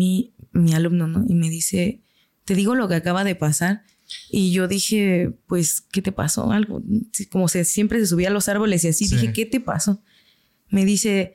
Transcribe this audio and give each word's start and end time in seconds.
mi, 0.00 0.32
mi 0.52 0.72
alumno, 0.72 1.06
¿no? 1.06 1.24
Y 1.28 1.34
me 1.34 1.50
dice, 1.50 2.00
te 2.46 2.54
digo 2.54 2.74
lo 2.74 2.88
que 2.88 2.94
acaba 2.94 3.22
de 3.22 3.34
pasar. 3.34 3.84
Y 4.30 4.50
yo 4.50 4.66
dije, 4.66 5.32
pues, 5.46 5.82
¿qué 5.92 6.00
te 6.00 6.10
pasó? 6.10 6.50
Algo, 6.50 6.82
como 7.30 7.48
se, 7.48 7.64
siempre 7.64 8.00
se 8.00 8.06
subía 8.06 8.28
a 8.28 8.32
los 8.32 8.48
árboles 8.48 8.82
y 8.84 8.88
así, 8.88 9.06
dije, 9.06 9.32
¿qué 9.32 9.44
te 9.46 9.60
pasó? 9.60 10.02
Me 10.70 10.84
dice, 10.84 11.34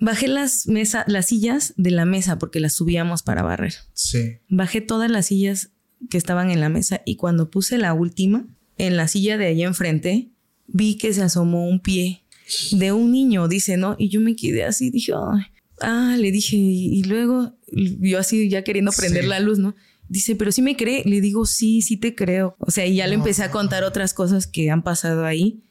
bajé 0.00 0.26
las, 0.26 0.66
mesa, 0.66 1.04
las 1.06 1.26
sillas 1.26 1.74
de 1.76 1.90
la 1.90 2.04
mesa 2.04 2.38
porque 2.38 2.58
las 2.58 2.72
subíamos 2.72 3.22
para 3.22 3.42
barrer. 3.42 3.74
Sí. 3.92 4.38
Bajé 4.48 4.80
todas 4.80 5.10
las 5.10 5.26
sillas 5.26 5.70
que 6.10 6.18
estaban 6.18 6.50
en 6.50 6.60
la 6.60 6.68
mesa 6.68 7.02
y 7.04 7.16
cuando 7.16 7.50
puse 7.50 7.78
la 7.78 7.92
última, 7.92 8.48
en 8.78 8.96
la 8.96 9.06
silla 9.06 9.36
de 9.36 9.46
allá 9.46 9.66
enfrente, 9.66 10.30
vi 10.66 10.96
que 10.96 11.12
se 11.12 11.22
asomó 11.22 11.68
un 11.68 11.80
pie 11.80 12.24
de 12.72 12.92
un 12.92 13.12
niño, 13.12 13.46
dice, 13.46 13.76
¿no? 13.76 13.94
Y 13.98 14.08
yo 14.08 14.20
me 14.20 14.34
quedé 14.34 14.64
así, 14.64 14.90
dije, 14.90 15.12
Ay. 15.12 15.44
Ah, 15.80 16.16
le 16.18 16.30
dije, 16.30 16.56
y, 16.56 17.02
luego 17.04 17.52
yo 17.72 18.18
así 18.18 18.48
ya 18.48 18.62
queriendo 18.62 18.92
prender 18.92 19.24
la 19.24 19.40
luz, 19.40 19.58
¿no? 19.58 19.74
Dice, 20.08 20.36
pero 20.36 20.52
sí 20.52 20.62
me 20.62 20.76
cree. 20.76 21.02
Le 21.04 21.20
digo, 21.20 21.46
sí, 21.46 21.82
sí 21.82 21.96
te 21.96 22.14
creo. 22.14 22.56
O 22.58 22.70
sea, 22.70 22.86
y 22.86 22.96
ya 22.96 23.06
le 23.06 23.14
empecé 23.14 23.42
a 23.42 23.50
contar 23.50 23.84
otras 23.84 24.14
cosas 24.14 24.46
que 24.46 24.70
han 24.70 24.82
pasado 24.82 25.24
ahí. 25.24 25.62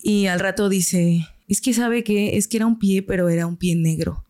Y 0.00 0.26
al 0.26 0.40
rato 0.40 0.68
dice, 0.68 1.26
es 1.48 1.60
que 1.60 1.72
sabe 1.74 2.04
que 2.04 2.36
es 2.36 2.48
que 2.48 2.58
era 2.58 2.66
un 2.66 2.78
pie, 2.78 3.02
pero 3.02 3.28
era 3.28 3.46
un 3.46 3.56
pie 3.56 3.74
negro. 3.76 4.24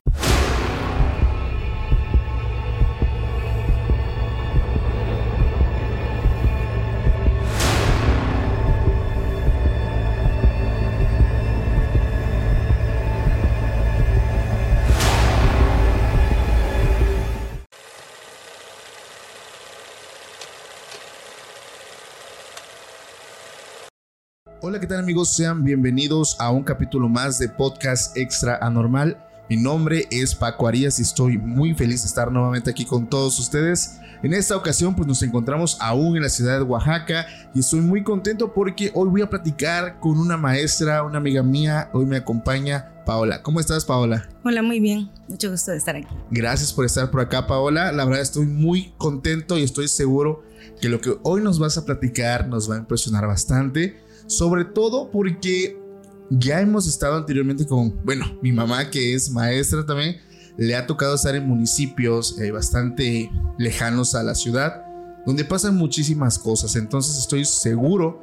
Hola, 24.73 24.81
¿qué 24.81 24.87
tal 24.87 25.01
amigos? 25.01 25.29
Sean 25.29 25.63
bienvenidos 25.65 26.35
a 26.41 26.51
un 26.51 26.63
capítulo 26.63 27.07
más 27.07 27.39
de 27.39 27.47
Podcast 27.51 28.17
Extra 28.17 28.57
Anormal. 28.57 29.23
Mi 29.51 29.59
nombre 29.59 30.09
es 30.11 30.35
Paco 30.35 30.67
Arias 30.67 30.99
y 30.99 31.03
estoy 31.03 31.37
muy 31.37 31.75
feliz 31.75 32.01
de 32.01 32.07
estar 32.07 32.33
nuevamente 32.33 32.71
aquí 32.71 32.87
con 32.87 33.07
todos 33.07 33.39
ustedes. 33.39 33.99
En 34.23 34.33
esta 34.33 34.57
ocasión 34.57 34.97
pues 34.97 35.07
nos 35.07 35.23
encontramos 35.23 35.77
aún 35.79 36.17
en 36.17 36.23
la 36.23 36.31
ciudad 36.31 36.57
de 36.57 36.63
Oaxaca 36.63 37.27
y 37.55 37.61
estoy 37.61 37.83
muy 37.83 38.03
contento 38.03 38.55
porque 38.55 38.91
hoy 38.95 39.11
voy 39.11 39.21
a 39.21 39.29
platicar 39.29 40.01
con 40.01 40.19
una 40.19 40.39
maestra, 40.39 41.03
una 41.03 41.19
amiga 41.19 41.43
mía. 41.43 41.91
Hoy 41.93 42.07
me 42.07 42.17
acompaña 42.17 43.05
Paola. 43.05 43.43
¿Cómo 43.43 43.61
estás 43.61 43.85
Paola? 43.85 44.27
Hola, 44.43 44.63
muy 44.63 44.81
bien. 44.81 45.11
Mucho 45.29 45.51
gusto 45.51 45.73
de 45.73 45.77
estar 45.77 45.97
aquí. 45.97 46.09
Gracias 46.31 46.73
por 46.73 46.87
estar 46.87 47.11
por 47.11 47.21
acá 47.21 47.47
Paola. 47.47 47.93
La 47.93 48.07
verdad 48.07 48.23
estoy 48.23 48.47
muy 48.47 48.95
contento 48.97 49.59
y 49.59 49.65
estoy 49.65 49.89
seguro 49.89 50.43
que 50.81 50.89
lo 50.89 51.03
que 51.03 51.19
hoy 51.25 51.43
nos 51.43 51.59
vas 51.59 51.77
a 51.77 51.85
platicar 51.85 52.49
nos 52.49 52.71
va 52.71 52.77
a 52.77 52.79
impresionar 52.79 53.27
bastante 53.27 54.02
sobre 54.27 54.65
todo 54.65 55.11
porque 55.11 55.79
ya 56.31 56.61
hemos 56.61 56.87
estado 56.87 57.17
anteriormente 57.17 57.67
con, 57.67 57.95
bueno, 58.05 58.39
mi 58.43 58.53
mamá 58.53 58.91
que 58.91 59.15
es 59.15 59.31
maestra 59.31 59.85
también, 59.85 60.17
le 60.57 60.77
ha 60.77 60.87
tocado 60.87 61.15
estar 61.15 61.35
en 61.35 61.47
municipios 61.47 62.39
eh, 62.39 62.51
bastante 62.51 63.31
lejanos 63.59 64.15
a 64.15 64.23
la 64.23 64.35
ciudad, 64.35 64.85
donde 65.27 65.45
pasan 65.45 65.77
muchísimas 65.77 66.39
cosas. 66.39 66.77
Entonces 66.77 67.19
estoy 67.19 67.45
seguro 67.45 68.21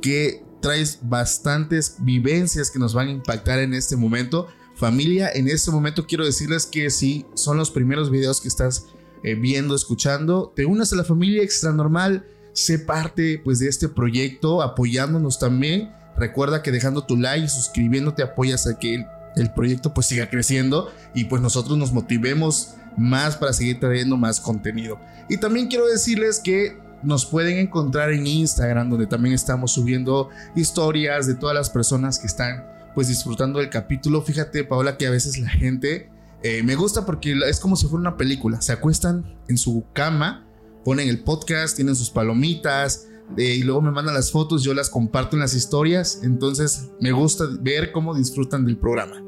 que 0.00 0.44
traes 0.60 0.98
bastantes 1.02 1.96
vivencias 2.00 2.70
que 2.70 2.78
nos 2.78 2.94
van 2.94 3.08
a 3.08 3.12
impactar 3.12 3.58
en 3.58 3.74
este 3.74 3.96
momento. 3.96 4.48
Familia, 4.74 5.30
en 5.32 5.48
este 5.48 5.70
momento 5.70 6.06
quiero 6.06 6.24
decirles 6.24 6.66
que 6.66 6.90
si 6.90 7.24
son 7.34 7.56
los 7.56 7.70
primeros 7.70 8.10
videos 8.10 8.40
que 8.40 8.48
estás 8.48 8.86
eh, 9.22 9.34
viendo, 9.34 9.74
escuchando, 9.74 10.52
te 10.54 10.66
unas 10.66 10.92
a 10.92 10.96
la 10.96 11.04
familia 11.04 11.42
extra 11.42 11.72
normal 11.72 12.26
sé 12.56 12.78
parte 12.78 13.38
pues 13.44 13.58
de 13.58 13.68
este 13.68 13.88
proyecto 13.88 14.62
apoyándonos 14.62 15.38
también. 15.38 15.92
Recuerda 16.16 16.62
que 16.62 16.72
dejando 16.72 17.04
tu 17.04 17.16
like 17.16 17.44
y 17.44 17.48
suscribiéndote 17.48 18.22
apoyas 18.22 18.66
a 18.66 18.78
que 18.78 19.06
el, 19.36 19.50
proyecto 19.52 19.92
pues 19.92 20.06
siga 20.06 20.30
creciendo 20.30 20.90
y 21.14 21.24
pues 21.24 21.42
nosotros 21.42 21.76
nos 21.76 21.92
motivemos 21.92 22.76
más 22.96 23.36
para 23.36 23.52
seguir 23.52 23.78
trayendo 23.78 24.16
más 24.16 24.40
contenido. 24.40 24.98
Y 25.28 25.36
también 25.36 25.68
quiero 25.68 25.86
decirles 25.86 26.40
que 26.42 26.78
nos 27.02 27.26
pueden 27.26 27.58
encontrar 27.58 28.10
en 28.10 28.26
Instagram 28.26 28.88
donde 28.88 29.06
también 29.06 29.34
estamos 29.34 29.72
subiendo 29.72 30.30
historias 30.54 31.26
de 31.26 31.34
todas 31.34 31.54
las 31.54 31.68
personas 31.68 32.18
que 32.18 32.26
están 32.26 32.64
pues 32.94 33.08
disfrutando 33.08 33.58
del 33.58 33.68
capítulo. 33.68 34.22
Fíjate 34.22 34.64
Paola 34.64 34.96
que 34.96 35.06
a 35.06 35.10
veces 35.10 35.38
la 35.38 35.50
gente 35.50 36.08
eh, 36.42 36.62
me 36.62 36.74
gusta 36.74 37.04
porque 37.04 37.38
es 37.46 37.60
como 37.60 37.76
si 37.76 37.86
fuera 37.86 38.00
una 38.00 38.16
película. 38.16 38.62
Se 38.62 38.72
acuestan 38.72 39.36
en 39.46 39.58
su 39.58 39.84
cama 39.92 40.45
ponen 40.86 41.08
el 41.08 41.18
podcast, 41.18 41.74
tienen 41.74 41.96
sus 41.96 42.10
palomitas 42.10 43.08
y 43.36 43.64
luego 43.64 43.82
me 43.82 43.90
mandan 43.90 44.14
las 44.14 44.30
fotos, 44.30 44.62
yo 44.62 44.72
las 44.72 44.88
comparto 44.88 45.34
en 45.34 45.40
las 45.40 45.52
historias, 45.52 46.20
entonces 46.22 46.90
me 47.00 47.10
gusta 47.10 47.44
ver 47.60 47.90
cómo 47.90 48.14
disfrutan 48.14 48.64
del 48.64 48.76
programa. 48.76 49.20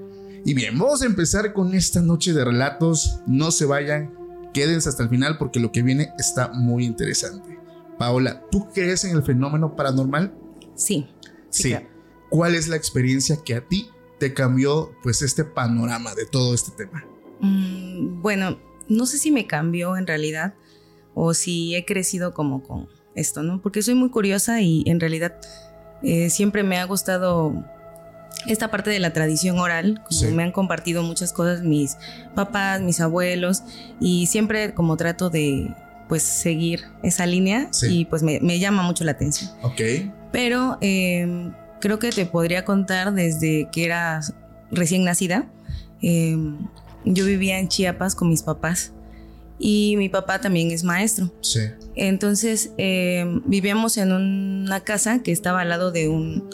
Y 0.44 0.54
bien, 0.54 0.78
vamos 0.78 1.02
a 1.02 1.06
empezar 1.06 1.52
con 1.52 1.74
esta 1.74 2.00
noche 2.00 2.32
de 2.32 2.44
relatos, 2.44 3.18
no 3.26 3.50
se 3.50 3.64
vayan, 3.64 4.14
quédense 4.54 4.88
hasta 4.88 5.02
el 5.02 5.08
final 5.08 5.36
porque 5.36 5.58
lo 5.58 5.72
que 5.72 5.82
viene 5.82 6.12
está 6.16 6.52
muy 6.54 6.84
interesante. 6.84 7.58
Paola, 7.98 8.40
¿tú 8.52 8.68
crees 8.72 9.02
en 9.02 9.16
el 9.16 9.24
fenómeno 9.24 9.74
paranormal? 9.74 10.32
Sí. 10.76 11.08
Sí. 11.50 11.74
¿Cuál 12.30 12.54
es 12.54 12.68
la 12.68 12.76
experiencia 12.76 13.36
que 13.44 13.56
a 13.56 13.66
ti 13.66 13.90
te 14.20 14.32
cambió 14.32 14.92
pues 15.02 15.22
este 15.22 15.42
panorama 15.42 16.14
de 16.14 16.24
todo 16.24 16.54
este 16.54 16.70
tema? 16.70 17.04
Mm, 17.40 18.22
bueno, 18.22 18.60
no 18.88 19.06
sé 19.06 19.18
si 19.18 19.32
me 19.32 19.48
cambió 19.48 19.96
en 19.96 20.06
realidad, 20.06 20.54
o 21.20 21.34
si 21.34 21.74
he 21.74 21.84
crecido 21.84 22.32
como 22.32 22.62
con 22.62 22.86
esto, 23.16 23.42
¿no? 23.42 23.60
Porque 23.60 23.82
soy 23.82 23.94
muy 23.94 24.08
curiosa 24.08 24.60
y 24.60 24.84
en 24.86 25.00
realidad 25.00 25.34
eh, 26.04 26.30
siempre 26.30 26.62
me 26.62 26.78
ha 26.78 26.84
gustado 26.84 27.64
esta 28.46 28.70
parte 28.70 28.90
de 28.90 29.00
la 29.00 29.12
tradición 29.12 29.58
oral, 29.58 30.00
como 30.08 30.30
me 30.30 30.44
han 30.44 30.52
compartido 30.52 31.02
muchas 31.02 31.32
cosas 31.32 31.62
mis 31.62 31.96
papás, 32.36 32.80
mis 32.82 33.00
abuelos, 33.00 33.64
y 33.98 34.26
siempre 34.26 34.74
como 34.74 34.96
trato 34.96 35.28
de 35.28 35.74
pues 36.08 36.22
seguir 36.22 36.84
esa 37.02 37.26
línea 37.26 37.68
y 37.82 38.04
pues 38.04 38.22
me, 38.22 38.58
llama 38.60 38.84
mucho 38.84 39.02
la 39.02 39.10
atención. 39.10 39.50
Ok. 39.62 39.80
Pero 40.30 40.78
em, 40.80 41.52
creo 41.80 41.98
que 41.98 42.12
te 42.12 42.26
podría 42.26 42.64
contar 42.64 43.12
desde 43.12 43.68
que 43.72 43.84
era 43.84 44.20
recién 44.70 45.02
nacida. 45.02 45.50
Em, 46.00 46.68
yo 47.04 47.26
vivía 47.26 47.58
en 47.58 47.66
Chiapas 47.66 48.14
con 48.14 48.28
mis 48.28 48.44
papás 48.44 48.92
y 49.58 49.96
mi 49.96 50.08
papá 50.08 50.40
también 50.40 50.70
es 50.70 50.84
maestro. 50.84 51.32
Sí. 51.40 51.60
Entonces 51.94 52.70
eh, 52.78 53.24
vivíamos 53.44 53.96
en 53.96 54.12
una 54.12 54.80
casa 54.80 55.22
que 55.22 55.32
estaba 55.32 55.62
al 55.62 55.68
lado 55.68 55.90
de 55.90 56.08
un, 56.08 56.48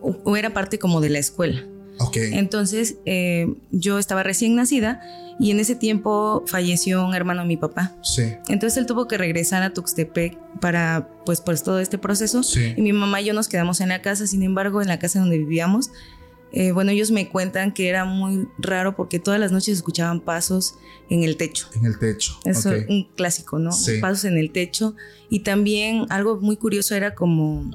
o 0.00 0.36
era 0.36 0.52
parte 0.52 0.78
como 0.78 1.00
de 1.00 1.10
la 1.10 1.18
escuela. 1.18 1.64
Ok. 2.00 2.16
Entonces 2.16 2.96
eh, 3.06 3.54
yo 3.70 3.98
estaba 3.98 4.22
recién 4.22 4.54
nacida 4.54 5.00
y 5.40 5.50
en 5.50 5.60
ese 5.60 5.76
tiempo 5.76 6.44
falleció 6.46 7.04
un 7.04 7.14
hermano 7.14 7.42
de 7.42 7.48
mi 7.48 7.56
papá. 7.56 7.96
Sí. 8.02 8.34
Entonces 8.48 8.76
él 8.76 8.86
tuvo 8.86 9.06
que 9.06 9.18
regresar 9.18 9.62
a 9.62 9.72
Tuxtepec 9.72 10.36
para 10.60 11.08
pues, 11.24 11.40
pues 11.40 11.62
todo 11.62 11.78
este 11.78 11.98
proceso. 11.98 12.42
Sí. 12.42 12.74
Y 12.76 12.82
mi 12.82 12.92
mamá 12.92 13.20
y 13.20 13.26
yo 13.26 13.34
nos 13.34 13.48
quedamos 13.48 13.80
en 13.80 13.88
la 13.88 14.02
casa. 14.02 14.26
Sin 14.26 14.42
embargo, 14.42 14.82
en 14.82 14.88
la 14.88 14.98
casa 14.98 15.20
donde 15.20 15.38
vivíamos 15.38 15.90
eh, 16.52 16.72
bueno, 16.72 16.90
ellos 16.90 17.10
me 17.10 17.28
cuentan 17.28 17.72
que 17.72 17.88
era 17.88 18.04
muy 18.04 18.48
raro 18.58 18.96
porque 18.96 19.18
todas 19.18 19.38
las 19.38 19.52
noches 19.52 19.76
escuchaban 19.76 20.20
pasos 20.20 20.76
en 21.10 21.22
el 21.22 21.36
techo. 21.36 21.68
En 21.74 21.84
el 21.84 21.98
techo. 21.98 22.38
Eso 22.44 22.72
es 22.72 22.88
un 22.88 23.04
clásico, 23.14 23.58
¿no? 23.58 23.72
Sí. 23.72 23.98
Pasos 24.00 24.24
en 24.24 24.38
el 24.38 24.50
techo. 24.50 24.94
Y 25.28 25.40
también 25.40 26.06
algo 26.08 26.40
muy 26.40 26.56
curioso 26.56 26.94
era 26.94 27.14
como 27.14 27.70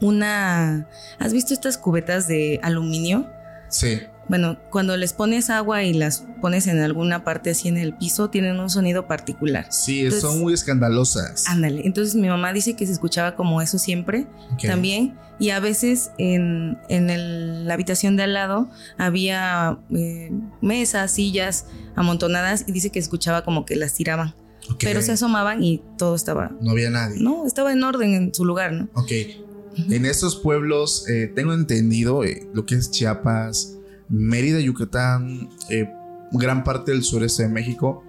una... 0.00 0.88
¿Has 1.18 1.32
visto 1.32 1.52
estas 1.52 1.76
cubetas 1.76 2.28
de 2.28 2.60
aluminio? 2.62 3.26
Sí. 3.68 4.00
Bueno, 4.28 4.58
cuando 4.70 4.96
les 4.96 5.12
pones 5.12 5.50
agua 5.50 5.82
y 5.82 5.92
las 5.92 6.24
pones 6.40 6.66
en 6.66 6.80
alguna 6.80 7.24
parte 7.24 7.50
así 7.50 7.68
en 7.68 7.76
el 7.76 7.94
piso, 7.96 8.30
tienen 8.30 8.60
un 8.60 8.70
sonido 8.70 9.06
particular. 9.06 9.66
Sí, 9.70 10.10
son 10.10 10.40
muy 10.40 10.54
escandalosas. 10.54 11.44
Ándale. 11.48 11.82
Entonces 11.84 12.14
mi 12.14 12.28
mamá 12.28 12.52
dice 12.52 12.74
que 12.74 12.86
se 12.86 12.92
escuchaba 12.92 13.34
como 13.34 13.60
eso 13.60 13.78
siempre 13.78 14.26
también. 14.66 15.16
Y 15.38 15.50
a 15.50 15.58
veces 15.58 16.12
en, 16.18 16.78
en 16.88 17.66
la 17.66 17.74
habitación 17.74 18.16
de 18.16 18.22
al 18.22 18.34
lado 18.34 18.70
había 18.96 19.78
eh, 19.90 20.30
mesas, 20.60 21.10
sillas 21.10 21.66
amontonadas 21.96 22.64
y 22.68 22.72
dice 22.72 22.90
que 22.90 23.00
escuchaba 23.00 23.42
como 23.42 23.66
que 23.66 23.74
las 23.76 23.94
tiraban. 23.94 24.34
Pero 24.78 25.02
se 25.02 25.12
asomaban 25.12 25.62
y 25.64 25.82
todo 25.98 26.14
estaba... 26.14 26.52
No 26.60 26.70
había 26.70 26.88
nadie. 26.90 27.20
No, 27.20 27.44
estaba 27.46 27.72
en 27.72 27.82
orden 27.82 28.14
en 28.14 28.32
su 28.32 28.44
lugar, 28.44 28.72
¿no? 28.72 28.88
Ok. 28.94 29.10
En 29.90 30.06
estos 30.06 30.36
pueblos, 30.36 31.08
eh, 31.08 31.32
tengo 31.34 31.52
entendido 31.54 32.22
eh, 32.24 32.46
lo 32.54 32.64
que 32.64 32.76
es 32.76 32.90
Chiapas, 32.90 33.78
Mérida, 34.12 34.60
Yucatán, 34.60 35.48
gran 36.32 36.64
parte 36.64 36.92
del 36.92 37.02
sureste 37.02 37.44
de 37.44 37.48
México, 37.48 38.04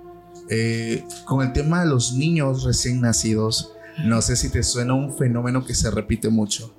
con 1.25 1.41
el 1.41 1.53
tema 1.53 1.81
de 1.81 1.89
los 1.89 2.13
niños 2.13 2.63
recién 2.63 3.00
nacidos, 3.00 3.73
no 4.05 4.21
sé 4.21 4.35
si 4.35 4.50
te 4.50 4.63
suena 4.63 4.94
un 4.94 5.15
fenómeno 5.17 5.63
que 5.63 5.73
se 5.73 5.89
repite 5.89 6.27
mucho. 6.29 6.75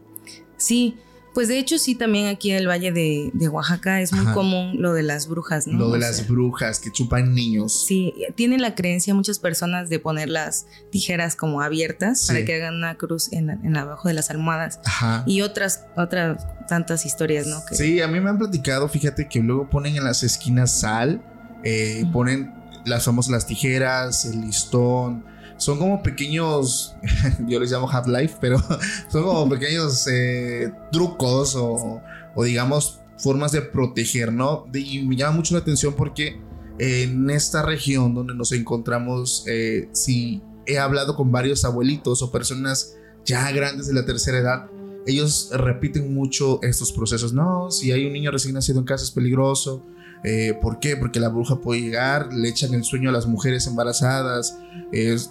Sí, 0.59 0.99
Pues 1.35 1.49
de 1.49 1.59
hecho 1.59 1.79
sí, 1.79 1.95
también 1.97 2.29
aquí 2.29 2.53
en 2.53 2.59
el 2.59 2.69
Valle 2.69 2.93
de, 2.93 3.31
de 3.35 3.49
Oaxaca 3.49 4.01
es 4.01 4.13
muy 4.13 4.25
Ajá. 4.25 4.35
común 4.35 4.81
lo 4.81 4.93
de 4.93 5.03
las 5.03 5.27
brujas, 5.29 5.67
¿no? 5.67 5.79
Lo 5.79 5.87
de 5.89 5.95
O 5.95 5.97
las 5.99 6.17
sea, 6.19 6.27
brujas 6.27 6.79
que 6.79 6.93
chupan 6.93 7.35
niños. 7.35 7.85
Sí, 7.87 8.15
tienen 8.37 8.63
la 8.63 8.75
creencia 8.77 9.15
muchas 9.15 9.41
personas 9.41 9.89
de 9.89 9.99
poner 9.99 10.29
las 10.29 10.67
tijeras 10.91 11.35
como 11.35 11.61
abiertas 11.61 12.21
Sí. 12.21 12.27
para 12.29 12.45
que 12.45 12.55
hagan 12.55 12.77
una 12.77 12.95
cruz 12.97 13.33
en, 13.33 13.49
la- 13.49 13.59
en 13.65 13.77
abajo 13.77 14.07
de 14.09 14.15
las 14.15 14.31
almohadas 14.31 14.79
Ajá. 14.85 15.25
y 15.27 15.41
otras 15.43 15.87
otras 15.97 16.47
tantas 16.69 17.05
historias, 17.05 17.47
¿no? 17.49 17.65
Que, 17.69 17.75
Sí, 17.75 18.01
a 18.01 18.07
mí 18.07 18.21
me 18.21 18.31
han 18.31 18.39
platicado, 18.39 18.89
fíjate 18.89 19.29
que 19.29 19.41
luego 19.41 19.69
ponen 19.69 19.97
en 19.97 20.05
las 20.05 20.23
esquinas 20.23 20.81
sal, 20.81 21.21
eh, 21.65 22.05
ponen 22.13 22.55
las 22.85 23.05
famosas 23.05 23.33
las 23.33 23.47
tijeras, 23.47 24.25
el 24.25 24.43
listón. 24.43 25.25
Son 25.57 25.79
como 25.79 26.03
pequeños, 26.03 26.95
yo 27.47 27.61
les 27.61 27.71
llamo 27.71 27.89
half-life, 27.89 28.37
pero 28.41 28.59
son 29.09 29.23
como 29.23 29.49
pequeños 29.49 30.07
eh, 30.09 30.73
trucos 30.91 31.55
o, 31.57 32.01
o 32.35 32.45
digamos 32.45 33.01
formas 33.19 33.53
de 33.53 33.63
proteger, 33.63 34.33
¿no? 34.33 34.67
Y 34.75 35.03
me 35.03 35.17
llama 35.17 35.37
mucho 35.37 35.55
la 35.55 35.61
atención 35.61 35.95
porque 35.95 36.41
en 36.79 37.31
esta 37.31 37.63
región 37.63 38.15
donde 38.15 38.35
nos 38.35 38.53
encontramos, 38.53 39.45
eh, 39.47 39.89
si 39.93 40.43
he 40.67 40.79
hablado 40.79 41.17
con 41.17 41.31
varios 41.31 41.65
abuelitos 41.65 42.23
o 42.23 42.33
personas 42.33 42.97
ya 43.25 43.51
grandes 43.53 43.87
de 43.87 43.95
la 43.95 44.05
tercera 44.05 44.39
edad, 44.39 44.67
ellos 45.07 45.51
repiten 45.53 46.13
mucho 46.15 46.61
estos 46.63 46.93
procesos. 46.93 47.33
No, 47.33 47.71
si 47.71 47.93
hay 47.93 48.07
un 48.07 48.13
niño 48.13 48.31
recién 48.31 48.55
nacido 48.55 48.81
en 48.81 48.87
casa 48.87 49.05
es 49.05 49.11
peligroso. 49.11 49.87
Eh, 50.25 50.59
¿Por 50.61 50.81
qué? 50.81 50.97
Porque 50.97 51.21
la 51.21 51.29
bruja 51.29 51.61
puede 51.61 51.83
llegar, 51.83 52.33
le 52.33 52.49
echan 52.49 52.73
el 52.73 52.83
sueño 52.83 53.11
a 53.11 53.13
las 53.13 53.27
mujeres 53.27 53.67
embarazadas. 53.67 54.59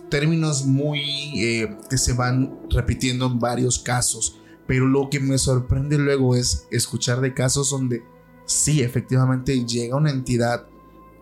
términos 0.09 0.65
muy 0.65 1.01
eh, 1.37 1.75
que 1.89 1.97
se 1.97 2.13
van 2.13 2.59
repitiendo 2.69 3.25
en 3.25 3.39
varios 3.39 3.79
casos. 3.79 4.39
Pero 4.67 4.87
lo 4.87 5.09
que 5.09 5.19
me 5.19 5.37
sorprende 5.39 5.97
luego 5.97 6.35
es 6.35 6.67
escuchar 6.71 7.21
de 7.21 7.33
casos 7.33 7.71
donde 7.71 8.03
sí, 8.45 8.81
efectivamente 8.81 9.65
llega 9.65 9.97
una 9.97 10.11
entidad 10.11 10.67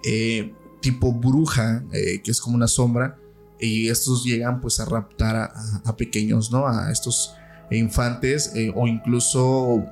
eh, 0.03 0.53
tipo 0.81 1.13
bruja, 1.13 1.83
que 1.91 2.31
es 2.31 2.41
como 2.41 2.55
una 2.55 2.67
sombra, 2.67 3.17
y 3.59 3.89
estos 3.89 4.23
llegan 4.23 4.59
pues 4.59 4.79
a 4.79 4.85
raptar 4.85 5.51
a, 5.85 5.95
pequeños, 5.95 6.51
¿no? 6.51 6.67
A 6.67 6.91
estos 6.91 7.35
infantes 7.69 8.51
o 8.75 8.87
incluso 8.87 9.85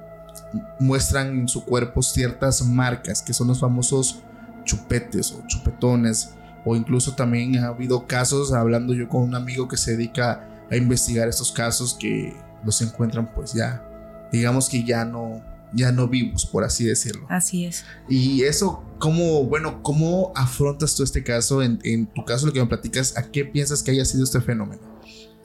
muestran 0.79 1.39
en 1.39 1.47
su 1.47 1.63
cuerpo 1.63 2.01
ciertas 2.01 2.65
marcas 2.65 3.21
que 3.21 3.33
son 3.33 3.47
los 3.47 3.59
famosos 3.59 4.21
chupetes 4.63 5.31
o 5.31 5.45
chupetones. 5.47 6.31
O 6.65 6.75
incluso 6.75 7.15
también 7.15 7.57
ha 7.57 7.67
habido 7.67 8.05
casos 8.05 8.51
hablando 8.51 8.93
yo 8.93 9.07
con 9.07 9.23
un 9.23 9.35
amigo 9.35 9.67
que 9.67 9.77
se 9.77 9.91
dedica 9.91 10.45
a 10.69 10.75
investigar 10.75 11.27
estos 11.27 11.51
casos 11.51 11.95
que 11.99 12.35
los 12.63 12.81
encuentran 12.81 13.33
pues 13.33 13.53
ya 13.53 13.83
digamos 14.31 14.69
que 14.69 14.83
ya 14.83 15.05
no 15.05 15.41
ya 15.73 15.91
no 15.91 16.07
vivos 16.07 16.45
por 16.45 16.63
así 16.63 16.83
decirlo. 16.83 17.25
Así 17.29 17.65
es. 17.65 17.85
y 18.09 18.43
eso 18.43 18.83
cómo 18.99 19.45
bueno 19.45 19.81
cómo 19.81 20.33
afrontas 20.35 20.95
tú 20.95 21.03
este 21.03 21.23
caso 21.23 21.63
en, 21.63 21.79
en 21.83 22.07
tu 22.07 22.25
caso 22.25 22.45
lo 22.45 22.53
que 22.53 22.59
me 22.59 22.67
platicas 22.67 23.17
a 23.17 23.23
qué 23.23 23.45
piensas 23.45 23.81
que 23.81 23.91
haya 23.91 24.03
sido 24.03 24.25
este 24.25 24.41
fenómeno 24.41 24.81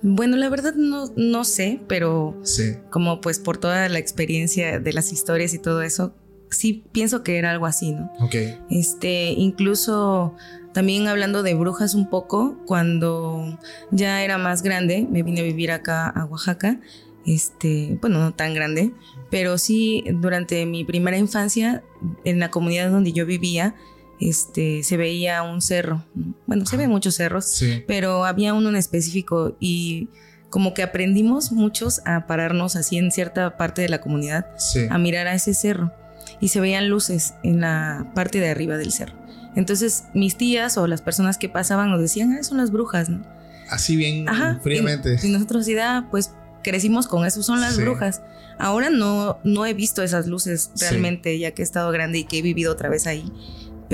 Bueno, 0.06 0.36
la 0.36 0.50
verdad 0.50 0.74
no, 0.74 1.06
no 1.16 1.44
sé, 1.44 1.80
pero 1.88 2.38
sí 2.42 2.74
como 2.90 3.22
pues 3.22 3.38
por 3.38 3.56
toda 3.56 3.88
la 3.88 3.98
experiencia 3.98 4.78
de 4.78 4.92
las 4.92 5.12
historias 5.12 5.54
y 5.54 5.58
todo 5.58 5.80
eso, 5.80 6.14
sí 6.50 6.84
pienso 6.92 7.22
que 7.22 7.38
era 7.38 7.50
algo 7.50 7.64
así, 7.64 7.92
¿no? 7.92 8.12
ok 8.20 8.34
Este, 8.70 9.30
incluso 9.30 10.34
también 10.74 11.06
hablando 11.06 11.42
de 11.42 11.54
brujas 11.54 11.94
un 11.94 12.10
poco, 12.10 12.58
cuando 12.66 13.58
ya 13.92 14.22
era 14.22 14.36
más 14.36 14.62
grande, 14.62 15.06
me 15.10 15.22
vine 15.22 15.40
a 15.40 15.44
vivir 15.44 15.70
acá 15.70 16.08
a 16.08 16.26
Oaxaca. 16.26 16.80
Este, 17.24 17.96
bueno, 18.02 18.18
no 18.18 18.34
tan 18.34 18.52
grande, 18.52 18.92
pero 19.30 19.56
sí 19.56 20.04
durante 20.20 20.66
mi 20.66 20.84
primera 20.84 21.16
infancia, 21.16 21.82
en 22.24 22.38
la 22.38 22.50
comunidad 22.50 22.90
donde 22.90 23.12
yo 23.12 23.24
vivía, 23.24 23.74
este, 24.20 24.82
se 24.82 24.96
veía 24.96 25.42
un 25.42 25.60
cerro. 25.62 26.04
¿no? 26.14 26.34
Bueno, 26.46 26.66
se 26.66 26.76
ven 26.76 26.90
muchos 26.90 27.14
cerros, 27.16 27.46
sí 27.46 27.84
pero 27.86 28.24
había 28.24 28.54
uno 28.54 28.68
en 28.68 28.76
específico 28.76 29.56
y 29.60 30.08
como 30.50 30.72
que 30.74 30.82
aprendimos 30.82 31.50
muchos 31.52 32.00
a 32.04 32.26
pararnos 32.26 32.76
así 32.76 32.96
en 32.96 33.10
cierta 33.10 33.56
parte 33.56 33.82
de 33.82 33.88
la 33.88 34.00
comunidad 34.00 34.46
sí 34.56 34.86
a 34.88 34.98
mirar 34.98 35.26
a 35.26 35.34
ese 35.34 35.52
cerro 35.54 35.92
y 36.40 36.48
se 36.48 36.60
veían 36.60 36.88
luces 36.88 37.34
en 37.42 37.60
la 37.60 38.12
parte 38.14 38.38
de 38.40 38.48
arriba 38.50 38.76
del 38.76 38.92
cerro. 38.92 39.14
Entonces 39.56 40.04
mis 40.14 40.36
tías 40.36 40.76
o 40.78 40.86
las 40.86 41.00
personas 41.02 41.38
que 41.38 41.48
pasaban 41.48 41.90
nos 41.90 42.00
decían, 42.00 42.32
ah, 42.38 42.42
son 42.44 42.58
las 42.58 42.70
brujas, 42.70 43.08
¿no? 43.08 43.22
así 43.70 43.96
bien 43.96 44.28
Ajá. 44.28 44.60
fríamente 44.62 45.16
Y, 45.22 45.26
y 45.26 45.30
nosotros 45.32 45.64
sí, 45.64 45.76
ah, 45.78 46.06
pues 46.10 46.32
crecimos 46.62 47.06
con 47.06 47.24
eso, 47.26 47.42
son 47.42 47.60
las 47.60 47.74
Sí. 47.76 47.82
brujas. 47.82 48.22
Ahora 48.58 48.88
no, 48.90 49.38
no 49.42 49.66
he 49.66 49.74
visto 49.74 50.02
esas 50.02 50.26
luces 50.28 50.70
realmente, 50.80 51.36
ya 51.38 51.50
que 51.50 51.62
he 51.62 51.64
estado 51.64 51.90
grande 51.90 52.18
y 52.18 52.24
que 52.24 52.38
he 52.38 52.42
vivido 52.42 52.70
otra 52.72 52.88
vez 52.88 53.06
ahí. 53.08 53.24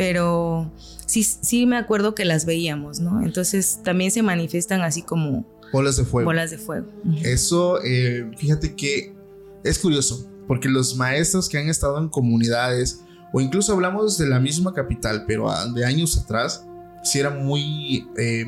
Pero 0.00 0.72
sí, 1.04 1.22
sí 1.22 1.66
me 1.66 1.76
acuerdo 1.76 2.14
que 2.14 2.24
las 2.24 2.46
veíamos, 2.46 3.00
¿no? 3.00 3.20
Entonces 3.22 3.80
también 3.84 4.10
se 4.10 4.22
manifiestan 4.22 4.80
así 4.80 5.02
como 5.02 5.44
bolas 5.74 5.98
de 5.98 6.06
fuego 6.06 6.24
bolas 6.24 6.50
de 6.50 6.56
fuego. 6.56 6.86
Eso, 7.22 7.84
eh, 7.84 8.30
fíjate 8.38 8.74
que 8.74 9.14
es 9.62 9.78
curioso, 9.78 10.26
porque 10.48 10.70
los 10.70 10.96
maestros 10.96 11.50
que 11.50 11.58
han 11.58 11.68
estado 11.68 11.98
en 11.98 12.08
comunidades, 12.08 13.02
o 13.34 13.42
incluso 13.42 13.74
hablamos 13.74 14.16
de 14.16 14.26
la 14.26 14.40
misma 14.40 14.72
capital, 14.72 15.24
pero 15.26 15.52
de 15.74 15.84
años 15.84 16.16
atrás, 16.16 16.64
sí 17.04 17.18
era 17.18 17.28
muy 17.28 18.08
eh, 18.16 18.46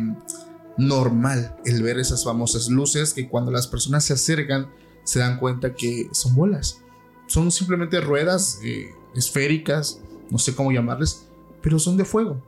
normal 0.78 1.54
el 1.66 1.82
ver 1.82 1.98
esas 1.98 2.24
famosas 2.24 2.70
luces 2.70 3.12
que 3.12 3.28
cuando 3.28 3.50
las 3.50 3.66
personas 3.66 4.04
se 4.04 4.14
acercan 4.14 4.70
se 5.04 5.18
dan 5.18 5.38
cuenta 5.38 5.74
que 5.74 6.08
son 6.12 6.34
bolas. 6.34 6.80
Son 7.26 7.52
simplemente 7.52 8.00
ruedas 8.00 8.58
eh, 8.64 8.86
esféricas, 9.14 10.00
no 10.30 10.38
sé 10.38 10.54
cómo 10.54 10.72
llamarles, 10.72 11.26
pero 11.62 11.78
son 11.78 11.96
de 11.96 12.04
fuego. 12.04 12.42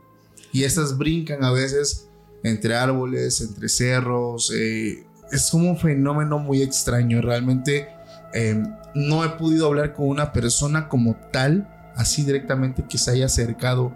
Y 0.51 0.63
estas 0.63 0.97
brincan 0.97 1.43
a 1.43 1.51
veces 1.51 2.09
entre 2.43 2.75
árboles, 2.75 3.41
entre 3.41 3.69
cerros. 3.69 4.51
eh, 4.53 5.05
es 5.31 5.49
como 5.49 5.69
un 5.69 5.77
fenómeno 5.77 6.39
muy 6.39 6.61
extraño. 6.61 7.21
Realmente 7.21 7.87
eh, 8.33 8.63
no 8.93 9.23
he 9.23 9.29
podido 9.29 9.67
hablar 9.67 9.93
con 9.93 10.07
una 10.07 10.31
persona 10.31 10.87
como 10.87 11.15
tal, 11.31 11.67
así 11.95 12.23
directamente, 12.23 12.85
que 12.87 12.97
se 12.97 13.11
haya 13.11 13.25
acercado 13.25 13.93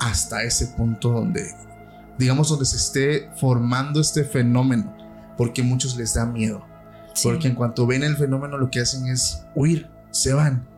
hasta 0.00 0.42
ese 0.42 0.68
punto 0.68 1.10
donde, 1.10 1.46
digamos, 2.18 2.48
donde 2.48 2.64
se 2.64 2.76
esté 2.76 3.30
formando 3.36 4.00
este 4.00 4.24
fenómeno. 4.24 4.96
Porque 5.36 5.62
a 5.62 5.64
muchos 5.64 5.96
les 5.96 6.14
da 6.14 6.26
miedo. 6.26 6.64
Sí. 7.14 7.28
Porque 7.28 7.48
en 7.48 7.54
cuanto 7.54 7.86
ven 7.86 8.02
el 8.02 8.16
fenómeno 8.16 8.58
lo 8.58 8.70
que 8.70 8.80
hacen 8.80 9.06
es 9.06 9.44
huir, 9.54 9.88
se 10.10 10.32
van. 10.32 10.68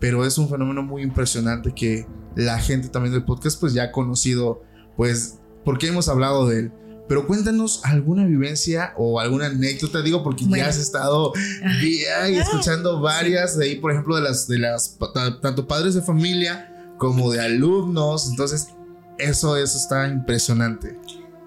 Pero 0.00 0.24
es 0.24 0.38
un 0.38 0.48
fenómeno 0.48 0.82
muy 0.82 1.02
impresionante 1.02 1.72
que 1.72 2.06
la 2.36 2.58
gente 2.58 2.88
también 2.88 3.12
del 3.12 3.24
podcast 3.24 3.60
pues 3.60 3.72
ya 3.74 3.84
ha 3.84 3.92
conocido, 3.92 4.62
pues 4.96 5.38
porque 5.64 5.88
hemos 5.88 6.08
hablado 6.08 6.46
de 6.48 6.58
él. 6.60 6.72
Pero 7.06 7.26
cuéntanos 7.26 7.80
alguna 7.84 8.24
vivencia 8.24 8.94
o 8.96 9.20
alguna 9.20 9.46
anécdota, 9.46 10.00
digo, 10.00 10.22
porque 10.22 10.44
Bueno. 10.46 10.64
ya 10.64 10.70
has 10.70 10.78
estado 10.78 11.32
vía 11.82 12.30
y 12.30 12.36
escuchando 12.36 13.00
varias 13.00 13.58
de 13.58 13.66
ahí, 13.66 13.74
por 13.76 13.92
ejemplo, 13.92 14.16
de 14.16 14.22
las, 14.22 14.48
de 14.48 14.58
las, 14.58 14.98
tanto 15.42 15.66
padres 15.68 15.94
de 15.94 16.00
familia 16.00 16.94
como 16.98 17.30
de 17.30 17.40
alumnos. 17.40 18.28
Entonces, 18.30 18.68
eso, 19.18 19.56
eso 19.58 19.76
está 19.76 20.08
impresionante. 20.08 20.98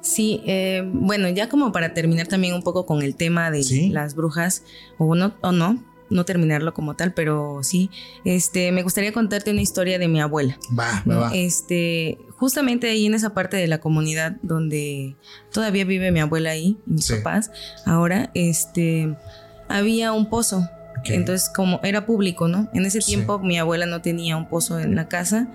Sí, 0.01 0.41
eh, 0.45 0.87
bueno, 0.93 1.27
ya 1.29 1.49
como 1.49 1.71
para 1.71 1.93
terminar 1.95 2.27
también 2.27 2.53
un 2.53 2.61
poco 2.61 2.85
con 2.85 3.01
el 3.01 3.15
tema 3.15 3.49
de 3.49 3.63
Sí. 3.63 3.89
las 3.89 4.13
brujas, 4.15 4.61
o 4.99 5.15
no, 5.15 5.33
o 5.41 5.51
no, 5.51 5.83
no 6.09 6.25
terminarlo 6.25 6.73
como 6.73 6.95
tal, 6.95 7.13
pero 7.13 7.59
sí, 7.63 7.89
este, 8.25 8.71
me 8.71 8.83
gustaría 8.83 9.11
contarte 9.11 9.51
una 9.51 9.61
historia 9.61 9.99
de 9.99 10.07
mi 10.07 10.21
abuela. 10.21 10.57
Va, 10.77 11.01
me 11.05 11.13
¿no? 11.15 11.21
va. 11.21 11.31
Este, 11.33 12.17
justamente 12.37 12.89
ahí 12.89 13.05
en 13.05 13.13
esa 13.13 13.33
parte 13.33 13.57
de 13.57 13.67
la 13.67 13.79
comunidad 13.79 14.37
donde 14.41 15.15
todavía 15.51 15.85
vive 15.85 16.11
mi 16.11 16.19
abuela 16.19 16.51
ahí, 16.51 16.77
y 16.87 16.91
mis 16.91 17.05
Sí. 17.05 17.15
papás, 17.15 17.51
ahora, 17.85 18.31
este, 18.33 19.15
había 19.67 20.13
un 20.13 20.29
pozo. 20.29 20.67
Entonces, 21.05 21.49
como 21.49 21.79
era 21.83 22.05
público, 22.05 22.47
¿no? 22.47 22.69
En 22.73 22.85
ese 22.85 22.99
Sí. 23.01 23.13
tiempo 23.13 23.39
mi 23.39 23.57
abuela 23.57 23.85
no 23.85 24.01
tenía 24.01 24.35
un 24.35 24.49
pozo 24.49 24.79
en 24.79 24.95
la 24.95 25.07
casa 25.07 25.47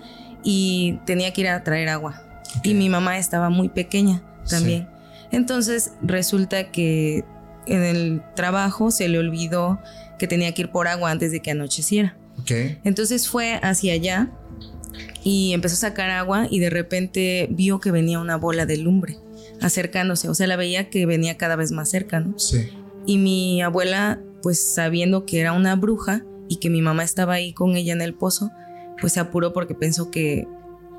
y 0.43 0.99
tenía 1.05 1.31
que 1.33 1.41
ir 1.41 1.47
a 1.49 1.63
traer 1.63 1.89
agua. 1.89 2.23
Y 2.63 2.73
mi 2.73 2.89
mamá 2.89 3.17
estaba 3.19 3.49
muy 3.49 3.69
pequeña 3.69 4.21
también. 4.49 4.87
Entonces 5.31 5.93
resulta 6.01 6.71
que 6.71 7.23
en 7.67 7.83
el 7.83 8.21
trabajo 8.35 8.91
se 8.91 9.07
le 9.07 9.19
olvidó 9.19 9.79
que 10.19 10.27
tenía 10.27 10.53
que 10.53 10.63
ir 10.63 10.71
por 10.71 10.87
agua 10.87 11.11
antes 11.11 11.31
de 11.31 11.41
que 11.41 11.51
anocheciera. 11.51 12.17
Ok. 12.39 12.51
Entonces 12.83 13.27
fue 13.27 13.59
hacia 13.61 13.93
allá 13.93 14.31
y 15.23 15.53
empezó 15.53 15.75
a 15.75 15.89
sacar 15.89 16.09
agua 16.09 16.47
y 16.49 16.59
de 16.59 16.69
repente 16.69 17.47
vio 17.51 17.79
que 17.79 17.91
venía 17.91 18.19
una 18.19 18.37
bola 18.37 18.65
de 18.65 18.77
lumbre 18.77 19.17
acercándose. 19.61 20.29
O 20.29 20.35
sea, 20.35 20.47
la 20.47 20.55
veía 20.55 20.89
que 20.89 21.05
venía 21.05 21.37
cada 21.37 21.55
vez 21.55 21.71
más 21.71 21.89
cerca, 21.89 22.19
¿no? 22.19 22.37
Sí. 22.37 22.69
Y 23.05 23.17
mi 23.17 23.61
abuela, 23.61 24.21
pues 24.41 24.63
sabiendo 24.73 25.25
que 25.25 25.39
era 25.39 25.53
una 25.53 25.75
bruja 25.75 26.23
y 26.49 26.57
que 26.57 26.69
mi 26.69 26.81
mamá 26.81 27.03
estaba 27.03 27.33
ahí 27.33 27.53
con 27.53 27.75
ella 27.75 27.93
en 27.93 28.01
el 28.01 28.13
pozo, 28.13 28.51
pues 28.99 29.13
se 29.13 29.19
apuró 29.19 29.53
porque 29.53 29.75
pensó 29.75 30.11
que, 30.11 30.47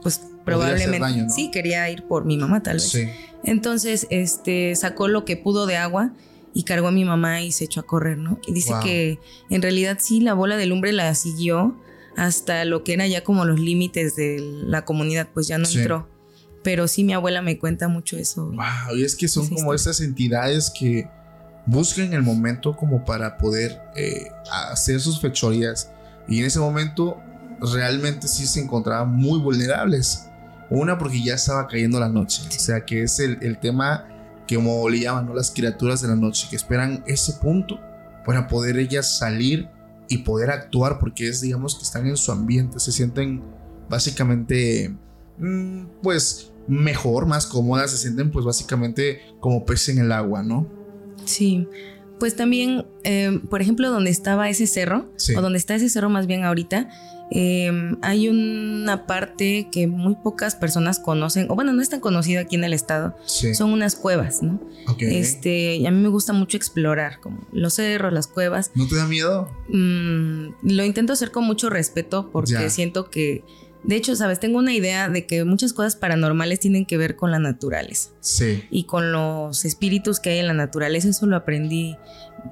pues 0.03 0.21
probablemente, 0.45 0.99
daño, 0.99 1.25
¿no? 1.25 1.31
sí, 1.31 1.51
quería 1.51 1.89
ir 1.91 2.05
por 2.05 2.25
mi 2.25 2.37
mamá 2.37 2.63
tal 2.63 2.75
vez. 2.75 2.91
Sí. 2.91 3.07
Entonces, 3.45 4.07
este, 4.11 4.75
sacó 4.77 5.09
lo 5.09 5.25
que 5.25 5.37
pudo 5.37 5.67
de 5.67 5.77
agua 5.77 6.13
y 6.55 6.63
cargó 6.63 6.89
a 6.89 6.93
mi 6.93 7.05
mamá 7.05 7.43
y 7.43 7.53
se 7.53 7.65
echó 7.65 7.81
a 7.81 7.83
correr, 7.83 8.17
¿no? 8.17 8.39
Y 8.47 8.53
dice 8.53 8.73
Wow. 8.73 8.83
que 8.83 9.19
en 9.51 9.61
realidad 9.61 9.99
sí, 10.01 10.21
la 10.21 10.33
bola 10.35 10.57
de 10.57 10.67
lumbre 10.67 10.93
la 10.93 11.15
siguió 11.15 11.77
hasta 12.17 12.65
lo 12.65 12.85
que 12.85 12.93
era 12.95 13.07
ya 13.09 13.25
como 13.25 13.45
los 13.45 13.59
límites 13.61 14.15
de 14.17 14.39
la 14.41 14.85
comunidad, 14.85 15.29
pues 15.35 15.49
ya 15.49 15.59
no 15.59 15.67
Sí. 15.67 15.79
entró. 15.79 16.09
Pero 16.63 16.87
sí, 16.89 17.05
mi 17.05 17.13
abuela 17.13 17.43
me 17.43 17.59
cuenta 17.59 17.89
mucho 17.89 18.17
eso. 18.17 18.47
Wow, 18.47 18.97
y 18.97 19.03
es 19.05 19.17
que 19.17 19.29
son 19.29 19.49
como 19.49 19.75
esas 19.75 20.01
entidades 20.01 20.71
que 20.71 21.09
buscan 21.67 22.13
el 22.15 22.23
momento 22.23 22.77
como 22.77 23.05
para 23.05 23.37
poder 23.37 23.81
eh, 23.97 24.29
hacer 24.71 25.01
sus 25.01 25.21
fechorías. 25.21 25.91
Y 26.29 26.39
en 26.39 26.47
ese 26.47 26.61
momento 26.61 27.19
realmente 27.61 28.29
sí 28.29 28.47
se 28.47 28.61
encontraban 28.63 29.13
muy 29.15 29.39
vulnerables. 29.41 30.27
Una 30.71 30.97
porque 30.99 31.23
ya 31.23 31.35
estaba 31.35 31.67
cayendo 31.67 32.01
la 32.01 32.09
noche. 32.09 32.43
O 32.49 32.51
sea 32.53 32.85
que 32.87 33.03
es 33.03 33.19
el, 33.21 33.39
el 33.43 33.59
tema 33.59 34.07
que 34.47 34.57
como 34.57 34.89
le 34.89 35.01
llaman. 35.01 35.35
Las 35.35 35.51
criaturas 35.51 36.03
de 36.03 36.09
la 36.09 36.17
noche, 36.17 36.47
que 36.51 36.57
esperan 36.57 37.03
ese 37.07 37.35
punto 37.35 37.81
para 38.25 38.47
poder 38.49 38.79
ellas 38.79 39.19
salir 39.19 39.69
y 40.09 40.19
poder 40.19 40.51
actuar 40.51 40.99
porque 40.99 41.29
es, 41.29 41.41
digamos, 41.41 41.75
que 41.77 41.83
están 41.83 42.07
en 42.07 42.17
su 42.17 42.33
ambiente, 42.33 42.79
se 42.79 42.93
sienten 42.93 43.43
básicamente, 43.89 44.95
mm, 45.39 45.85
pues, 46.03 46.53
mejor, 46.67 47.27
más 47.27 47.47
cómodas, 47.47 47.91
se 47.91 47.99
sienten 47.99 48.31
pues 48.31 48.45
básicamente 48.45 49.21
como 49.41 49.65
pez 49.65 49.89
en 49.89 49.99
el 49.99 50.13
agua, 50.13 50.43
¿no? 50.43 50.67
Sí. 51.25 51.69
Pues 52.19 52.37
también, 52.37 52.87
eh, 53.03 53.41
por 53.51 53.61
ejemplo, 53.61 53.91
donde 53.91 54.11
estaba 54.11 54.49
ese 54.49 54.67
cerro, 54.67 55.11
Sí. 55.17 55.35
o 55.35 55.43
donde 55.43 55.59
está 55.59 55.75
ese 55.75 55.89
cerro 55.89 56.09
más 56.11 56.27
bien 56.27 56.45
ahorita, 56.45 56.89
eh, 57.31 57.73
hay 58.03 58.29
una 58.29 59.07
parte 59.07 59.69
que 59.73 59.87
muy 59.87 60.15
pocas 60.23 60.55
personas 60.55 60.99
conocen, 61.01 61.47
o 61.51 61.55
bueno, 61.55 61.73
no 61.73 61.83
es 61.83 61.89
tan 61.89 62.01
conocida 62.01 62.41
aquí 62.41 62.55
en 62.57 62.65
el 62.65 62.73
estado, 62.73 63.17
Sí. 63.27 63.55
son 63.55 63.73
unas 63.73 63.97
cuevas, 63.97 64.43
¿no? 64.43 64.61
Este, 64.99 65.77
y 65.77 65.87
a 65.87 65.91
mí 65.91 66.01
me 66.01 66.09
gusta 66.09 66.33
mucho 66.33 66.57
explorar, 66.57 67.21
como 67.21 67.39
los 67.53 67.75
cerros, 67.75 68.13
las 68.13 68.27
cuevas. 68.27 68.71
¿No 68.75 68.87
te 68.87 68.97
da 68.97 69.07
miedo? 69.07 69.51
Mm, 69.69 70.49
lo 70.63 70.85
intento 70.85 71.13
hacer 71.15 71.31
con 71.31 71.45
mucho 71.45 71.71
respeto 71.71 72.31
porque 72.31 72.53
Ya. 72.53 72.71
siento 72.71 73.11
que, 73.11 73.43
de 73.85 73.97
hecho, 73.97 74.17
sabes, 74.17 74.41
tengo 74.41 74.59
una 74.59 74.73
idea 74.73 75.09
de 75.09 75.27
que 75.27 75.45
muchas 75.45 75.73
cosas 75.73 75.95
paranormales 75.97 76.59
tienen 76.61 76.87
que 76.87 76.97
ver 76.97 77.17
con 77.17 77.31
la 77.31 77.39
naturaleza 77.39 78.11
Sí. 78.21 78.65
y 78.71 78.85
con 78.85 79.13
los 79.13 79.65
espíritus 79.65 80.21
que 80.21 80.31
hay 80.31 80.39
en 80.39 80.47
la 80.47 80.55
naturaleza. 80.55 81.09
Eso 81.09 81.27
lo 81.27 81.37
aprendí 81.37 81.97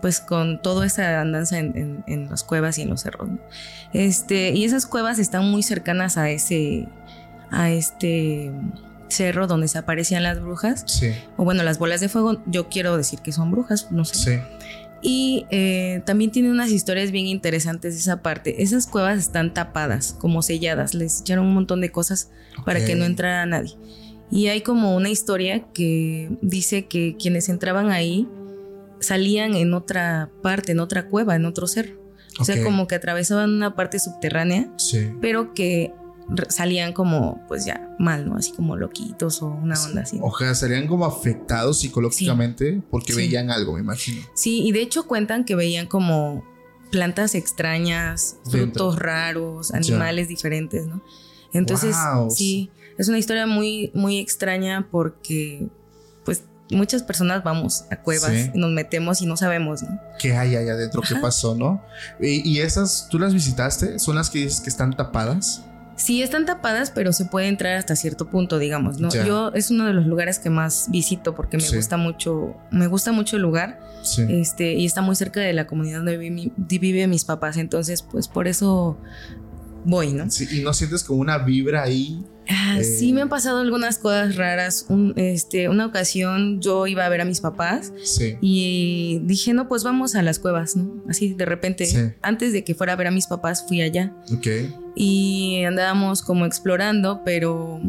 pues 0.00 0.20
con 0.20 0.62
toda 0.62 0.86
esa 0.86 1.20
andanza 1.20 1.58
en, 1.58 1.76
en- 1.76 2.04
en 2.06 2.30
las 2.30 2.44
cuevas 2.44 2.78
y 2.78 2.82
en 2.82 2.90
los 2.90 3.02
cerros. 3.02 3.28
¿no? 3.28 3.38
Este, 3.92 4.50
y 4.52 4.64
esas 4.64 4.86
cuevas 4.86 5.18
están 5.18 5.50
muy 5.50 5.62
cercanas 5.62 6.16
a 6.16 6.30
ese, 6.30 6.88
a 7.50 7.70
este 7.70 8.50
cerro 9.08 9.46
donde 9.46 9.68
se 9.68 9.76
aparecían 9.76 10.22
las 10.22 10.40
brujas. 10.40 10.84
Sí. 10.86 11.12
O 11.36 11.44
bueno, 11.44 11.62
las 11.62 11.78
bolas 11.78 12.00
de 12.00 12.08
fuego, 12.08 12.42
yo 12.46 12.68
quiero 12.70 12.96
decir 12.96 13.18
que 13.20 13.32
son 13.32 13.50
brujas, 13.50 13.90
no 13.92 14.04
sé. 14.06 14.14
Sí. 14.14 14.38
Y 15.04 15.46
eh, 15.50 16.00
también 16.06 16.30
tiene 16.30 16.48
unas 16.50 16.70
historias 16.70 17.10
bien 17.10 17.26
interesantes 17.26 17.94
de 17.94 18.00
esa 18.00 18.22
parte. 18.22 18.62
Esas 18.62 18.86
cuevas 18.86 19.18
están 19.18 19.52
tapadas, 19.52 20.16
como 20.18 20.42
selladas. 20.42 20.94
Les 20.94 21.20
echaron 21.22 21.46
un 21.46 21.54
montón 21.54 21.80
de 21.80 21.90
cosas 21.90 22.30
para 22.64 22.84
que 22.84 22.94
no 22.94 23.04
entrara 23.04 23.44
nadie. 23.44 23.76
Y 24.30 24.46
hay 24.46 24.60
como 24.62 24.94
una 24.96 25.10
historia 25.10 25.66
que 25.74 26.30
dice 26.40 26.86
que 26.86 27.16
quienes 27.18 27.48
entraban 27.48 27.90
ahí 27.90 28.28
salían 29.00 29.54
en 29.56 29.74
otra 29.74 30.30
parte, 30.42 30.72
en 30.72 30.80
otra 30.80 31.08
cueva, 31.08 31.34
en 31.34 31.44
otro 31.46 31.66
cerro. 31.66 32.00
O 32.38 32.44
sea, 32.44 32.62
como 32.62 32.86
que 32.86 32.94
atravesaban 32.94 33.50
una 33.50 33.74
parte 33.74 33.98
subterránea, 33.98 34.72
Sí. 34.78 35.10
pero 35.20 35.52
que 35.52 35.92
salían 36.48 36.92
como, 36.92 37.42
pues 37.48 37.64
ya, 37.64 37.94
mal, 37.98 38.28
¿no? 38.28 38.36
Así 38.36 38.52
como 38.52 38.76
loquitos 38.76 39.42
o 39.42 39.48
una 39.48 39.80
onda 39.82 40.02
así. 40.02 40.18
¿no? 40.18 40.24
O 40.26 40.38
sea, 40.38 40.54
serían 40.54 40.86
como 40.86 41.04
afectados 41.04 41.80
psicológicamente 41.80 42.80
porque 42.90 43.12
Sí. 43.12 43.18
veían 43.18 43.50
algo, 43.50 43.74
me 43.74 43.80
imagino. 43.80 44.22
Sí, 44.34 44.62
y 44.62 44.72
de 44.72 44.80
hecho 44.82 45.06
cuentan 45.06 45.44
que 45.44 45.54
veían 45.54 45.86
como 45.86 46.44
plantas 46.90 47.34
extrañas, 47.34 48.36
Dentro. 48.44 48.60
frutos 48.60 48.98
raros, 48.98 49.72
animales 49.72 50.28
diferentes, 50.28 50.86
¿no? 50.86 51.02
Entonces, 51.52 51.96
Wow. 52.14 52.30
sí, 52.30 52.70
es 52.98 53.08
una 53.08 53.18
historia 53.18 53.46
muy, 53.46 53.90
muy 53.94 54.18
extraña 54.18 54.88
porque, 54.90 55.68
pues, 56.24 56.44
muchas 56.70 57.02
personas 57.02 57.42
vamos 57.44 57.84
a 57.90 57.96
cuevas 57.96 58.32
Sí. 58.32 58.50
y 58.54 58.58
nos 58.58 58.70
metemos 58.70 59.20
y 59.22 59.26
no 59.26 59.36
sabemos, 59.36 59.82
¿no? 59.82 59.98
¿Qué 60.18 60.34
hay 60.36 60.54
ahí 60.56 60.68
adentro? 60.68 61.02
¿Qué 61.06 61.16
pasó, 61.16 61.54
no? 61.54 61.82
Y, 62.20 62.48
y 62.48 62.60
esas, 62.60 63.08
¿tú 63.10 63.18
las 63.18 63.32
visitaste? 63.34 63.98
¿Son 63.98 64.14
las 64.16 64.30
que 64.30 64.38
dices 64.40 64.60
que 64.60 64.70
están 64.70 64.94
tapadas? 64.96 65.62
Sí, 66.02 66.20
están 66.22 66.46
tapadas, 66.46 66.90
pero 66.90 67.12
se 67.12 67.26
puede 67.26 67.46
entrar 67.46 67.76
hasta 67.76 67.94
cierto 67.94 68.28
punto, 68.28 68.58
digamos, 68.58 68.98
¿no? 68.98 69.08
Ya. 69.10 69.24
Yo 69.24 69.52
es 69.54 69.70
uno 69.70 69.86
de 69.86 69.92
los 69.92 70.06
lugares 70.06 70.38
que 70.40 70.50
más 70.50 70.86
visito 70.90 71.34
porque 71.36 71.58
me 71.58 71.62
Sí. 71.62 71.76
gusta 71.76 71.96
mucho, 71.96 72.56
me 72.72 72.88
gusta 72.88 73.12
mucho 73.12 73.36
el 73.36 73.42
lugar. 73.42 73.80
Sí. 74.02 74.24
este, 74.28 74.72
y 74.74 74.84
está 74.84 75.00
muy 75.00 75.14
cerca 75.14 75.38
de 75.38 75.52
la 75.52 75.68
comunidad 75.68 75.98
donde 75.98 76.16
vive, 76.18 76.34
mi- 76.34 76.52
vive 76.56 77.06
mis 77.06 77.24
papás, 77.24 77.56
entonces 77.56 78.02
pues 78.02 78.26
por 78.26 78.48
eso 78.48 78.98
voy, 79.84 80.12
¿no? 80.12 80.28
Sí, 80.28 80.48
y 80.50 80.64
no 80.64 80.72
sientes 80.74 81.04
como 81.04 81.20
una 81.20 81.38
vibra 81.38 81.84
ahí. 81.84 82.26
Ah, 82.48 82.78
Eh. 82.80 82.84
Sí 82.84 83.12
me 83.12 83.22
han 83.22 83.28
pasado 83.28 83.58
algunas 83.60 83.98
cosas 83.98 84.36
raras. 84.36 84.86
Un- 84.88 85.12
este, 85.16 85.68
una 85.68 85.86
ocasión 85.86 86.60
yo 86.60 86.86
iba 86.86 87.04
a 87.04 87.08
ver 87.08 87.20
a 87.20 87.24
mis 87.24 87.40
papás 87.40 87.92
Sí. 88.02 88.36
y 88.40 89.20
dije, 89.24 89.52
no, 89.54 89.68
pues 89.68 89.84
vamos 89.84 90.14
a 90.16 90.22
las 90.22 90.38
cuevas, 90.38 90.74
¿no? 90.76 90.90
Así 91.08 91.34
de 91.34 91.44
repente, 91.44 91.86
Sí. 91.86 91.98
antes 92.20 92.52
de 92.52 92.64
que 92.64 92.74
fuera 92.74 92.94
a 92.94 92.96
ver 92.96 93.06
a 93.06 93.10
mis 93.12 93.26
papás, 93.28 93.64
fui 93.68 93.80
allá 93.80 94.12
Ok. 94.32 94.46
y 94.96 95.62
andábamos 95.64 96.22
como 96.22 96.44
explorando, 96.44 97.22
pero 97.24 97.80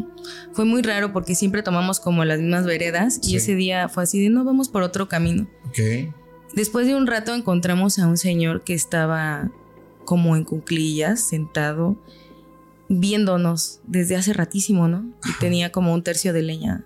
fue 0.54 0.66
muy 0.66 0.82
raro 0.84 1.12
porque 1.14 1.34
siempre 1.36 1.64
tomamos 1.64 2.00
como 2.00 2.24
las 2.24 2.40
mismas 2.40 2.66
veredas 2.66 3.20
Sí. 3.22 3.32
y 3.34 3.36
ese 3.38 3.56
día 3.56 3.90
fue 3.90 4.04
así 4.04 4.22
de, 4.22 4.30
no, 4.30 4.44
vamos 4.46 4.70
por 4.70 4.84
otro 4.84 5.08
camino. 5.10 5.48
Ok. 5.68 6.14
Después 6.54 6.86
de 6.86 6.94
un 6.96 7.08
rato 7.08 7.34
encontramos 7.34 7.98
a 7.98 8.06
un 8.08 8.18
señor 8.18 8.64
que 8.64 8.76
estaba 8.76 9.50
como 10.06 10.36
en 10.36 10.44
cuclillas, 10.44 11.22
sentado, 11.22 11.96
viéndonos 13.00 13.80
desde 13.88 14.16
hace 14.16 14.34
ratísimo, 14.34 14.88
¿no? 14.88 15.06
Y 15.26 15.40
tenía 15.40 15.72
como 15.72 15.94
un 15.94 16.04
tercio 16.04 16.34
de 16.34 16.42
leña. 16.42 16.84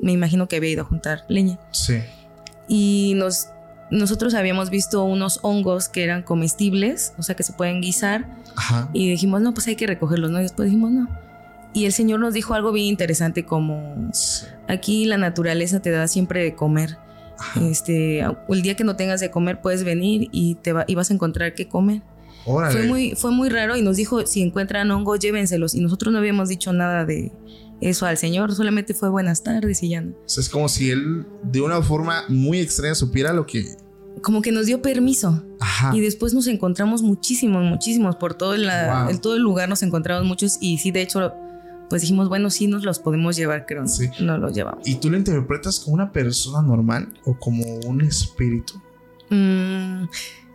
Me 0.00 0.12
imagino 0.12 0.48
que 0.48 0.56
había 0.56 0.70
ido 0.70 0.82
a 0.82 0.86
juntar 0.86 1.24
leña. 1.28 1.58
Sí. 1.72 1.98
Y 2.68 3.14
nos, 3.16 3.48
nosotros 3.90 4.34
habíamos 4.34 4.70
visto 4.70 5.02
unos 5.04 5.40
hongos 5.42 5.88
que 5.88 6.04
eran 6.04 6.22
comestibles, 6.22 7.14
o 7.18 7.22
sea, 7.22 7.34
que 7.34 7.42
se 7.42 7.52
pueden 7.52 7.80
guisar. 7.80 8.28
Ajá. 8.56 8.90
Y 8.92 9.10
dijimos, 9.10 9.40
no, 9.40 9.54
pues 9.54 9.66
hay 9.66 9.76
que 9.76 9.86
recogerlos, 9.86 10.30
¿no? 10.30 10.38
Y 10.38 10.42
después 10.42 10.66
dijimos, 10.66 10.90
no. 10.90 11.08
Y 11.74 11.84
el 11.84 11.92
señor 11.92 12.20
nos 12.20 12.34
dijo 12.34 12.54
algo 12.54 12.72
bien 12.72 12.86
interesante 12.86 13.44
como, 13.44 14.10
Sí. 14.12 14.46
aquí 14.68 15.04
la 15.04 15.18
naturaleza 15.18 15.80
te 15.80 15.90
da 15.90 16.08
siempre 16.08 16.42
de 16.42 16.54
comer. 16.54 16.96
Ajá. 17.38 17.60
Este, 17.66 18.20
el 18.20 18.62
día 18.62 18.74
que 18.74 18.84
no 18.84 18.96
tengas 18.96 19.20
de 19.20 19.30
comer 19.30 19.60
puedes 19.60 19.84
venir 19.84 20.28
y 20.32 20.56
te 20.56 20.72
va- 20.72 20.84
y 20.88 20.94
vas 20.94 21.10
a 21.10 21.14
encontrar 21.14 21.54
qué 21.54 21.68
comer. 21.68 22.02
Órale. 22.48 22.72
Fue 22.78 22.86
muy, 22.88 23.14
fue 23.14 23.30
muy 23.30 23.48
raro 23.48 23.76
y 23.76 23.82
nos 23.82 23.96
dijo, 23.96 24.26
si 24.26 24.42
encuentran 24.42 24.90
hongos, 24.90 25.18
llévenselos. 25.20 25.74
Y 25.74 25.80
nosotros 25.80 26.12
no 26.12 26.18
habíamos 26.18 26.48
dicho 26.48 26.72
nada 26.72 27.04
de 27.04 27.30
eso 27.80 28.06
al 28.06 28.16
señor, 28.18 28.52
solamente 28.54 28.92
fue 28.94 29.08
buenas 29.08 29.42
tardes 29.44 29.82
y 29.82 29.90
ya 29.90 30.00
no. 30.00 30.12
O 30.12 30.28
sea, 30.28 30.40
es 30.42 30.48
como 30.48 30.68
si 30.68 30.90
él 30.90 31.26
de 31.44 31.60
una 31.60 31.80
forma 31.82 32.24
muy 32.28 32.58
extraña 32.58 32.94
supiera 32.94 33.32
lo 33.32 33.46
que. 33.46 33.64
Como 34.22 34.42
que 34.42 34.50
nos 34.50 34.66
dio 34.66 34.82
permiso. 34.82 35.44
Ajá. 35.60 35.94
Y 35.94 36.00
después 36.00 36.34
nos 36.34 36.48
encontramos 36.48 37.02
muchísimos, 37.02 37.62
muchísimos. 37.64 38.16
Por 38.16 38.34
todo, 38.34 38.56
la- 38.56 39.02
Wow. 39.04 39.10
el, 39.10 39.20
todo 39.20 39.34
el 39.36 39.42
lugar 39.42 39.68
nos 39.68 39.82
encontramos 39.84 40.24
muchos. 40.26 40.58
Y 40.60 40.78
sí, 40.78 40.90
de 40.90 41.02
hecho, 41.02 41.32
pues 41.88 42.02
dijimos, 42.02 42.28
bueno, 42.28 42.50
sí 42.50 42.66
nos 42.66 42.82
los 42.82 42.98
podemos 42.98 43.36
llevar, 43.36 43.64
creo. 43.64 43.86
Sí. 43.86 44.08
No 44.20 44.36
los 44.38 44.52
llevamos. 44.54 44.86
¿Y 44.88 44.96
tú 44.96 45.08
lo 45.08 45.16
interpretas 45.16 45.78
como 45.78 45.94
una 45.94 46.10
persona 46.10 46.66
normal 46.66 47.12
o 47.24 47.38
como 47.38 47.62
un 47.86 48.00
espíritu? 48.00 48.74
Mm, 49.30 50.04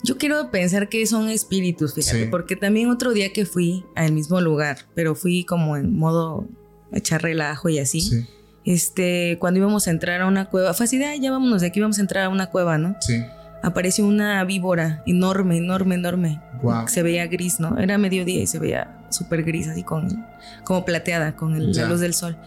yo 0.03 0.17
quiero 0.17 0.51
pensar 0.51 0.89
que 0.89 1.05
son 1.07 1.29
espíritus, 1.29 1.93
fíjate, 1.93 2.25
Sí. 2.25 2.27
porque 2.29 2.55
también 2.55 2.89
otro 2.89 3.13
día 3.13 3.31
que 3.33 3.45
fui 3.45 3.85
al 3.95 4.11
mismo 4.11 4.39
lugar, 4.41 4.77
pero 4.95 5.15
fui 5.15 5.45
como 5.45 5.77
en 5.77 5.95
modo 5.97 6.47
echar 6.91 7.21
relajo 7.23 7.69
y 7.69 7.79
así. 7.79 8.01
Sí. 8.01 8.25
Este, 8.65 9.37
cuando 9.39 9.59
íbamos 9.59 9.87
a 9.87 9.91
entrar 9.91 10.21
a 10.21 10.27
una 10.27 10.49
cueva, 10.49 10.73
fue 10.73 10.85
así 10.85 10.97
de, 10.97 11.05
"Ay, 11.05 11.19
ya 11.19 11.31
vámonos 11.31 11.61
de 11.61 11.67
aquí, 11.67 11.81
vamos 11.81 11.97
a 11.97 12.01
entrar 12.01 12.25
a 12.25 12.29
una 12.29 12.49
cueva, 12.49 12.77
¿no? 12.77 12.95
Sí. 13.01 13.21
Apareció 13.61 14.05
una 14.05 14.43
víbora 14.43 15.03
enorme, 15.05 15.57
enorme, 15.57 15.95
enorme. 15.95 16.41
Wow. 16.61 16.87
Se 16.87 17.01
veía 17.03 17.27
gris, 17.27 17.59
¿no? 17.59 17.77
Era 17.79 17.97
mediodía 17.97 18.41
y 18.41 18.47
se 18.47 18.59
veía 18.59 19.05
súper 19.09 19.43
gris, 19.43 19.67
así 19.67 19.83
con, 19.83 20.25
como 20.65 20.83
plateada, 20.85 21.35
con 21.35 21.55
el- 21.55 21.71
la 21.73 21.87
luz 21.87 21.99
del 22.01 22.13
sol. 22.13 22.37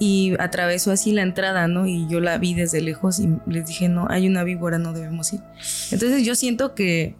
Y 0.00 0.34
atravesó 0.40 0.90
así 0.90 1.12
la 1.12 1.22
entrada, 1.22 1.68
¿no? 1.68 1.86
Y 1.86 2.08
yo 2.08 2.20
la 2.20 2.38
vi 2.38 2.54
desde 2.54 2.80
lejos 2.80 3.20
y 3.20 3.28
les 3.46 3.66
dije, 3.66 3.88
no, 3.88 4.06
hay 4.08 4.26
una 4.26 4.42
víbora, 4.44 4.78
no 4.78 4.92
debemos 4.94 5.32
ir. 5.34 5.40
Entonces 5.92 6.24
yo 6.24 6.34
siento 6.34 6.74
que, 6.74 7.14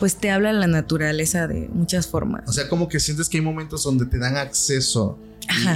pues 0.00 0.16
te 0.16 0.30
habla 0.32 0.52
la 0.52 0.66
naturaleza 0.66 1.46
de 1.46 1.68
muchas 1.72 2.08
formas. 2.08 2.42
O 2.48 2.52
sea, 2.52 2.68
como 2.68 2.88
que 2.88 2.98
sientes 2.98 3.28
que 3.28 3.38
hay 3.38 3.44
momentos 3.44 3.84
donde 3.84 4.04
te 4.06 4.18
dan 4.18 4.36
acceso 4.36 5.16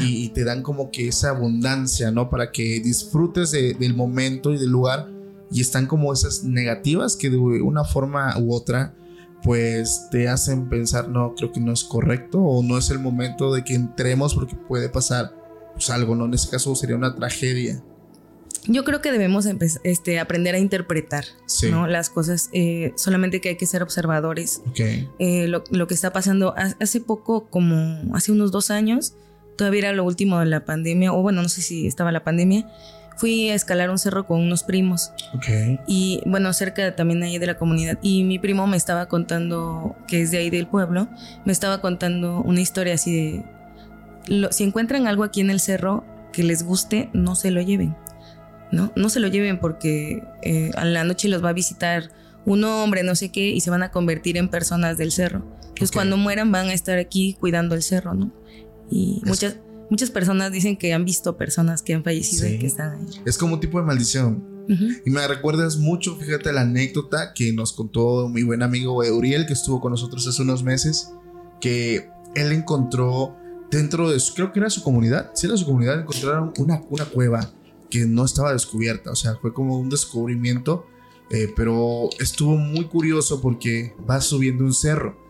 y- 0.02 0.28
te 0.30 0.42
dan 0.42 0.62
como 0.62 0.90
que 0.90 1.06
esa 1.08 1.30
abundancia, 1.30 2.10
¿no? 2.10 2.28
Para 2.28 2.50
que 2.50 2.80
disfrutes 2.80 3.52
de- 3.52 3.74
del 3.74 3.94
momento 3.94 4.52
y 4.52 4.58
del 4.58 4.70
lugar. 4.70 5.08
Y 5.52 5.60
están 5.60 5.86
como 5.86 6.12
esas 6.12 6.42
negativas 6.42 7.14
que 7.14 7.30
de 7.30 7.36
una 7.36 7.84
forma 7.84 8.36
u 8.36 8.52
otra, 8.52 8.94
pues 9.44 10.08
te 10.10 10.28
hacen 10.28 10.68
pensar, 10.68 11.08
no, 11.08 11.34
creo 11.36 11.52
que 11.52 11.60
no 11.60 11.72
es 11.72 11.84
correcto 11.84 12.40
o 12.40 12.64
no 12.64 12.78
es 12.78 12.90
el 12.90 12.98
momento 12.98 13.54
de 13.54 13.62
que 13.62 13.74
entremos 13.74 14.34
porque 14.34 14.56
puede 14.56 14.88
pasar 14.88 15.32
pues, 15.76 15.90
algo, 15.90 16.14
¿no? 16.14 16.24
En 16.24 16.34
este 16.34 16.50
caso 16.50 16.74
sería 16.74 16.96
una 16.96 17.14
tragedia. 17.14 17.82
yo 18.66 18.84
creo 18.84 19.00
que 19.00 19.12
debemos 19.12 19.46
este, 19.84 20.18
aprender 20.18 20.54
a 20.54 20.58
interpretar 20.58 21.24
¿no? 21.70 21.86
las 21.86 22.10
cosas, 22.10 22.48
eh, 22.52 22.92
solamente 22.96 23.40
que 23.40 23.50
hay 23.50 23.56
que 23.56 23.66
ser 23.66 23.82
observadores. 23.82 24.62
Eh, 25.18 25.46
lo, 25.46 25.62
lo, 25.70 25.86
que 25.86 25.94
está 25.94 26.12
pasando 26.12 26.54
hace 26.56 27.00
poco, 27.00 27.48
como 27.48 28.14
hace 28.14 28.32
unos 28.32 28.50
dos 28.50 28.70
años, 28.70 29.14
todavía 29.56 29.80
era 29.80 29.92
lo 29.92 30.04
último 30.04 30.40
de 30.40 30.46
la 30.46 30.64
pandemia, 30.64 31.12
o 31.12 31.22
bueno, 31.22 31.42
no 31.42 31.48
sé 31.48 31.62
si 31.62 31.86
estaba 31.86 32.10
la 32.10 32.24
pandemia, 32.24 32.66
fui 33.16 33.48
a 33.50 33.54
escalar 33.54 33.90
un 33.90 33.98
cerro 33.98 34.26
con 34.26 34.40
unos 34.40 34.62
primos. 34.62 35.12
Y 35.86 36.22
bueno, 36.26 36.52
cerca 36.52 36.94
también 36.94 37.22
ahí 37.22 37.38
de 37.38 37.46
la 37.46 37.56
comunidad. 37.56 37.98
Y 38.02 38.24
mi 38.24 38.38
primo 38.38 38.66
me 38.66 38.76
estaba 38.76 39.06
contando, 39.06 39.96
que 40.06 40.22
es 40.22 40.30
de 40.30 40.38
ahí 40.38 40.50
del 40.50 40.66
pueblo, 40.66 41.08
me 41.44 41.52
estaba 41.52 41.80
contando 41.80 42.42
una 42.42 42.60
historia 42.60 42.94
así 42.94 43.14
de, 43.14 43.44
si 44.50 44.64
encuentran 44.64 45.06
algo 45.06 45.24
aquí 45.24 45.40
en 45.40 45.50
el 45.50 45.60
cerro 45.60 46.04
que 46.32 46.42
les 46.42 46.62
guste, 46.62 47.10
no 47.12 47.34
se 47.34 47.50
lo 47.50 47.60
lleven. 47.62 47.96
¿no? 48.72 48.92
No 48.96 49.08
se 49.08 49.20
lo 49.20 49.28
lleven 49.28 49.58
porque 49.58 50.22
eh, 50.42 50.70
a 50.74 50.84
la 50.84 51.04
noche 51.04 51.28
los 51.28 51.44
va 51.44 51.50
a 51.50 51.52
visitar 51.52 52.10
un 52.44 52.64
hombre, 52.64 53.02
no 53.02 53.14
sé 53.14 53.30
qué, 53.30 53.48
y 53.48 53.60
se 53.60 53.70
van 53.70 53.82
a 53.82 53.90
convertir 53.90 54.36
en 54.36 54.48
personas 54.48 54.98
del 54.98 55.12
cerro. 55.12 55.44
Entonces 55.60 55.90
cuando 55.90 56.16
mueran 56.16 56.52
van 56.52 56.68
a 56.68 56.74
estar 56.74 56.98
aquí 56.98 57.36
cuidando 57.38 57.74
el 57.74 57.82
cerro, 57.82 58.14
¿no? 58.14 58.32
Y 58.90 59.20
muchas, 59.24 59.56
muchas 59.90 60.10
personas 60.10 60.52
dicen 60.52 60.76
que 60.76 60.94
han 60.94 61.04
visto 61.04 61.36
personas 61.36 61.82
que 61.82 61.94
han 61.94 62.04
fallecido 62.04 62.46
y 62.48 62.58
que 62.58 62.66
están 62.66 63.00
ahí. 63.00 63.06
Es 63.26 63.36
como 63.36 63.54
un 63.54 63.60
tipo 63.60 63.78
de 63.78 63.86
maldición. 63.86 64.56
Y 65.04 65.10
me 65.10 65.26
recuerdas 65.28 65.76
mucho, 65.76 66.16
fíjate 66.16 66.52
la 66.52 66.62
anécdota 66.62 67.34
que 67.34 67.52
nos 67.52 67.72
contó 67.72 68.28
mi 68.28 68.42
buen 68.42 68.64
amigo 68.64 68.96
Uriel, 68.96 69.46
que 69.46 69.52
estuvo 69.52 69.80
con 69.80 69.92
nosotros 69.92 70.26
hace 70.26 70.42
unos 70.42 70.64
meses, 70.64 71.12
que 71.60 72.08
él 72.34 72.50
encontró 72.50 73.36
dentro 73.70 74.10
de, 74.10 74.20
su, 74.20 74.34
creo 74.34 74.52
que 74.52 74.60
era 74.60 74.70
su 74.70 74.82
comunidad, 74.82 75.30
sí 75.34 75.46
era 75.46 75.56
su 75.56 75.66
comunidad, 75.66 76.00
encontraron 76.00 76.52
una, 76.58 76.82
una 76.88 77.04
cueva 77.06 77.50
que 77.90 78.04
no 78.06 78.24
estaba 78.24 78.52
descubierta, 78.52 79.10
o 79.10 79.16
sea, 79.16 79.36
fue 79.36 79.52
como 79.52 79.78
un 79.78 79.88
descubrimiento, 79.88 80.86
eh, 81.30 81.52
pero 81.56 82.08
estuvo 82.20 82.56
muy 82.56 82.86
curioso 82.86 83.40
porque 83.40 83.94
va 84.08 84.20
subiendo 84.20 84.64
un 84.64 84.74
cerro. 84.74 85.24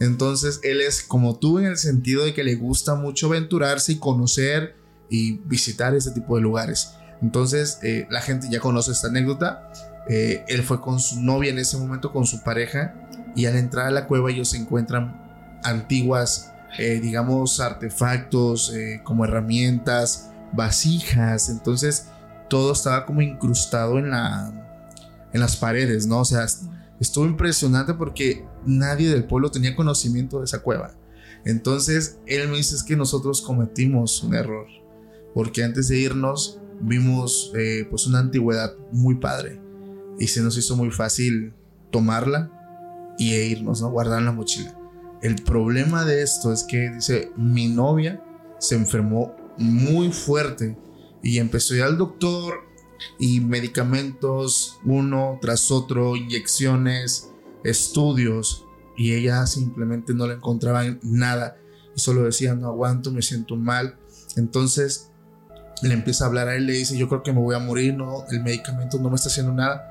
Entonces 0.00 0.60
él 0.62 0.80
es 0.80 1.02
como 1.02 1.38
tú 1.38 1.58
en 1.58 1.66
el 1.66 1.76
sentido 1.76 2.24
de 2.24 2.34
que 2.34 2.42
le 2.42 2.56
gusta 2.56 2.94
mucho 2.94 3.28
aventurarse 3.28 3.92
y 3.92 3.98
conocer 3.98 4.76
y 5.08 5.38
visitar 5.44 5.94
ese 5.94 6.10
tipo 6.10 6.36
de 6.36 6.42
lugares. 6.42 6.94
Entonces 7.20 7.78
eh, 7.82 8.06
la 8.10 8.20
gente 8.20 8.48
ya 8.50 8.60
conoce 8.60 8.92
esta 8.92 9.08
anécdota. 9.08 9.70
Eh, 10.08 10.44
él 10.48 10.62
fue 10.62 10.80
con 10.80 10.98
su 10.98 11.20
novia 11.20 11.50
en 11.50 11.58
ese 11.58 11.76
momento, 11.76 12.12
con 12.12 12.26
su 12.26 12.42
pareja, 12.42 12.94
y 13.36 13.46
al 13.46 13.56
entrar 13.56 13.86
a 13.86 13.90
la 13.90 14.06
cueva 14.06 14.30
ellos 14.30 14.48
se 14.48 14.56
encuentran 14.56 15.60
antiguas, 15.62 16.51
digamos, 16.78 17.60
artefactos 17.60 18.72
como 19.04 19.24
herramientas, 19.24 20.30
vasijas, 20.52 21.48
entonces 21.48 22.08
todo 22.48 22.72
estaba 22.72 23.06
como 23.06 23.22
incrustado 23.22 23.98
en 23.98 24.10
la 24.10 24.62
en 25.32 25.40
las 25.40 25.56
paredes, 25.56 26.06
¿no? 26.06 26.20
O 26.20 26.24
sea, 26.24 26.46
estuvo 27.00 27.26
impresionante 27.26 27.94
porque 27.94 28.44
nadie 28.64 29.10
del 29.10 29.24
pueblo 29.24 29.50
tenía 29.50 29.74
conocimiento 29.74 30.38
de 30.38 30.44
esa 30.44 30.62
cueva. 30.62 30.94
Entonces, 31.44 32.18
él 32.26 32.48
me 32.48 32.58
dice 32.58 32.76
es 32.76 32.82
que 32.82 32.96
nosotros 32.96 33.42
cometimos 33.42 34.22
un 34.22 34.34
error, 34.34 34.66
porque 35.34 35.64
antes 35.64 35.88
de 35.88 35.98
irnos 35.98 36.60
vimos 36.80 37.52
eh, 37.56 37.86
pues 37.88 38.06
una 38.06 38.20
antigüedad 38.20 38.74
muy 38.92 39.16
padre 39.16 39.60
y 40.18 40.28
se 40.28 40.42
nos 40.42 40.56
hizo 40.56 40.76
muy 40.76 40.90
fácil 40.90 41.54
tomarla 41.90 42.50
y 43.18 43.34
e 43.34 43.46
irnos, 43.46 43.80
¿no? 43.82 43.90
Guardar 43.90 44.22
la 44.22 44.32
mochila. 44.32 44.81
El 45.22 45.36
problema 45.36 46.04
de 46.04 46.22
esto 46.22 46.52
es 46.52 46.64
que 46.64 46.90
dice, 46.90 47.30
mi 47.36 47.68
novia 47.68 48.22
se 48.58 48.74
enfermó 48.74 49.36
muy 49.56 50.12
fuerte 50.12 50.76
y 51.22 51.38
empezó 51.38 51.74
a 51.74 51.76
ir 51.76 51.82
al 51.84 51.96
doctor 51.96 52.54
y 53.20 53.40
medicamentos 53.40 54.80
uno 54.84 55.38
tras 55.40 55.70
otro, 55.70 56.16
inyecciones, 56.16 57.30
estudios 57.62 58.66
y 58.96 59.14
ella 59.14 59.46
simplemente 59.46 60.12
no 60.12 60.26
le 60.26 60.34
encontraba 60.34 60.84
nada 61.02 61.56
y 61.94 62.00
solo 62.00 62.24
decía 62.24 62.54
no 62.54 62.66
aguanto, 62.66 63.12
me 63.12 63.22
siento 63.22 63.54
mal. 63.54 63.96
Entonces 64.36 65.10
le 65.82 65.94
empieza 65.94 66.24
a 66.24 66.28
hablar 66.28 66.48
a 66.48 66.56
él, 66.56 66.66
le 66.66 66.72
dice 66.72 66.98
yo 66.98 67.08
creo 67.08 67.22
que 67.22 67.32
me 67.32 67.40
voy 67.40 67.54
a 67.54 67.60
morir, 67.60 67.94
no, 67.94 68.24
el 68.30 68.42
medicamento 68.42 68.98
no 68.98 69.08
me 69.08 69.14
está 69.14 69.28
haciendo 69.28 69.52
nada. 69.52 69.88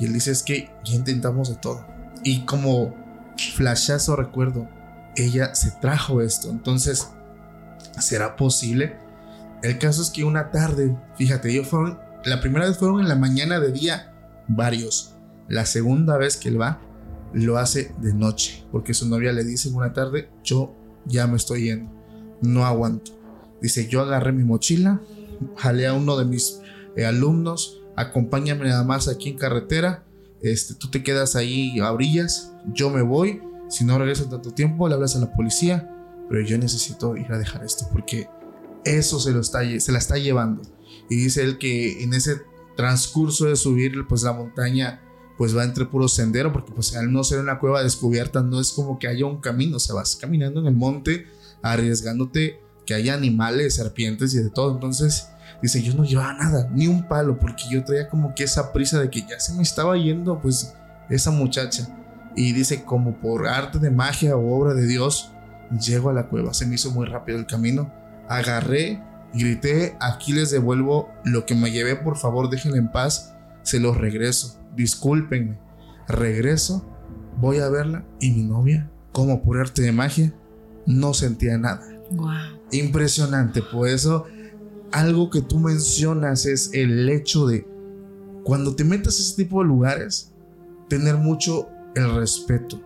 Y 0.00 0.06
él 0.06 0.12
dice 0.12 0.32
es 0.32 0.42
que 0.42 0.70
ya 0.84 0.94
intentamos 0.94 1.50
de 1.50 1.56
todo. 1.56 1.86
Y 2.24 2.44
como 2.44 3.01
flashazo 3.36 4.16
recuerdo, 4.16 4.68
ella 5.16 5.54
se 5.54 5.70
trajo 5.70 6.20
esto. 6.20 6.50
Entonces, 6.50 7.08
¿será 7.98 8.36
posible? 8.36 8.96
El 9.62 9.78
caso 9.78 10.02
es 10.02 10.10
que 10.10 10.24
una 10.24 10.50
tarde, 10.50 10.96
fíjate, 11.16 11.50
ellos 11.50 11.68
fueron, 11.68 11.98
la 12.24 12.40
primera 12.40 12.66
vez 12.66 12.78
fueron 12.78 13.00
en 13.00 13.08
la 13.08 13.16
mañana 13.16 13.60
de 13.60 13.72
día, 13.72 14.12
varios. 14.48 15.14
La 15.48 15.66
segunda 15.66 16.16
vez 16.16 16.36
que 16.36 16.48
él 16.48 16.60
va, 16.60 16.80
lo 17.32 17.58
hace 17.58 17.94
de 17.98 18.12
noche, 18.12 18.64
porque 18.72 18.94
su 18.94 19.08
novia 19.08 19.32
le 19.32 19.44
dice 19.44 19.68
una 19.68 19.92
tarde, 19.92 20.30
yo 20.42 20.74
ya 21.06 21.26
me 21.26 21.36
estoy 21.36 21.64
yendo, 21.64 21.90
no 22.40 22.66
aguanto. 22.66 23.12
Dice, 23.60 23.88
yo 23.88 24.00
agarré 24.00 24.32
mi 24.32 24.44
mochila, 24.44 25.00
jalé 25.56 25.86
a 25.86 25.94
uno 25.94 26.16
de 26.16 26.24
mis 26.24 26.60
eh, 26.96 27.06
alumnos, 27.06 27.80
acompáñame 27.96 28.66
nada 28.66 28.84
más 28.84 29.08
aquí 29.08 29.30
en 29.30 29.38
carretera, 29.38 30.04
este, 30.42 30.74
tú 30.74 30.90
te 30.90 31.02
quedas 31.02 31.36
ahí 31.36 31.78
a 31.78 31.92
orillas, 31.92 32.51
yo 32.74 32.90
me 32.90 33.02
voy, 33.02 33.42
si 33.68 33.84
no 33.84 33.98
regreso 33.98 34.24
en 34.24 34.30
tanto 34.30 34.52
tiempo, 34.52 34.88
le 34.88 34.94
hablas 34.94 35.16
a 35.16 35.20
la 35.20 35.32
policía, 35.32 35.88
pero 36.28 36.42
yo 36.42 36.58
necesito 36.58 37.16
ir 37.16 37.32
a 37.32 37.38
dejar 37.38 37.64
esto 37.64 37.86
porque 37.92 38.28
eso 38.84 39.20
se, 39.20 39.32
lo 39.32 39.40
está, 39.40 39.60
se 39.78 39.92
la 39.92 39.98
está 39.98 40.18
llevando. 40.18 40.62
Y 41.08 41.16
dice 41.16 41.42
él 41.42 41.58
que 41.58 42.02
en 42.02 42.14
ese 42.14 42.42
transcurso 42.76 43.46
de 43.46 43.56
subir 43.56 44.06
pues 44.08 44.22
la 44.22 44.32
montaña 44.32 45.00
pues 45.36 45.56
va 45.56 45.64
entre 45.64 45.86
puro 45.86 46.08
sendero 46.08 46.52
porque 46.52 46.72
pues 46.72 46.94
al 46.96 47.12
no 47.12 47.24
ser 47.24 47.40
una 47.40 47.58
cueva 47.58 47.82
descubierta 47.82 48.42
no 48.42 48.60
es 48.60 48.72
como 48.72 48.98
que 48.98 49.08
haya 49.08 49.26
un 49.26 49.40
camino, 49.40 49.76
o 49.76 49.80
sea, 49.80 49.94
vas 49.94 50.16
caminando 50.16 50.60
en 50.60 50.66
el 50.66 50.74
monte 50.74 51.26
arriesgándote 51.62 52.60
que 52.86 52.94
haya 52.94 53.14
animales, 53.14 53.74
serpientes 53.74 54.34
y 54.34 54.38
de 54.38 54.50
todo. 54.50 54.74
Entonces 54.74 55.28
dice, 55.62 55.82
yo 55.82 55.94
no 55.94 56.04
llevaba 56.04 56.34
nada, 56.34 56.68
ni 56.72 56.88
un 56.88 57.06
palo, 57.08 57.38
porque 57.38 57.64
yo 57.70 57.84
traía 57.84 58.08
como 58.08 58.34
que 58.34 58.44
esa 58.44 58.72
prisa 58.72 59.00
de 59.00 59.10
que 59.10 59.22
ya 59.22 59.38
se 59.38 59.54
me 59.54 59.62
estaba 59.62 59.96
yendo 59.96 60.40
pues 60.40 60.74
esa 61.08 61.30
muchacha. 61.30 61.88
Y 62.36 62.52
dice, 62.52 62.84
como 62.84 63.20
por 63.20 63.46
arte 63.46 63.78
de 63.78 63.90
magia 63.90 64.36
o 64.36 64.54
obra 64.54 64.74
de 64.74 64.86
Dios, 64.86 65.32
llego 65.80 66.10
a 66.10 66.12
la 66.12 66.28
cueva, 66.28 66.54
se 66.54 66.66
me 66.66 66.74
hizo 66.76 66.90
muy 66.90 67.06
rápido 67.06 67.38
el 67.38 67.46
camino 67.46 67.90
agarré, 68.28 69.02
grité, 69.34 69.96
aquí 70.00 70.32
les 70.32 70.50
devuelvo 70.50 71.10
lo 71.24 71.46
que 71.46 71.54
me 71.54 71.70
llevé, 71.70 71.96
por 71.96 72.16
favor 72.16 72.50
déjenme 72.50 72.78
en 72.78 72.90
paz, 72.90 73.34
se 73.62 73.80
los 73.80 73.96
regreso, 73.96 74.58
discúlpenme. 74.74 75.58
Regreso, 76.08 76.84
voy 77.38 77.58
a 77.58 77.68
verla 77.68 78.04
y 78.20 78.30
mi 78.30 78.42
novia, 78.42 78.90
como 79.12 79.42
por 79.42 79.58
arte 79.58 79.82
de 79.82 79.92
magia, 79.92 80.34
no 80.86 81.14
sentía 81.14 81.58
nada. 81.58 81.86
Impresionante, 82.70 83.62
por 83.62 83.88
eso 83.88 84.26
algo 84.90 85.30
que 85.30 85.40
tú 85.40 85.58
mencionas 85.58 86.44
es 86.44 86.70
el 86.74 87.08
hecho 87.08 87.46
de 87.46 87.66
cuando 88.44 88.74
te 88.74 88.84
metas 88.84 89.18
a 89.18 89.22
ese 89.22 89.44
tipo 89.44 89.62
de 89.62 89.68
lugares, 89.68 90.32
tener 90.88 91.16
mucho 91.16 91.68
el 91.94 92.14
respeto. 92.14 92.80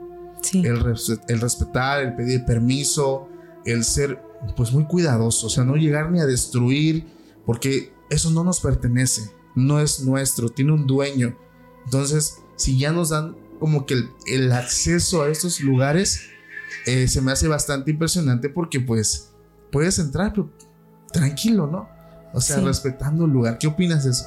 El, 0.52 0.94
el 1.28 1.40
respetar, 1.40 2.02
el 2.02 2.14
pedir 2.14 2.44
permiso, 2.44 3.28
el 3.64 3.84
ser 3.84 4.22
pues 4.56 4.72
muy 4.72 4.84
cuidadoso, 4.84 5.46
o 5.46 5.50
sea, 5.50 5.64
no 5.64 5.76
llegar 5.76 6.10
ni 6.10 6.20
a 6.20 6.26
destruir, 6.26 7.04
porque 7.44 7.92
eso 8.10 8.30
no 8.30 8.44
nos 8.44 8.60
pertenece, 8.60 9.30
no 9.54 9.80
es 9.80 10.00
nuestro, 10.00 10.48
tiene 10.48 10.72
un 10.72 10.86
dueño. 10.86 11.36
Entonces, 11.84 12.38
si 12.56 12.78
ya 12.78 12.92
nos 12.92 13.10
dan 13.10 13.36
como 13.58 13.86
que 13.86 14.04
el, 14.26 14.52
acceso 14.52 15.22
a 15.22 15.28
estos 15.28 15.60
lugares, 15.60 16.28
eh, 16.86 17.08
se 17.08 17.20
me 17.20 17.32
hace 17.32 17.48
bastante 17.48 17.90
impresionante 17.90 18.48
porque 18.48 18.80
pues 18.80 19.30
puedes 19.72 19.98
entrar, 19.98 20.32
pero 20.32 20.50
tranquilo, 21.12 21.66
¿no? 21.66 21.88
O 22.32 22.40
sea, 22.40 22.60
respetando 22.60 23.24
el 23.24 23.30
lugar. 23.30 23.58
¿Qué 23.58 23.66
opinas 23.66 24.04
de 24.04 24.10
eso? 24.10 24.26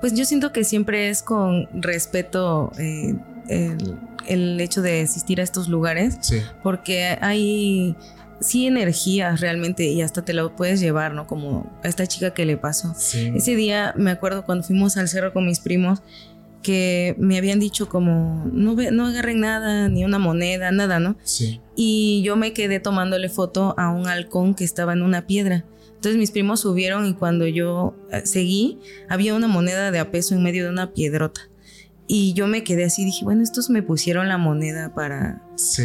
Pues 0.00 0.14
yo 0.14 0.24
siento 0.24 0.52
que 0.52 0.64
siempre 0.64 1.10
es 1.10 1.22
con 1.22 1.68
respeto 1.82 2.72
eh, 2.78 3.18
el, 3.50 3.98
el, 4.26 4.60
hecho 4.60 4.82
de 4.82 5.02
asistir 5.02 5.40
a 5.40 5.44
estos 5.44 5.68
lugares. 5.68 6.18
Sí. 6.20 6.40
Porque 6.62 7.18
hay 7.20 7.96
sí 8.40 8.66
energías 8.66 9.40
realmente 9.40 9.84
y 9.84 10.02
hasta 10.02 10.24
te 10.24 10.32
lo 10.32 10.56
puedes 10.56 10.80
llevar, 10.80 11.14
¿no? 11.14 11.26
Como 11.26 11.70
a 11.84 11.88
esta 11.88 12.06
chica 12.06 12.32
que 12.32 12.46
le 12.46 12.56
pasó. 12.56 12.94
Ese 12.96 13.54
día 13.54 13.94
me 13.96 14.10
acuerdo 14.10 14.44
cuando 14.44 14.64
fuimos 14.64 14.96
al 14.96 15.08
cerro 15.08 15.32
con 15.32 15.46
mis 15.46 15.60
primos 15.60 16.02
que 16.62 17.14
me 17.18 17.38
habían 17.38 17.58
dicho 17.58 17.88
como 17.88 18.44
no, 18.52 18.74
no 18.74 19.06
agarren 19.06 19.40
nada, 19.40 19.88
ni 19.88 20.04
una 20.04 20.18
moneda, 20.18 20.70
nada, 20.72 21.00
¿no? 21.00 21.16
Sí. 21.22 21.60
Y 21.76 22.22
yo 22.22 22.36
me 22.36 22.52
quedé 22.52 22.80
tomándole 22.80 23.28
foto 23.28 23.74
a 23.78 23.90
un 23.90 24.06
halcón 24.06 24.54
que 24.54 24.64
estaba 24.64 24.92
en 24.92 25.02
una 25.02 25.26
piedra. 25.26 25.64
Entonces 25.88 26.18
mis 26.18 26.30
primos 26.30 26.60
subieron 26.60 27.06
y 27.06 27.14
cuando 27.14 27.46
yo 27.46 27.94
eh, 28.10 28.22
seguí 28.24 28.78
había 29.08 29.34
una 29.34 29.48
moneda 29.48 29.90
de 29.90 29.98
a 29.98 30.10
peso 30.10 30.34
en 30.34 30.42
medio 30.42 30.64
de 30.64 30.70
una 30.70 30.92
piedrota. 30.92 31.49
Y 32.12 32.32
yo 32.32 32.48
me 32.48 32.64
quedé 32.64 32.86
así, 32.86 33.04
dije, 33.04 33.24
bueno, 33.24 33.40
estos 33.44 33.70
me 33.70 33.84
pusieron 33.84 34.26
la 34.26 34.36
moneda 34.36 34.92
para, 34.92 35.40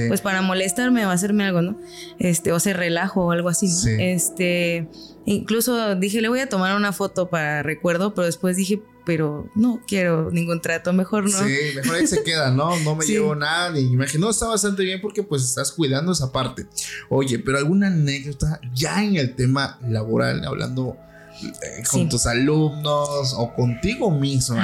pues 0.07 0.21
para 0.21 0.41
molestarme 0.41 1.05
o 1.05 1.11
hacerme 1.11 1.43
algo, 1.43 1.61
¿no? 1.61 1.77
Este, 2.17 2.51
o 2.51 2.59
sea, 2.59 2.73
relajo 2.73 3.25
o 3.25 3.31
algo 3.31 3.47
así, 3.47 3.67
¿no? 3.67 3.91
Este, 3.99 4.89
incluso 5.25 5.93
dije, 5.93 6.21
le 6.21 6.29
voy 6.29 6.39
a 6.39 6.49
tomar 6.49 6.75
una 6.75 6.93
foto 6.93 7.29
para 7.29 7.61
recuerdo, 7.61 8.15
pero 8.15 8.25
después 8.25 8.57
dije, 8.57 8.81
pero 9.05 9.51
no 9.53 9.83
quiero 9.87 10.31
ningún 10.31 10.61
trato, 10.61 10.93
mejor 10.93 11.25
no. 11.25 11.37
Sí, 11.37 11.57
mejor 11.75 11.97
ahí 11.97 12.07
se 12.07 12.23
queda, 12.23 12.49
¿no? 12.49 12.75
No 12.79 12.95
me 12.95 13.05
llevo 13.05 13.35
nada, 13.35 13.69
ni 13.69 13.81
imagino, 13.81 14.31
está 14.31 14.47
bastante 14.47 14.81
bien 14.81 15.01
porque 15.01 15.21
pues 15.21 15.43
estás 15.43 15.71
cuidando 15.71 16.13
esa 16.13 16.31
parte. 16.31 16.65
Oye, 17.07 17.37
pero 17.37 17.59
alguna 17.59 17.85
anécdota 17.85 18.59
ya 18.73 19.03
en 19.03 19.17
el 19.17 19.35
tema 19.35 19.77
laboral, 19.87 20.43
hablando 20.43 20.97
eh, 21.43 21.83
con 21.89 22.09
tus 22.09 22.25
alumnos 22.25 23.33
o 23.37 23.53
contigo 23.53 24.11
mismo. 24.11 24.57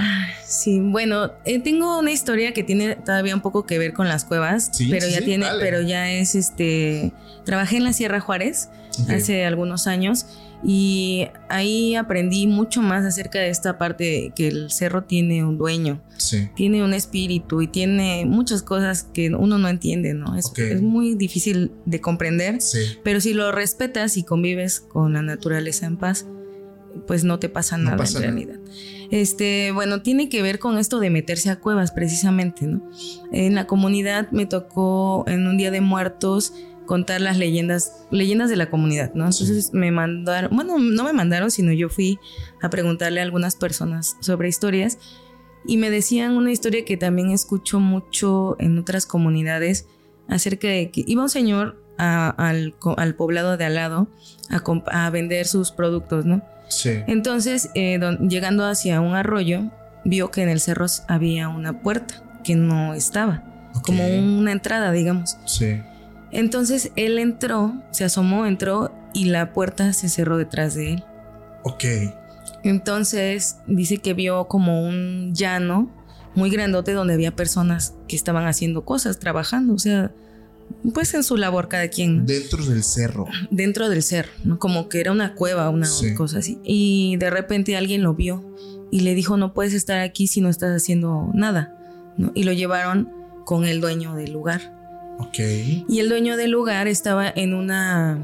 Sí, 0.45 0.79
bueno, 0.79 1.31
eh, 1.45 1.59
tengo 1.59 1.99
una 1.99 2.11
historia 2.11 2.53
que 2.53 2.63
tiene 2.63 2.95
todavía 2.95 3.35
un 3.35 3.41
poco 3.41 3.65
que 3.65 3.77
ver 3.77 3.93
con 3.93 4.07
las 4.07 4.25
cuevas, 4.25 4.71
pero 4.89 5.07
ya 5.07 5.21
tiene, 5.21 5.45
pero 5.59 5.81
ya 5.81 6.11
es 6.11 6.35
este, 6.35 7.13
trabajé 7.45 7.77
en 7.77 7.83
la 7.83 7.93
Sierra 7.93 8.19
Juárez 8.19 8.69
hace 9.09 9.45
algunos 9.45 9.87
años 9.87 10.25
y 10.63 11.27
ahí 11.49 11.95
aprendí 11.95 12.45
mucho 12.45 12.81
más 12.81 13.03
acerca 13.03 13.39
de 13.39 13.49
esta 13.49 13.77
parte 13.77 14.31
que 14.35 14.47
el 14.47 14.71
cerro 14.71 15.03
tiene 15.03 15.43
un 15.43 15.57
dueño, 15.57 16.03
tiene 16.55 16.83
un 16.83 16.93
espíritu 16.93 17.61
y 17.61 17.67
tiene 17.67 18.25
muchas 18.25 18.61
cosas 18.61 19.03
que 19.03 19.29
uno 19.33 19.57
no 19.57 19.67
entiende, 19.69 20.13
¿no? 20.13 20.35
Es, 20.35 20.51
es 20.57 20.81
muy 20.81 21.15
difícil 21.15 21.71
de 21.85 21.99
comprender, 21.99 22.59
pero 23.03 23.21
si 23.21 23.33
lo 23.33 23.51
respetas 23.51 24.17
y 24.17 24.23
convives 24.23 24.81
con 24.81 25.13
la 25.13 25.21
naturaleza 25.21 25.87
en 25.87 25.97
paz, 25.97 26.27
pues 27.07 27.23
no 27.23 27.39
te 27.39 27.49
pasa 27.49 27.77
nada 27.77 28.03
en 28.03 28.21
realidad. 28.21 28.59
Este, 29.11 29.71
bueno, 29.71 30.01
tiene 30.01 30.29
que 30.29 30.41
ver 30.41 30.57
con 30.59 30.77
esto 30.77 30.99
de 30.99 31.09
meterse 31.09 31.49
a 31.49 31.59
cuevas 31.59 31.91
precisamente, 31.91 32.65
¿no? 32.65 32.89
En 33.31 33.55
la 33.55 33.67
comunidad 33.67 34.31
me 34.31 34.45
tocó 34.45 35.25
en 35.27 35.47
un 35.47 35.57
día 35.57 35.71
de 35.71 35.81
muertos 35.81 36.53
contar 36.85 37.21
las 37.21 37.37
leyendas, 37.37 38.05
leyendas 38.09 38.49
de 38.49 38.55
la 38.55 38.69
comunidad, 38.69 39.13
¿no? 39.13 39.25
Entonces 39.25 39.73
me 39.73 39.91
mandaron, 39.91 40.55
bueno, 40.55 40.77
no 40.79 41.03
me 41.03 41.13
mandaron, 41.13 41.51
sino 41.51 41.71
yo 41.73 41.89
fui 41.89 42.19
a 42.61 42.69
preguntarle 42.69 43.19
a 43.19 43.23
algunas 43.23 43.55
personas 43.55 44.17
sobre 44.21 44.49
historias 44.49 44.97
y 45.65 45.77
me 45.77 45.89
decían 45.89 46.35
una 46.35 46.51
historia 46.51 46.85
que 46.85 46.97
también 46.97 47.31
escucho 47.31 47.79
mucho 47.79 48.55
en 48.59 48.77
otras 48.77 49.05
comunidades 49.05 49.87
acerca 50.27 50.67
de 50.67 50.89
que 50.89 51.03
iba 51.05 51.23
un 51.23 51.29
señor 51.29 51.81
al, 51.97 52.73
poblado 53.17 53.57
de 53.57 53.65
al 53.65 53.75
lado 53.75 54.07
a, 54.49 55.05
a 55.05 55.09
vender 55.11 55.45
sus 55.45 55.71
productos, 55.71 56.25
¿no? 56.25 56.41
Entonces, 57.07 57.69
eh, 57.75 57.99
llegando 58.27 58.65
hacia 58.65 59.01
un 59.01 59.15
arroyo, 59.15 59.71
vio 60.03 60.31
que 60.31 60.41
en 60.41 60.49
el 60.49 60.59
cerro 60.59 60.85
había 61.07 61.49
una 61.49 61.81
puerta 61.81 62.15
que 62.43 62.55
no 62.55 62.93
estaba, 62.93 63.43
como 63.83 64.07
una 64.07 64.51
entrada, 64.51 64.91
digamos. 64.91 65.37
Sí. 65.45 65.81
Entonces 66.31 66.91
él 66.95 67.19
entró, 67.19 67.73
se 67.91 68.05
asomó, 68.05 68.45
entró 68.45 68.91
y 69.13 69.25
la 69.25 69.53
puerta 69.53 69.93
se 69.93 70.09
cerró 70.09 70.37
detrás 70.37 70.73
de 70.75 70.93
él. 70.93 71.03
Ok. 71.63 71.83
Entonces 72.63 73.57
dice 73.67 73.97
que 73.97 74.13
vio 74.13 74.47
como 74.47 74.83
un 74.83 75.33
llano 75.33 75.91
muy 76.35 76.49
grandote 76.49 76.93
donde 76.93 77.13
había 77.13 77.35
personas 77.35 77.95
que 78.07 78.15
estaban 78.15 78.47
haciendo 78.47 78.85
cosas, 78.85 79.19
trabajando, 79.19 79.73
o 79.73 79.79
sea, 79.79 80.11
pues 80.93 81.13
en 81.13 81.23
su 81.23 81.37
labor 81.37 81.67
cada 81.67 81.87
quien. 81.89 82.25
Dentro 82.25 82.65
del 82.65 82.83
cerro. 82.83 83.27
Dentro 83.49 83.89
del 83.89 84.03
cerro, 84.03 84.31
¿no? 84.43 84.59
como 84.59 84.89
que 84.89 84.99
era 84.99 85.11
una 85.11 85.35
cueva, 85.35 85.69
una 85.69 85.87
cosa 86.15 86.39
así. 86.39 86.59
Y 86.63 87.15
de 87.17 87.29
repente 87.29 87.77
alguien 87.77 88.03
lo 88.03 88.13
vio 88.13 88.55
y 88.91 89.01
le 89.01 89.15
dijo, 89.15 89.37
no 89.37 89.53
puedes 89.53 89.73
estar 89.73 89.99
aquí 89.99 90.27
si 90.27 90.41
no 90.41 90.49
estás 90.49 90.75
haciendo 90.75 91.29
nada. 91.33 91.77
Y 92.33 92.43
lo 92.43 92.51
llevaron 92.51 93.09
con 93.45 93.65
el 93.65 93.81
dueño 93.81 94.15
del 94.15 94.33
lugar. 94.33 94.73
Ok. 95.19 95.39
Y 95.87 95.99
el 95.99 96.09
dueño 96.09 96.35
del 96.37 96.51
lugar 96.51 96.87
estaba 96.87 97.31
en 97.33 97.53
una 97.53 98.19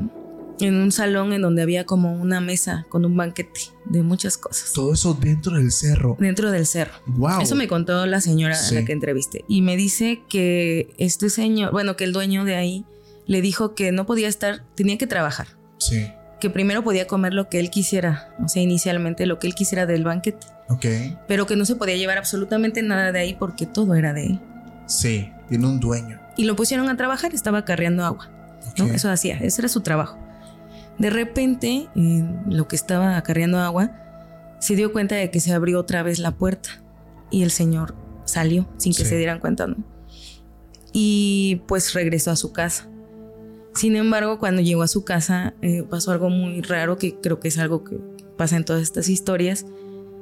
en 0.60 0.76
un 0.76 0.92
salón 0.92 1.34
en 1.34 1.42
donde 1.42 1.62
había 1.62 1.86
como 1.86 2.14
una 2.14 2.42
mesa 2.42 2.86
con 2.90 3.06
un 3.06 3.16
banquete 3.16 3.60
de 3.86 4.04
muchas 4.04 4.38
cosas. 4.38 4.74
Todo 4.74 4.94
eso 4.94 5.14
dentro 5.14 5.58
del 5.58 5.72
cerro. 5.72 6.18
Dentro 6.20 6.52
del 6.52 6.66
cerro. 6.66 6.94
Wow. 7.06 7.42
Eso 7.42 7.56
me 7.56 7.68
contó 7.68 8.06
la 8.06 8.22
señora 8.22 8.58
a 8.58 8.72
la 8.74 8.86
que 8.86 8.92
entrevisté. 8.92 9.46
Y 9.48 9.62
me 9.62 9.78
dice 9.78 10.22
que 10.30 10.94
este 10.98 11.30
señor, 11.30 11.72
bueno, 11.72 11.96
que 11.96 12.04
el 12.04 12.14
dueño 12.14 12.46
de 12.46 12.56
ahí 12.56 12.86
le 13.26 13.42
dijo 13.42 13.76
que 13.76 13.92
no 13.92 14.06
podía 14.06 14.28
estar, 14.28 14.64
tenía 14.76 14.98
que 14.98 15.08
trabajar. 15.08 15.48
Sí. 15.78 16.08
Que 16.40 16.50
primero 16.50 16.84
podía 16.84 17.08
comer 17.08 17.34
lo 17.34 17.50
que 17.50 17.60
él 17.60 17.70
quisiera, 17.70 18.36
o 18.44 18.48
sea, 18.48 18.62
inicialmente 18.62 19.26
lo 19.26 19.40
que 19.40 19.48
él 19.48 19.56
quisiera 19.56 19.86
del 19.86 20.04
banquete. 20.04 20.46
Ok. 20.70 20.86
Pero 21.28 21.48
que 21.48 21.56
no 21.56 21.66
se 21.66 21.76
podía 21.76 21.96
llevar 21.96 22.18
absolutamente 22.18 22.82
nada 22.84 23.12
de 23.12 23.20
ahí 23.20 23.36
porque 23.36 23.66
todo 23.66 23.96
era 23.96 24.14
de 24.14 24.28
él. 24.28 24.40
Sí, 24.86 25.32
tiene 25.50 25.66
un 25.68 25.80
dueño. 25.80 26.20
Y 26.38 26.46
lo 26.46 26.56
pusieron 26.56 26.90
a 26.90 26.98
trabajar, 26.98 27.34
estaba 27.34 27.66
carreando 27.66 28.06
agua. 28.06 28.30
Eso 28.76 29.10
hacía, 29.10 29.38
ese 29.40 29.62
era 29.62 29.70
su 29.70 29.82
trabajo. 29.82 30.20
De 31.00 31.10
repente, 31.10 31.88
lo 32.50 32.68
que 32.68 32.76
estaba 32.76 33.18
acarreando 33.18 33.60
agua, 33.60 33.92
se 34.60 34.76
dio 34.76 34.92
cuenta 34.92 35.16
de 35.16 35.30
que 35.30 35.40
se 35.40 35.54
abrió 35.54 35.80
otra 35.80 36.02
vez 36.04 36.20
la 36.20 36.32
puerta 36.32 36.70
y 37.30 37.44
el 37.44 37.52
señor 37.52 37.96
salió 38.26 38.68
sin 38.78 38.94
que 38.94 39.06
se 39.06 39.18
dieran 39.18 39.40
cuenta, 39.40 39.68
¿no? 39.68 39.78
Y 40.94 41.62
pues 41.68 41.94
regresó 41.94 42.32
a 42.32 42.36
su 42.36 42.52
casa. 42.52 42.88
Sin 43.76 43.96
embargo, 43.96 44.40
cuando 44.40 44.62
llegó 44.62 44.82
a 44.82 44.88
su 44.88 45.06
casa, 45.06 45.54
eh, 45.62 45.84
pasó 45.88 46.12
algo 46.12 46.30
muy 46.30 46.62
raro, 46.62 46.98
que 46.98 47.20
creo 47.20 47.40
que 47.40 47.50
es 47.50 47.60
algo 47.60 47.84
que 47.84 48.00
pasa 48.36 48.58
en 48.58 48.66
todas 48.66 48.82
estas 48.82 49.08
historias. 49.08 49.68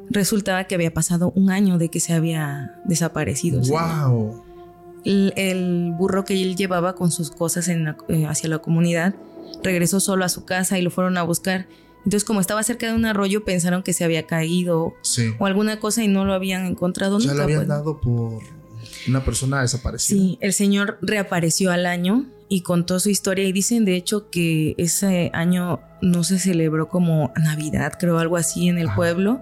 Resultaba 0.10 0.66
que 0.66 0.76
había 0.76 0.94
pasado 0.94 1.32
un 1.36 1.50
año 1.50 1.78
de 1.78 1.88
que 1.88 2.02
se 2.02 2.14
había 2.14 2.82
desaparecido. 2.84 3.62
¡Wow! 3.62 4.44
El, 5.06 5.94
burro 5.98 6.26
que 6.26 6.42
él 6.42 6.58
llevaba 6.58 6.96
con 6.96 7.12
sus 7.12 7.32
cosas 7.32 7.70
en 7.70 7.96
eh, 8.10 8.26
hacia 8.26 8.50
la 8.50 8.58
comunidad 8.58 9.16
regresó 9.64 10.00
solo 10.00 10.26
a 10.26 10.30
su 10.30 10.46
casa 10.46 10.78
y 10.78 10.82
lo 10.82 10.92
fueron 10.92 11.18
a 11.18 11.24
buscar. 11.24 11.68
Entonces, 12.00 12.24
como 12.24 12.40
estaba 12.40 12.62
cerca 12.62 12.88
de 12.88 12.94
un 12.94 13.06
arroyo, 13.06 13.44
pensaron 13.44 13.82
que 13.82 13.92
se 13.92 14.04
había 14.04 14.28
caído 14.28 14.94
o 15.40 15.46
alguna 15.46 15.80
cosa 15.80 16.04
y 16.04 16.08
no 16.08 16.24
lo 16.24 16.34
habían 16.34 16.66
encontrado 16.66 17.20
ya 17.20 17.34
lo 17.34 17.44
habían 17.44 17.60
pues. 17.60 17.68
dado 17.68 18.00
por 18.00 18.44
una 19.08 19.26
persona 19.26 19.62
desaparecida. 19.62 20.20
Sí, 20.20 20.38
el 20.42 20.54
señor 20.54 21.00
reapareció 21.02 21.72
al 21.72 21.88
año 21.88 22.26
y 22.48 22.62
contó 22.62 23.00
su 23.00 23.10
historia 23.10 23.46
y 23.46 23.52
dicen 23.52 23.86
de 23.86 23.96
hecho 23.96 24.30
que 24.30 24.76
ese 24.78 25.32
año 25.34 25.80
no 26.02 26.24
se 26.24 26.38
celebró 26.38 26.90
como 26.90 27.34
Navidad, 27.36 27.94
creo 28.00 28.20
algo 28.20 28.38
así 28.38 28.68
en 28.68 28.78
el 28.78 28.90
pueblo. 28.94 29.42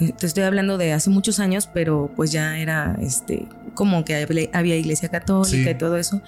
Eh, 0.00 0.12
te 0.18 0.26
estoy 0.26 0.44
hablando 0.44 0.78
de 0.78 0.92
hace 0.92 1.10
muchos 1.10 1.40
años, 1.40 1.68
pero 1.72 2.10
pues 2.16 2.32
ya 2.32 2.58
era 2.58 2.96
este 3.00 3.46
como 3.74 4.04
que 4.04 4.26
había 4.52 4.76
iglesia 4.76 5.08
católica 5.08 5.70
y 5.70 5.74
todo 5.76 5.96
eso. 5.96 6.22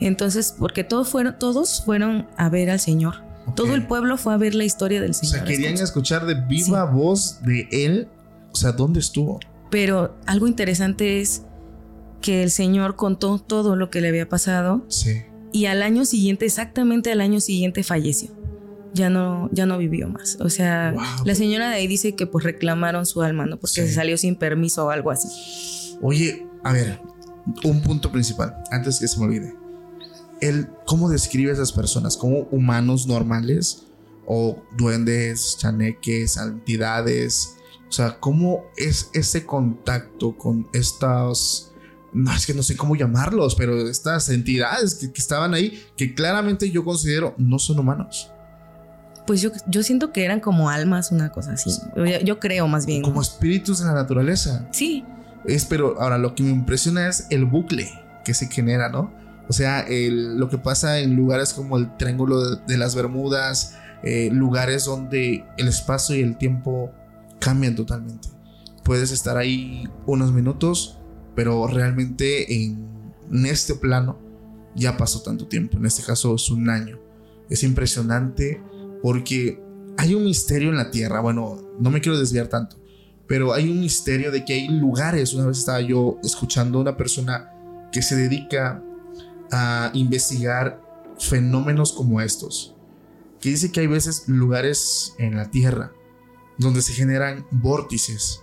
Entonces, 0.00 0.54
porque 0.58 0.84
todos 0.84 1.08
fueron, 1.08 1.38
todos 1.38 1.82
fueron 1.84 2.26
a 2.36 2.48
ver 2.48 2.70
al 2.70 2.80
Señor. 2.80 3.16
Todo 3.56 3.74
el 3.74 3.86
pueblo 3.86 4.16
fue 4.16 4.32
a 4.34 4.36
ver 4.36 4.54
la 4.54 4.64
historia 4.64 5.00
del 5.00 5.14
Señor. 5.14 5.34
O 5.34 5.38
sea, 5.38 5.44
querían 5.44 5.74
escuchar 5.74 6.26
de 6.26 6.34
viva 6.34 6.84
voz 6.84 7.42
de 7.42 7.68
Él. 7.70 8.08
O 8.52 8.56
sea, 8.56 8.72
¿dónde 8.72 9.00
estuvo? 9.00 9.40
Pero 9.70 10.16
algo 10.26 10.46
interesante 10.46 11.20
es 11.20 11.42
que 12.20 12.42
el 12.42 12.50
Señor 12.50 12.96
contó 12.96 13.38
todo 13.38 13.76
lo 13.76 13.90
que 13.90 14.00
le 14.00 14.08
había 14.08 14.28
pasado. 14.28 14.84
Sí. 14.88 15.22
Y 15.52 15.66
al 15.66 15.82
año 15.82 16.04
siguiente, 16.04 16.46
exactamente 16.46 17.10
al 17.12 17.20
año 17.20 17.40
siguiente, 17.40 17.82
falleció. 17.82 18.30
Ya 18.94 19.10
no, 19.10 19.48
ya 19.52 19.66
no 19.66 19.78
vivió 19.78 20.08
más. 20.08 20.36
O 20.40 20.50
sea, 20.50 20.94
la 21.24 21.34
señora 21.34 21.68
de 21.70 21.76
ahí 21.76 21.86
dice 21.86 22.14
que 22.14 22.26
pues 22.26 22.44
reclamaron 22.44 23.06
su 23.06 23.22
alma, 23.22 23.46
¿no? 23.46 23.58
Porque 23.58 23.86
se 23.86 23.92
salió 23.92 24.18
sin 24.18 24.36
permiso 24.36 24.86
o 24.86 24.90
algo 24.90 25.10
así. 25.10 25.96
Oye, 26.02 26.46
a 26.62 26.72
ver, 26.72 27.00
un 27.64 27.80
punto 27.80 28.12
principal, 28.12 28.54
antes 28.70 29.00
que 29.00 29.08
se 29.08 29.18
me 29.18 29.24
olvide 29.26 29.61
él, 30.42 30.68
¿cómo 30.86 31.08
describe 31.08 31.50
a 31.50 31.54
esas 31.54 31.72
personas? 31.72 32.16
¿Como 32.16 32.40
humanos 32.50 33.06
normales? 33.06 33.84
¿O 34.26 34.62
duendes, 34.76 35.56
chaneques, 35.58 36.36
entidades? 36.36 37.56
O 37.88 37.92
sea, 37.92 38.18
¿cómo 38.18 38.64
es 38.76 39.08
ese 39.14 39.46
contacto 39.46 40.36
con 40.36 40.68
estas... 40.72 41.72
No, 42.12 42.34
es 42.34 42.44
que 42.44 42.52
no 42.52 42.62
sé 42.62 42.76
cómo 42.76 42.94
llamarlos, 42.94 43.54
pero 43.54 43.88
estas 43.88 44.28
entidades 44.28 44.96
que, 44.96 45.12
estaban 45.14 45.54
ahí, 45.54 45.82
que 45.96 46.14
claramente 46.14 46.70
yo 46.70 46.84
considero 46.84 47.34
no 47.38 47.58
son 47.58 47.78
humanos. 47.78 48.30
Pues 49.26 49.40
yo, 49.40 49.50
yo 49.66 49.82
siento 49.82 50.12
que 50.12 50.24
eran 50.24 50.40
como 50.40 50.68
almas, 50.68 51.12
una 51.12 51.30
cosa 51.30 51.52
así. 51.52 51.70
Yo, 52.24 52.40
creo 52.40 52.66
más 52.66 52.84
bien. 52.84 53.02
Como 53.02 53.22
espíritus 53.22 53.78
de 53.78 53.86
la 53.86 53.94
naturaleza. 53.94 54.68
Sí. 54.72 55.04
Es, 55.46 55.64
pero 55.64 56.00
ahora 56.02 56.18
lo 56.18 56.34
que 56.34 56.42
me 56.42 56.50
impresiona 56.50 57.08
es 57.08 57.28
el 57.30 57.44
bucle 57.44 57.90
que 58.24 58.34
se 58.34 58.48
genera, 58.48 58.88
¿no? 58.88 59.21
O 59.48 59.52
sea, 59.52 59.86
lo 59.88 60.48
que 60.48 60.58
pasa 60.58 61.00
en 61.00 61.16
lugares 61.16 61.52
como 61.52 61.76
el 61.76 61.96
Triángulo 61.96 62.56
de, 62.56 62.78
las 62.78 62.94
Bermudas, 62.94 63.76
eh, 64.02 64.30
lugares 64.32 64.84
donde 64.84 65.44
el 65.58 65.68
espacio 65.68 66.16
y 66.16 66.20
el 66.20 66.38
tiempo 66.38 66.90
cambian 67.38 67.74
totalmente. 67.74 68.28
Puedes 68.84 69.10
estar 69.10 69.36
ahí 69.36 69.88
unos 70.06 70.32
minutos, 70.32 70.98
pero 71.34 71.66
realmente 71.66 72.54
en, 72.54 72.88
en 73.30 73.46
este 73.46 73.74
plano 73.74 74.18
ya 74.74 74.96
pasó 74.96 75.22
tanto 75.22 75.46
tiempo. 75.46 75.76
En 75.76 75.86
este 75.86 76.02
caso 76.02 76.34
es 76.34 76.50
un 76.50 76.70
año. 76.70 76.98
Es 77.50 77.62
impresionante 77.62 78.62
porque 79.02 79.62
hay 79.98 80.14
un 80.14 80.24
misterio 80.24 80.70
en 80.70 80.76
la 80.76 80.90
Tierra. 80.90 81.20
Bueno, 81.20 81.60
no 81.78 81.90
me 81.90 82.00
quiero 82.00 82.18
desviar 82.18 82.48
tanto, 82.48 82.76
pero 83.26 83.52
hay 83.52 83.70
un 83.70 83.80
misterio 83.80 84.30
de 84.30 84.44
que 84.44 84.54
hay 84.54 84.68
lugares. 84.68 85.34
Una 85.34 85.46
vez 85.46 85.58
estaba 85.58 85.80
yo 85.80 86.18
escuchando 86.22 86.78
a 86.78 86.82
una 86.82 86.96
persona 86.96 87.50
que 87.90 88.02
se 88.02 88.16
dedica 88.16 88.82
a 89.52 89.90
investigar 89.94 90.82
fenómenos 91.18 91.92
como 91.92 92.20
estos, 92.20 92.74
que 93.40 93.50
dice 93.50 93.70
que 93.70 93.80
hay 93.80 93.86
veces 93.86 94.28
lugares 94.28 95.14
en 95.18 95.36
la 95.36 95.50
Tierra 95.50 95.92
donde 96.58 96.82
se 96.82 96.92
generan 96.92 97.46
vórtices 97.50 98.40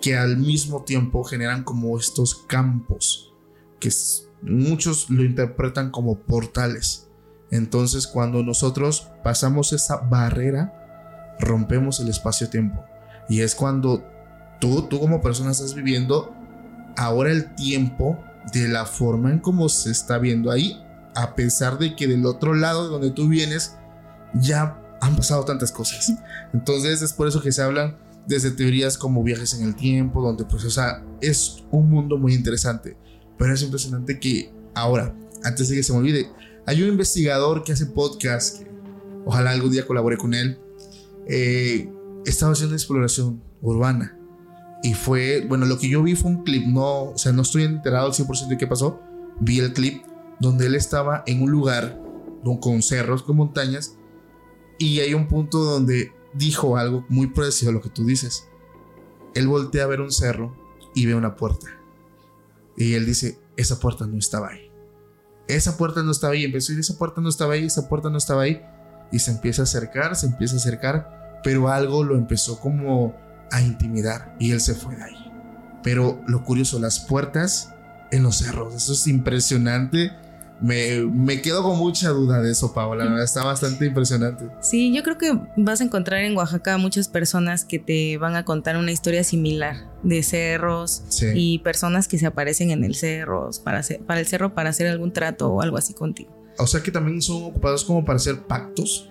que 0.00 0.16
al 0.16 0.38
mismo 0.38 0.82
tiempo 0.82 1.24
generan 1.24 1.62
como 1.62 1.98
estos 1.98 2.34
campos 2.34 3.34
que 3.78 3.90
muchos 4.42 5.10
lo 5.10 5.24
interpretan 5.24 5.90
como 5.90 6.18
portales. 6.18 7.08
Entonces 7.50 8.06
cuando 8.06 8.42
nosotros 8.42 9.08
pasamos 9.22 9.72
esa 9.72 9.96
barrera, 9.96 11.36
rompemos 11.38 12.00
el 12.00 12.08
espacio-tiempo. 12.08 12.82
Y 13.28 13.40
es 13.40 13.54
cuando 13.54 14.04
tú, 14.60 14.82
tú 14.82 15.00
como 15.00 15.20
persona 15.20 15.50
estás 15.50 15.74
viviendo 15.74 16.34
ahora 16.96 17.30
el 17.30 17.54
tiempo 17.54 18.18
de 18.52 18.68
la 18.68 18.86
forma 18.86 19.30
en 19.30 19.38
cómo 19.38 19.68
se 19.68 19.90
está 19.90 20.18
viendo 20.18 20.50
ahí, 20.50 20.82
a 21.14 21.34
pesar 21.34 21.78
de 21.78 21.96
que 21.96 22.06
del 22.06 22.26
otro 22.26 22.54
lado 22.54 22.84
de 22.84 22.90
donde 22.90 23.10
tú 23.10 23.28
vienes 23.28 23.76
ya 24.34 24.80
han 25.00 25.16
pasado 25.16 25.44
tantas 25.44 25.72
cosas. 25.72 26.12
Entonces 26.52 27.02
es 27.02 27.12
por 27.12 27.28
eso 27.28 27.42
que 27.42 27.52
se 27.52 27.62
hablan 27.62 27.96
desde 28.26 28.50
teorías 28.50 28.98
como 28.98 29.22
viajes 29.22 29.54
en 29.54 29.66
el 29.66 29.74
tiempo, 29.74 30.22
donde 30.22 30.44
pues, 30.44 30.64
o 30.64 30.70
sea, 30.70 31.04
es 31.20 31.64
un 31.70 31.90
mundo 31.90 32.18
muy 32.18 32.34
interesante. 32.34 32.96
Pero 33.38 33.54
es 33.54 33.62
impresionante 33.62 34.20
que 34.20 34.52
ahora, 34.74 35.14
antes 35.42 35.68
de 35.68 35.76
que 35.76 35.82
se 35.82 35.92
me 35.92 35.98
olvide, 35.98 36.30
hay 36.66 36.82
un 36.82 36.90
investigador 36.90 37.64
que 37.64 37.72
hace 37.72 37.86
podcast, 37.86 38.58
que 38.58 38.70
ojalá 39.24 39.50
algún 39.50 39.72
día 39.72 39.86
colabore 39.86 40.18
con 40.18 40.34
él, 40.34 40.58
eh, 41.26 41.90
estaba 42.26 42.52
haciendo 42.52 42.74
exploración 42.74 43.42
urbana. 43.62 44.19
Y 44.82 44.94
fue, 44.94 45.44
bueno, 45.46 45.66
lo 45.66 45.78
que 45.78 45.88
yo 45.88 46.02
vi 46.02 46.14
fue 46.14 46.30
un 46.30 46.42
clip, 46.42 46.66
no, 46.66 47.10
o 47.10 47.18
sea, 47.18 47.32
no 47.32 47.42
estoy 47.42 47.64
enterado 47.64 48.06
al 48.06 48.12
100% 48.12 48.48
de 48.48 48.56
qué 48.56 48.66
pasó. 48.66 49.00
Vi 49.40 49.58
el 49.58 49.72
clip 49.72 50.04
donde 50.38 50.66
él 50.66 50.74
estaba 50.74 51.22
en 51.26 51.42
un 51.42 51.50
lugar 51.50 52.00
con 52.60 52.82
cerros, 52.82 53.22
con 53.22 53.36
montañas, 53.36 53.96
y 54.78 55.00
hay 55.00 55.12
un 55.12 55.28
punto 55.28 55.58
donde 55.58 56.12
dijo 56.32 56.76
algo 56.76 57.04
muy 57.08 57.28
parecido 57.28 57.70
a 57.70 57.74
lo 57.74 57.82
que 57.82 57.90
tú 57.90 58.04
dices. 58.06 58.48
Él 59.34 59.46
voltea 59.46 59.84
a 59.84 59.86
ver 59.86 60.00
un 60.00 60.10
cerro 60.10 60.56
y 60.94 61.06
ve 61.06 61.14
una 61.14 61.36
puerta. 61.36 61.66
Y 62.76 62.94
él 62.94 63.04
dice, 63.04 63.38
esa 63.56 63.78
puerta 63.78 64.06
no 64.06 64.18
estaba 64.18 64.48
ahí. 64.48 64.70
Esa 65.48 65.76
puerta 65.76 66.02
no 66.02 66.12
estaba 66.12 66.32
ahí. 66.32 66.44
Empezó 66.44 66.72
a 66.72 66.76
decir, 66.76 66.80
esa 66.80 66.98
puerta 66.98 67.20
no 67.20 67.28
estaba 67.28 67.54
ahí, 67.54 67.66
esa 67.66 67.88
puerta 67.88 68.08
no 68.08 68.16
estaba 68.16 68.42
ahí. 68.42 68.62
Y 69.12 69.18
se 69.18 69.32
empieza 69.32 69.62
a 69.62 69.64
acercar, 69.64 70.16
se 70.16 70.26
empieza 70.26 70.54
a 70.54 70.58
acercar, 70.58 71.40
pero 71.44 71.68
algo 71.68 72.02
lo 72.02 72.16
empezó 72.16 72.58
como 72.58 73.14
a 73.50 73.60
intimidar 73.60 74.34
y 74.38 74.52
él 74.52 74.60
se 74.60 74.74
fue 74.74 74.96
de 74.96 75.04
ahí. 75.04 75.32
Pero 75.82 76.22
lo 76.26 76.44
curioso, 76.44 76.78
las 76.78 77.00
puertas 77.00 77.74
en 78.10 78.22
los 78.22 78.36
cerros, 78.36 78.74
eso 78.74 78.92
es 78.92 79.06
impresionante 79.06 80.12
me, 80.60 81.40
quedo 81.40 81.62
con 81.62 81.78
mucha 81.78 82.10
duda 82.10 82.42
de 82.42 82.52
eso, 82.52 82.72
Paola. 82.74 83.22
Está 83.22 83.44
bastante 83.44 83.86
impresionante. 83.86 84.48
Sí, 84.60 84.94
yo 84.94 85.02
creo 85.02 85.16
que 85.16 85.38
vas 85.56 85.80
a 85.80 85.84
encontrar 85.84 86.22
en 86.22 86.36
Oaxaca 86.36 86.76
muchas 86.76 87.08
personas 87.08 87.64
que 87.64 87.78
te 87.78 88.18
van 88.18 88.36
a 88.36 88.44
contar 88.44 88.76
una 88.76 88.92
historia 88.92 89.24
similar 89.24 89.76
de 90.02 90.22
cerros 90.22 91.02
y 91.34 91.58
personas 91.60 92.08
que 92.08 92.18
se 92.18 92.26
aparecen 92.26 92.70
en 92.70 92.84
el 92.84 92.94
cerro 92.94 93.50
para, 93.64 93.82
para 94.06 94.20
el 94.20 94.26
cerro 94.26 94.54
para 94.54 94.70
hacer 94.70 94.86
algún 94.86 95.12
trato 95.12 95.48
o 95.48 95.62
algo 95.62 95.78
así 95.78 95.94
contigo. 95.94 96.30
O 96.58 96.66
sea 96.66 96.82
que 96.82 96.90
también 96.90 97.22
son 97.22 97.42
ocupados 97.44 97.84
como 97.84 98.04
para 98.04 98.16
hacer 98.16 98.42
pactos. 98.42 99.08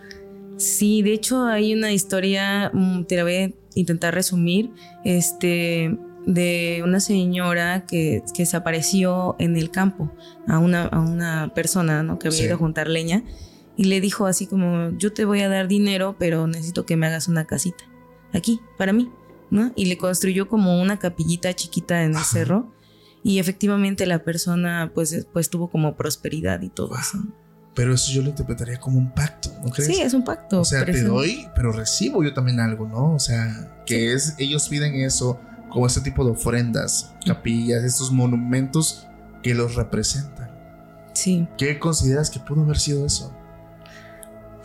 Sí, 0.60 1.02
de 1.02 1.14
hecho 1.14 1.46
hay 1.46 1.74
una 1.74 1.92
historia, 1.94 2.70
mm, 2.74 3.06
te 3.06 3.16
la 3.16 3.24
voy 3.24 3.36
a 3.36 3.52
intentar 3.76 4.14
resumir. 4.14 4.72
Este, 5.06 5.98
de 6.26 6.82
una 6.84 7.00
señora 7.00 7.86
que, 7.86 8.24
que, 8.36 8.46
se 8.46 8.58
apareció 8.58 9.36
en 9.40 9.56
el 9.56 9.72
campo 9.72 10.12
a 10.48 10.60
una, 10.60 10.84
a 10.84 11.00
una 11.00 11.54
persona 11.56 12.04
¿no? 12.04 12.20
que 12.20 12.28
había 12.28 12.46
ido 12.46 12.56
a 12.56 12.58
juntar 12.58 12.88
leña 12.88 13.24
y 13.78 13.86
le 13.86 14.02
dijo 14.02 14.26
así 14.26 14.46
como, 14.46 14.92
yo 14.98 15.14
te 15.14 15.24
voy 15.24 15.40
a 15.40 15.50
dar 15.50 15.70
dinero, 15.70 16.18
pero 16.20 16.46
necesito 16.46 16.86
que 16.86 16.98
me 16.98 17.08
hagas 17.08 17.30
una 17.30 17.46
casita 17.46 17.86
aquí, 18.34 18.60
para 18.78 18.92
mí, 18.92 19.10
¿no? 19.50 19.72
Y 19.76 19.86
le 19.86 19.98
construyó 19.98 20.50
como 20.50 20.82
una 20.82 21.00
capillita 21.00 21.54
chiquita 21.56 22.04
en 22.04 22.16
el 22.16 22.24
cerro 22.24 22.74
y 23.24 23.40
efectivamente 23.40 24.06
la 24.06 24.24
persona 24.24 24.92
pues, 24.94 25.28
pues 25.32 25.50
tuvo 25.50 25.70
como 25.70 25.96
prosperidad 25.96 26.62
y 26.62 26.70
todo 26.70 26.96
eso. 27.00 27.20
Pero 27.80 27.94
eso 27.94 28.12
yo 28.12 28.22
lo 28.22 28.28
interpretaría 28.28 28.78
como 28.78 28.98
un 28.98 29.10
pacto, 29.10 29.50
¿no 29.64 29.72
crees? 29.72 29.88
Sí, 29.88 30.02
es 30.02 30.14
un 30.14 30.26
pacto. 30.26 30.60
O 30.60 30.66
sea, 30.66 30.84
te 30.84 31.02
doy, 31.02 31.48
pero 31.56 31.72
recibo 31.72 32.22
yo 32.22 32.34
también 32.34 32.60
algo, 32.60 32.86
¿no? 32.86 33.14
O 33.14 33.20
sea, 33.20 33.70
que 33.86 34.12
es, 34.12 34.36
ellos 34.38 34.68
piden 34.68 34.96
eso 34.96 35.40
como 35.70 35.88
este 35.88 36.02
tipo 36.02 36.26
de 36.26 36.32
ofrendas, 36.32 37.14
capillas, 37.26 37.86
estos 37.86 38.12
monumentos 38.12 39.08
que 39.42 39.54
los 39.54 39.76
representan. 39.76 40.52
Sí. 41.14 41.48
¿Qué 41.58 41.80
consideras 41.80 42.30
que 42.30 42.42
pudo 42.42 42.64
haber 42.64 42.78
sido 42.78 43.06
eso? 43.06 43.34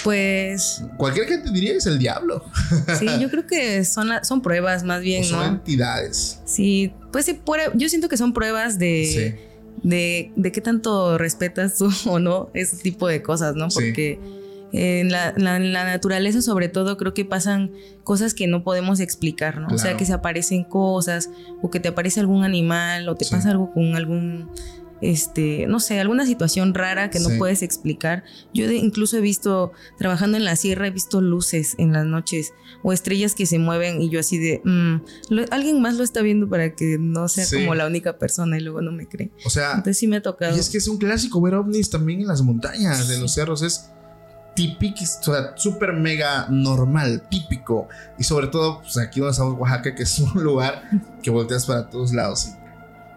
Pues. 0.03 0.83
Cualquier 0.97 1.29
gente 1.29 1.53
diría 1.53 1.71
que 1.71 1.79
es 1.79 1.87
el 1.87 2.01
diablo. 2.01 2.45
Sí, 2.99 3.07
yo 3.21 3.31
creo 3.31 3.47
que 3.47 3.85
son, 3.85 4.09
son 4.25 4.43
pruebas 4.43 4.83
más 4.83 5.01
bien, 5.03 5.23
son 5.23 5.47
entidades. 5.47 6.41
Sí, 6.47 6.93
pues 7.13 7.27
sí, 7.27 7.41
yo 7.75 7.89
siento 7.89 8.09
que 8.09 8.17
son 8.17 8.33
pruebas 8.33 8.77
de. 8.77 9.54
De, 9.85 10.33
de 10.35 10.51
qué 10.51 10.61
tanto 10.61 11.19
respetas 11.19 11.79
tú 11.79 11.91
o 12.11 12.19
no 12.19 12.51
ese 12.55 12.79
tipo 12.79 13.07
de 13.07 13.23
cosas, 13.23 13.55
¿no? 13.55 13.69
Porque 13.69 14.19
en 14.77 15.13
la, 15.13 15.33
naturaleza 15.33 16.43
sobre 16.43 16.69
todo 16.69 16.97
creo 16.97 17.15
que 17.15 17.25
pasan 17.25 17.71
cosas 18.03 18.35
que 18.35 18.49
no 18.49 18.65
podemos 18.65 18.99
explicar, 18.99 19.61
¿no? 19.61 19.69
O 19.73 19.79
sea, 19.79 19.97
que 19.97 20.05
se 20.05 20.13
aparecen 20.13 20.65
cosas 20.65 21.31
o 21.63 21.71
que 21.71 21.79
te 21.79 21.89
aparece 21.89 22.19
algún 22.19 22.43
animal 22.43 23.09
o 23.09 23.15
te 23.15 23.25
pasa 23.31 23.51
algo 23.51 23.73
con 23.73 23.95
algún 23.95 24.49
este, 25.05 25.67
no 25.69 25.81
sé, 25.81 26.01
alguna 26.01 26.25
situación 26.27 26.73
rara 26.75 27.11
que 27.11 27.21
no 27.21 27.29
puedes 27.39 27.63
explicar. 27.63 28.25
Yo 28.53 28.71
incluso 28.71 29.19
he 29.19 29.21
visto, 29.21 29.73
trabajando 29.99 30.37
en 30.37 30.45
la 30.45 30.57
sierra, 30.57 30.87
he 30.87 30.91
visto 30.91 31.21
luces 31.21 31.75
en 31.79 31.93
las 31.93 32.07
noches 32.07 32.53
o 32.83 32.93
estrellas 32.93 33.35
que 33.35 33.47
se 33.47 33.59
mueven 33.59 34.01
y 34.01 34.09
yo 34.09 34.21
así 34.21 34.39
de, 34.39 34.63
mm, 34.65 35.01
alguien 35.51 35.81
más 35.81 35.97
lo 35.97 36.05
está 36.05 36.23
viendo 36.23 36.49
para 36.49 36.75
que 36.75 36.97
no 36.99 37.29
sea 37.29 37.47
como 37.53 37.75
la 37.75 37.87
única 37.87 38.19
persona 38.19 38.57
y 38.57 38.61
luego 38.61 38.81
no 38.81 38.93
me 38.93 39.07
cree. 39.07 39.31
O 39.45 39.51
sea, 39.51 39.71
entonces 39.73 39.99
sí 39.99 40.07
me 40.07 40.17
ha 40.17 40.23
tocado. 40.23 40.57
Y 40.57 40.61
es 40.61 40.71
que 40.71 40.79
es 40.79 40.89
un 40.89 40.99
clásico 40.99 41.41
ver 41.41 41.55
ovnis 41.55 41.91
también 41.91 42.21
en 42.23 42.27
las 42.27 42.43
montañas, 42.43 43.11
en 43.11 43.21
los 43.21 43.35
cerros, 43.35 43.63
es 43.63 43.91
típico, 44.55 45.01
o 45.03 45.25
sea, 45.25 45.53
súper 45.57 45.93
mega 45.93 46.47
normal, 46.49 47.27
típico. 47.29 47.89
Y 48.19 48.25
sobre 48.25 48.47
todo, 48.47 48.81
pues 48.81 48.97
aquí 48.97 49.21
donde 49.21 49.33
estamos, 49.33 49.59
Oaxaca, 49.59 49.95
que 49.95 50.05
es 50.05 50.19
un 50.19 50.33
lugar 50.43 50.89
que 51.23 51.31
volteas 51.31 51.67
para 51.67 51.91
todos 51.91 52.13
lados 52.13 52.47
y 52.47 52.64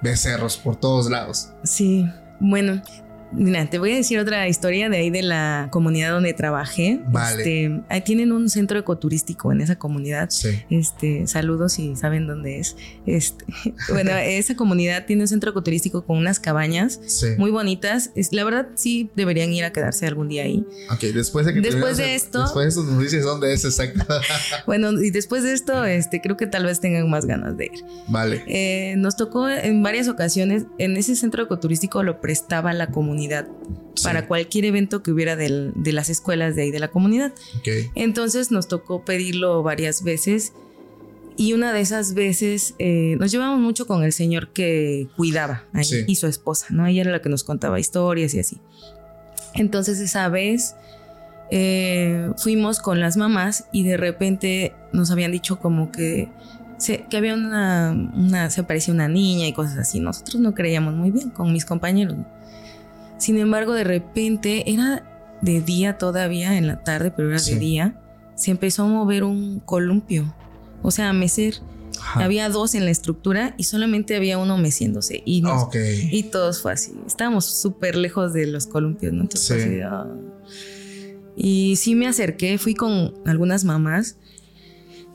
ves 0.01 0.21
cerros 0.21 0.57
por 0.57 0.75
todos 0.75 1.09
lados. 1.09 1.49
Sí, 1.63 2.09
bueno, 2.39 2.81
Mira, 3.31 3.69
te 3.69 3.77
voy 3.77 3.91
a 3.91 3.95
decir 3.95 4.19
otra 4.19 4.47
historia 4.47 4.89
de 4.89 4.97
ahí 4.97 5.09
de 5.09 5.21
la 5.21 5.67
comunidad 5.71 6.11
donde 6.11 6.33
trabajé. 6.33 7.01
Vale. 7.07 7.37
Este, 7.37 7.81
ahí 7.89 8.01
tienen 8.01 8.31
un 8.31 8.49
centro 8.49 8.79
ecoturístico 8.79 9.51
en 9.51 9.61
esa 9.61 9.77
comunidad. 9.77 10.29
Sí. 10.29 10.49
Este, 10.69 11.27
saludos 11.27 11.73
si 11.73 11.95
saben 11.95 12.25
dónde 12.25 12.59
es. 12.59 12.77
Este, 13.05 13.45
bueno, 13.89 14.11
esa 14.11 14.55
comunidad 14.55 15.05
tiene 15.05 15.23
un 15.23 15.27
centro 15.27 15.51
ecoturístico 15.51 16.05
con 16.05 16.17
unas 16.17 16.39
cabañas 16.39 16.99
muy 17.37 17.51
bonitas. 17.51 18.11
la 18.31 18.43
verdad, 18.43 18.69
sí 18.75 19.09
deberían 19.15 19.51
ir 19.51 19.65
a 19.65 19.73
quedarse 19.73 20.07
algún 20.07 20.29
día 20.29 20.43
ahí. 20.43 20.65
Ok, 20.89 21.01
después 21.13 21.45
de 21.45 21.53
que 21.53 21.61
después 21.61 21.97
de 21.97 22.15
esto. 22.15 22.43
Después 22.43 22.63
de 22.65 22.69
esto 22.69 22.83
nos 22.83 23.01
dices 23.01 23.23
dónde 23.23 23.53
es 23.53 23.65
exacto. 23.65 24.05
bueno, 24.65 24.91
y 24.91 25.11
después 25.11 25.43
de 25.43 25.53
esto, 25.53 25.83
este, 25.83 26.21
creo 26.21 26.37
que 26.37 26.47
tal 26.47 26.65
vez 26.65 26.79
tengan 26.79 27.09
más 27.09 27.25
ganas 27.25 27.57
de 27.57 27.65
ir. 27.65 27.85
Vale. 28.07 28.43
Eh, 28.47 28.95
nos 28.97 29.17
tocó 29.17 29.49
en 29.49 29.83
varias 29.83 30.07
ocasiones, 30.07 30.65
en 30.77 30.95
ese 30.95 31.15
centro 31.15 31.43
ecoturístico 31.43 32.03
lo 32.03 32.21
prestaba 32.21 32.71
la 32.73 32.87
comunidad 32.87 33.16
para 34.03 34.27
cualquier 34.27 34.65
evento 34.65 35.03
que 35.03 35.11
hubiera 35.11 35.35
de 35.35 35.91
las 35.91 36.09
escuelas 36.09 36.55
de 36.55 36.63
ahí 36.63 36.71
de 36.71 36.79
la 36.79 36.89
comunidad. 36.89 37.33
Entonces 37.95 38.51
nos 38.51 38.67
tocó 38.67 39.03
pedirlo 39.03 39.63
varias 39.63 40.03
veces 40.03 40.53
y 41.37 41.53
una 41.53 41.71
de 41.71 41.81
esas 41.81 42.15
veces 42.15 42.73
eh, 42.79 43.15
nos 43.19 43.31
llevamos 43.31 43.59
mucho 43.59 43.85
con 43.85 44.03
el 44.03 44.11
señor 44.11 44.49
que 44.53 45.07
cuidaba 45.15 45.65
y 46.07 46.15
su 46.15 46.25
esposa, 46.25 46.67
¿no? 46.71 46.87
Ella 46.87 47.01
era 47.01 47.11
la 47.11 47.21
que 47.21 47.29
nos 47.29 47.43
contaba 47.43 47.79
historias 47.79 48.33
y 48.33 48.39
así. 48.39 48.59
Entonces 49.53 49.99
esa 49.99 50.29
vez 50.29 50.75
eh, 51.51 52.31
fuimos 52.37 52.79
con 52.79 52.99
las 52.99 53.17
mamás 53.17 53.65
y 53.71 53.83
de 53.83 53.97
repente 53.97 54.73
nos 54.93 55.11
habían 55.11 55.31
dicho 55.31 55.59
como 55.59 55.91
que 55.91 56.29
se, 56.77 57.05
que 57.05 57.17
había 57.17 57.35
una, 57.35 57.91
una, 57.91 58.49
se 58.49 58.63
parecía 58.63 58.93
una 58.93 59.07
niña 59.07 59.47
y 59.47 59.53
cosas 59.53 59.77
así. 59.77 59.99
Nosotros 59.99 60.41
no 60.41 60.55
creíamos 60.55 60.95
muy 60.95 61.11
bien 61.11 61.29
con 61.29 61.53
mis 61.53 61.65
compañeros. 61.65 62.17
Sin 63.17 63.37
embargo, 63.37 63.73
de 63.73 63.83
repente 63.83 64.71
era 64.71 65.37
de 65.41 65.61
día 65.61 65.97
todavía, 65.97 66.57
en 66.57 66.67
la 66.67 66.83
tarde, 66.83 67.11
pero 67.11 67.29
era 67.29 67.41
de 67.41 67.55
día, 67.55 68.01
se 68.35 68.51
empezó 68.51 68.83
a 68.83 68.87
mover 68.87 69.23
un 69.23 69.59
columpio, 69.59 70.33
o 70.81 70.91
sea, 70.91 71.09
a 71.09 71.13
mecer. 71.13 71.55
Había 72.13 72.47
dos 72.49 72.75
en 72.75 72.85
la 72.85 72.91
estructura 72.91 73.55
y 73.57 73.63
solamente 73.63 74.15
había 74.15 74.37
uno 74.37 74.57
meciéndose. 74.57 75.23
Y, 75.25 75.41
y 76.11 76.23
todos 76.23 76.61
fue 76.61 76.71
así. 76.73 76.93
Estábamos 77.07 77.45
súper 77.45 77.95
lejos 77.95 78.33
de 78.33 78.45
los 78.45 78.67
columpios, 78.67 79.13
¿no? 79.13 79.27
Ah". 79.83 80.05
Y 81.35 81.75
sí 81.77 81.95
me 81.95 82.07
acerqué, 82.07 82.57
fui 82.59 82.75
con 82.75 83.15
algunas 83.25 83.63
mamás 83.63 84.17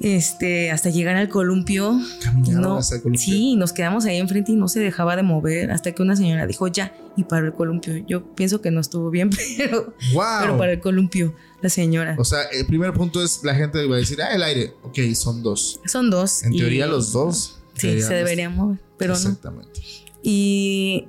este, 0.03 0.73
hasta 0.73 0.91
llegar 0.91 1.15
al 1.17 1.29
columpio. 1.29 1.99
Caminaron 2.23 2.61
No, 2.63 2.77
hasta 2.79 2.97
el 2.97 3.03
columpio. 3.03 3.25
Sí, 3.25 3.55
nos 3.55 3.73
quedamos 3.73 4.05
ahí 4.05 4.17
enfrente 4.19 4.51
y 4.51 4.57
no 4.57 4.67
se 4.67 4.81
dejaba 4.81 5.15
de 5.15 5.23
mover 5.23 5.71
hasta 5.71 5.93
que 5.93 6.03
una 6.03 6.17
señora 6.17 6.45
dijo 6.47 6.67
ya 6.67 6.93
y 7.17 7.23
para 7.25 7.47
el 7.47 7.53
columpio. 7.55 7.95
Yo 8.09 8.35
pienso 8.35 8.61
que 8.61 8.71
no 8.73 8.81
estuvo 8.81 9.11
bien, 9.11 9.31
pero, 9.57 9.95
¡Wow! 10.13 10.25
pero 10.41 10.59
para 10.59 10.73
el 10.73 10.81
columpio, 10.81 11.35
la 11.63 11.69
señora. 11.69 12.17
O 12.19 12.25
sea, 12.25 12.43
el 12.53 12.67
primer 12.67 12.93
punto 12.93 13.23
es 13.23 13.41
la 13.45 13.55
gente 13.55 13.87
va 13.87 13.95
a 13.95 13.99
decir, 13.99 14.21
ah, 14.21 14.35
el 14.35 14.43
aire. 14.43 14.75
Ok, 14.83 14.99
son 15.15 15.43
dos. 15.43 15.79
Son 15.87 16.11
dos. 16.11 16.43
En 16.43 16.53
y- 16.55 16.59
teoría, 16.59 16.87
los 16.87 17.13
dos. 17.13 17.59
Sí, 17.75 18.03
se 18.03 18.13
deberían 18.15 18.55
mover, 18.57 18.79
pero 18.99 19.13
no. 19.15 19.19
Exactamente. 19.19 19.81
Y 20.23 21.07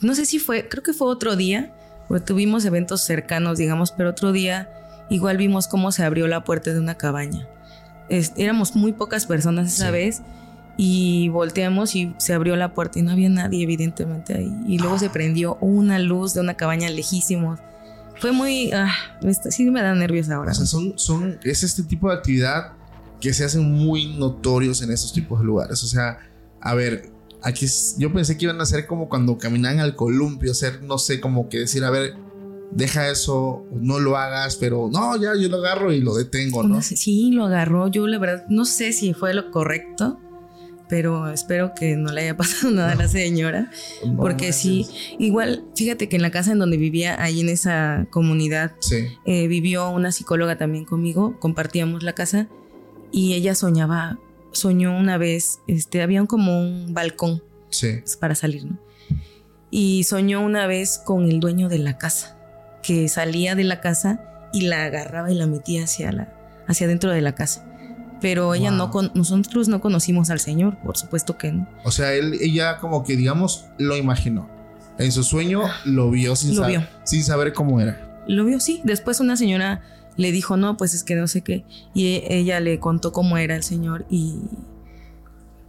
no 0.00 0.14
sé 0.14 0.26
si 0.26 0.38
fue, 0.38 0.68
creo 0.68 0.82
que 0.82 0.92
fue 0.92 1.08
otro 1.08 1.36
día, 1.36 1.74
porque 2.08 2.24
tuvimos 2.24 2.64
eventos 2.64 3.02
cercanos, 3.02 3.56
digamos, 3.58 3.92
pero 3.92 4.10
otro 4.10 4.32
día 4.32 4.70
igual 5.10 5.36
vimos 5.36 5.68
cómo 5.68 5.92
se 5.92 6.02
abrió 6.02 6.26
la 6.26 6.42
puerta 6.44 6.72
de 6.72 6.80
una 6.80 6.96
cabaña. 6.98 7.48
Es- 8.08 8.32
éramos 8.36 8.76
muy 8.76 8.92
pocas 8.92 9.26
personas 9.26 9.72
esa 9.72 9.86
Sí. 9.86 9.92
vez 9.92 10.22
y 10.76 11.28
volteamos 11.30 11.94
y 11.96 12.14
se 12.18 12.34
abrió 12.34 12.54
la 12.56 12.74
puerta 12.74 12.98
y 12.98 13.02
no 13.02 13.10
había 13.12 13.28
nadie 13.28 13.62
evidentemente 13.62 14.34
ahí. 14.34 14.52
Y 14.66 14.78
luego 14.78 14.98
se 14.98 15.08
prendió 15.10 15.56
una 15.60 15.98
luz 15.98 16.34
de 16.34 16.40
una 16.40 16.54
cabaña 16.54 16.88
lejísimos. 16.90 17.58
Fue 18.20 18.32
muy... 18.32 18.70
Ah, 18.72 18.92
me 19.22 19.30
está- 19.30 19.50
sí 19.50 19.64
me 19.70 19.82
da 19.82 19.94
nervios 19.94 20.28
ahora. 20.30 20.52
O 20.52 20.54
sea, 20.54 20.66
son, 20.66 20.94
son, 20.98 21.38
es 21.44 21.62
este 21.62 21.82
tipo 21.82 22.08
de 22.10 22.16
actividad 22.16 22.72
que 23.20 23.32
se 23.32 23.44
hacen 23.44 23.70
muy 23.72 24.16
notorios 24.18 24.82
en 24.82 24.90
estos 24.90 25.12
tipos 25.12 25.40
de 25.40 25.46
lugares. 25.46 25.82
O 25.82 25.86
sea, 25.86 26.18
a 26.60 26.74
ver, 26.74 27.10
aquí 27.42 27.66
yo 27.98 28.12
pensé 28.12 28.36
que 28.36 28.44
iban 28.44 28.60
a 28.60 28.66
ser 28.66 28.86
como 28.86 29.08
cuando 29.08 29.36
caminan 29.38 29.80
al 29.80 29.96
columpio, 29.96 30.52
ser, 30.54 30.82
no 30.82 30.98
sé, 30.98 31.20
como 31.20 31.48
que 31.48 31.60
decir, 31.60 31.84
a 31.84 31.90
ver, 31.90 32.14
deja 32.70 33.10
eso, 33.10 33.64
no 33.72 33.98
lo 33.98 34.16
hagas, 34.16 34.56
pero 34.56 34.88
no, 34.92 35.16
ya 35.16 35.34
yo 35.40 35.48
lo 35.48 35.58
agarro 35.58 35.92
y 35.92 36.00
lo 36.00 36.14
detengo, 36.14 36.62
¿no? 36.62 36.82
Sí, 36.82 37.30
lo 37.32 37.44
agarró. 37.44 37.88
Yo 37.88 38.06
la 38.06 38.18
verdad 38.18 38.44
no 38.48 38.64
sé 38.64 38.92
si 38.92 39.14
fue 39.14 39.34
lo 39.34 39.50
correcto, 39.50 40.18
pero 40.88 41.30
espero 41.30 41.72
que 41.74 41.96
no 41.96 42.12
le 42.12 42.22
haya 42.22 42.36
pasado 42.38 42.72
nada 42.72 42.92
a 42.92 42.94
la 42.94 43.08
señora. 43.08 43.70
No 44.04 44.16
Porque 44.16 44.52
sí, 44.52 44.86
igual, 45.18 45.64
fíjate 45.74 46.08
que 46.08 46.16
en 46.16 46.22
la 46.22 46.30
casa 46.30 46.52
en 46.52 46.58
donde 46.58 46.76
vivía, 46.76 47.22
ahí 47.22 47.40
en 47.40 47.48
esa 47.48 48.06
comunidad, 48.10 48.72
Sí, 48.80 49.06
eh, 49.24 49.48
vivió 49.48 49.90
una 49.90 50.12
psicóloga 50.12 50.58
también 50.58 50.84
conmigo, 50.84 51.38
compartíamos 51.40 52.02
la 52.02 52.14
casa 52.14 52.48
y 53.12 53.34
ella 53.34 53.54
soñaba, 53.54 54.18
soñó 54.52 54.96
una 54.96 55.18
vez, 55.18 55.60
este, 55.66 56.02
había 56.02 56.24
como 56.26 56.60
un 56.60 56.92
balcón 56.92 57.42
sí. 57.70 58.00
para 58.20 58.34
salir, 58.34 58.64
¿no? 58.64 58.78
Y 59.70 60.04
soñó 60.04 60.40
una 60.40 60.66
vez 60.66 60.98
con 61.04 61.30
el 61.30 61.40
dueño 61.40 61.68
de 61.68 61.78
la 61.78 61.98
casa, 61.98 62.35
que 62.86 63.08
salía 63.08 63.54
de 63.54 63.64
la 63.64 63.80
casa 63.80 64.20
y 64.52 64.62
la 64.62 64.84
agarraba 64.84 65.30
y 65.30 65.34
la 65.34 65.46
metía 65.46 65.84
hacia, 65.84 66.12
la, 66.12 66.28
hacia 66.68 66.86
dentro 66.86 67.10
de 67.10 67.20
la 67.20 67.34
casa. 67.34 67.64
Pero 68.20 68.54
ella 68.54 68.70
no 68.70 68.90
con, 68.90 69.10
nosotros 69.14 69.68
no 69.68 69.80
conocimos 69.80 70.30
al 70.30 70.40
señor, 70.40 70.78
por 70.78 70.96
supuesto 70.96 71.36
que 71.36 71.52
no. 71.52 71.68
O 71.84 71.90
sea, 71.90 72.14
él, 72.14 72.38
ella 72.40 72.78
como 72.78 73.04
que, 73.04 73.16
digamos, 73.16 73.66
lo 73.78 73.96
imaginó. 73.96 74.48
En 74.98 75.12
su 75.12 75.22
sueño 75.22 75.62
lo 75.84 76.10
vio 76.10 76.34
sin, 76.36 76.56
Lo 76.56 76.62
sa- 76.62 76.68
vio. 76.68 76.82
sin 77.04 77.22
saber 77.22 77.52
cómo 77.52 77.80
era. 77.80 78.22
Lo 78.26 78.44
vio, 78.46 78.58
sí. 78.60 78.80
Después 78.84 79.20
una 79.20 79.36
señora 79.36 79.82
le 80.16 80.32
dijo, 80.32 80.56
no, 80.56 80.78
pues 80.78 80.94
es 80.94 81.04
que 81.04 81.14
no 81.14 81.26
sé 81.28 81.42
qué. 81.42 81.64
Y 81.92 82.06
e- 82.14 82.38
ella 82.38 82.60
le 82.60 82.80
contó 82.80 83.12
cómo 83.12 83.36
era 83.36 83.54
el 83.54 83.62
señor 83.62 84.06
y 84.08 84.36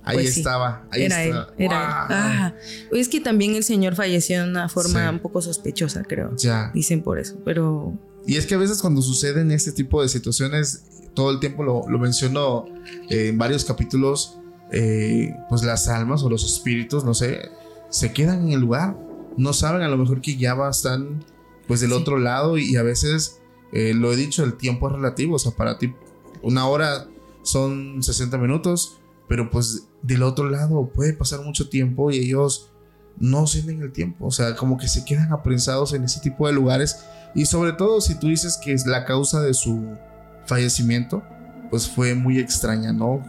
Ahí 0.08 0.16
Pues 0.18 0.34
sí, 0.34 0.40
estaba, 0.40 0.88
ahí 0.92 1.04
era 1.04 1.24
él. 1.24 1.36
Era 1.58 2.06
él. 2.10 2.16
Ah, 2.16 2.54
es 2.92 3.10
que 3.10 3.20
también 3.20 3.56
el 3.56 3.64
señor 3.64 3.96
falleció 3.96 4.44
de 4.44 4.50
una 4.50 4.70
forma 4.70 5.04
Sí. 5.10 5.14
un 5.16 5.20
poco 5.20 5.42
sospechosa, 5.42 6.04
creo. 6.04 6.36
Ya. 6.38 6.72
Dicen 6.74 7.02
por 7.04 7.20
eso, 7.20 7.38
pero 7.46 7.94
Y 8.26 8.36
es 8.38 8.46
que 8.46 8.56
a 8.56 8.58
veces 8.58 8.82
cuando 8.82 9.02
suceden 9.02 9.52
este 9.52 9.72
tipo 9.72 10.02
de 10.02 10.10
situaciones, 10.10 10.84
todo 11.14 11.32
el 11.32 11.40
tiempo 11.40 11.64
lo, 11.64 11.88
lo 11.90 11.98
menciono 12.00 12.66
eh, 13.10 13.30
en 13.30 13.38
varios 13.38 13.64
capítulos, 13.66 14.38
eh, 14.72 15.34
pues 15.50 15.64
las 15.64 15.88
almas 15.88 16.24
o 16.24 16.30
los 16.30 16.44
espíritus, 16.44 17.04
no 17.06 17.14
sé, 17.14 17.50
se 17.90 18.12
quedan 18.12 18.44
en 18.48 18.52
el 18.52 18.60
lugar. 18.60 18.98
No 19.38 19.54
saben 19.54 19.82
a 19.82 19.88
lo 19.88 19.98
mejor 19.98 20.20
que 20.22 20.36
ya 20.36 20.56
están 20.70 21.24
pues 21.68 21.80
del 21.82 21.90
Sí. 21.92 21.96
otro 21.96 22.18
lado 22.18 22.58
y 22.58 22.76
a 22.76 22.84
veces, 22.84 23.40
eh, 23.72 23.94
lo 23.94 24.12
he 24.12 24.16
dicho, 24.16 24.44
el 24.44 24.56
tiempo 24.56 24.88
es 24.90 24.96
relativo. 24.96 25.36
O 25.36 25.40
sea, 25.40 25.52
para 25.54 25.78
ti 25.78 25.94
una 26.42 26.68
hora 26.68 27.08
son 27.44 28.04
60 28.04 28.38
minutos, 28.38 29.00
pero 29.28 29.50
pues 29.50 29.88
del 30.02 30.24
otro 30.24 30.50
lado 30.50 30.92
puede 30.94 31.14
pasar 31.14 31.42
mucho 31.42 31.70
tiempo 31.70 32.12
y 32.12 32.18
ellos 32.18 32.72
no 33.20 33.48
sienten 33.48 33.82
el 33.82 33.92
tiempo. 33.92 34.28
O 34.28 34.32
sea, 34.32 34.56
como 34.56 34.78
que 34.78 34.88
se 34.88 35.04
quedan 35.04 35.32
aprensados 35.32 35.94
en 35.94 36.04
ese 36.04 36.20
tipo 36.20 36.48
de 36.48 36.54
lugares. 36.54 37.06
Y 37.36 37.46
sobre 37.46 37.74
todo 37.74 38.02
si 38.02 38.20
tú 38.20 38.28
dices 38.28 38.58
que 38.64 38.74
es 38.74 38.86
la 38.86 39.06
causa 39.06 39.42
de 39.42 39.54
su 39.54 39.98
fallecimiento, 40.46 41.24
pues 41.70 41.88
fue 41.88 42.16
muy 42.16 42.40
extraña, 42.40 42.94
¿no? 42.94 43.24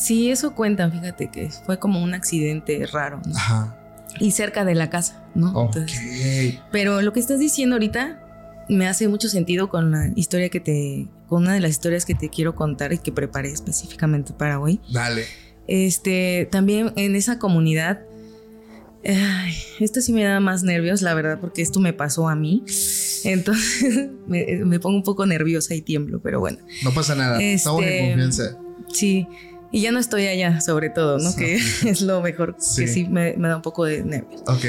sí, 0.00 0.30
eso 0.30 0.54
cuentan, 0.54 0.90
fíjate 0.90 1.28
que 1.30 1.50
fue 1.50 1.78
como 1.78 2.02
un 2.02 2.14
accidente 2.14 2.86
raro. 2.86 3.20
¿no? 3.26 3.36
Ajá. 3.36 3.76
Y 4.18 4.32
cerca 4.32 4.64
de 4.64 4.74
la 4.74 4.90
casa, 4.90 5.22
¿no? 5.34 5.52
Ok. 5.52 5.76
Entonces, 5.76 6.58
pero 6.72 7.02
lo 7.02 7.12
que 7.12 7.20
estás 7.20 7.38
diciendo 7.38 7.76
ahorita 7.76 8.18
me 8.68 8.88
hace 8.88 9.08
mucho 9.08 9.28
sentido 9.28 9.68
con 9.68 9.90
la 9.90 10.08
historia 10.16 10.48
que 10.48 10.60
te, 10.60 11.08
con 11.30 11.44
una 11.44 11.54
de 11.54 11.60
las 11.60 11.70
historias 11.70 12.04
que 12.04 12.14
te 12.14 12.28
quiero 12.28 12.54
contar 12.54 12.92
y 12.92 12.98
que 12.98 13.10
preparé 13.12 13.50
específicamente 13.50 14.34
para 14.34 14.60
hoy. 14.60 14.80
Dale. 14.92 15.24
Este, 15.66 16.46
también 16.50 16.92
en 16.96 17.16
esa 17.16 17.38
comunidad, 17.38 18.00
ay, 19.04 19.54
esto 19.80 20.00
sí 20.00 20.12
me 20.12 20.24
da 20.24 20.40
más 20.40 20.62
nervios, 20.62 21.00
la 21.02 21.14
verdad, 21.14 21.38
porque 21.40 21.62
esto 21.62 21.80
me 21.80 21.92
pasó 21.92 22.28
a 22.28 22.34
mí. 22.34 22.64
Entonces 23.24 24.10
me, 24.26 24.44
me 24.64 24.80
pongo 24.80 24.96
un 24.96 25.02
poco 25.04 25.24
nerviosa 25.26 25.74
y 25.74 25.80
tiemblo, 25.82 26.20
pero 26.20 26.40
bueno, 26.40 26.58
No 26.82 26.92
pasa 26.92 27.14
nada. 27.14 27.40
Estamos 27.42 27.82
en 27.84 27.88
Este, 27.88 28.08
confianza. 28.10 28.58
sí. 28.92 29.26
Y 29.72 29.82
ya 29.82 29.92
no 29.92 30.00
estoy 30.00 30.26
allá, 30.26 30.60
sobre 30.60 30.90
todo, 30.90 31.18
¿no? 31.18 31.30
Sí. 31.30 31.38
Que 31.38 31.54
es 31.90 32.00
lo 32.02 32.20
mejor, 32.22 32.56
Sí. 32.58 32.80
que 32.82 32.88
sí 32.88 33.04
me, 33.08 33.34
me 33.36 33.46
da 33.46 33.54
un 33.54 33.62
poco 33.62 33.84
de 33.84 34.02
nervios. 34.02 34.42
Ok. 34.48 34.64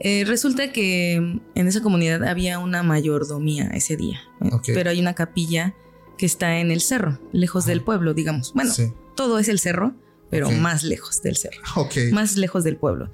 Eh, 0.00 0.24
resulta 0.26 0.72
que 0.72 1.14
en 1.14 1.66
esa 1.68 1.80
comunidad 1.80 2.22
había 2.24 2.58
una 2.58 2.82
mayordomía 2.82 3.68
ese 3.72 3.96
día, 3.96 4.20
¿eh? 4.44 4.50
Ok. 4.52 4.64
pero 4.74 4.90
hay 4.90 5.00
una 5.00 5.14
capilla 5.14 5.74
que 6.22 6.26
está 6.26 6.58
en 6.60 6.70
el 6.70 6.80
cerro, 6.80 7.18
lejos 7.32 7.66
del 7.66 7.80
pueblo, 7.82 8.14
digamos. 8.14 8.52
Bueno, 8.54 8.70
Sí. 8.72 8.92
todo 9.16 9.40
es 9.40 9.48
el 9.48 9.58
cerro, 9.58 9.92
pero 10.30 10.52
más 10.52 10.84
lejos 10.84 11.20
del 11.20 11.36
cerro, 11.36 11.60
Ok. 11.74 11.96
más 12.12 12.36
lejos 12.36 12.62
del 12.62 12.76
pueblo. 12.76 13.10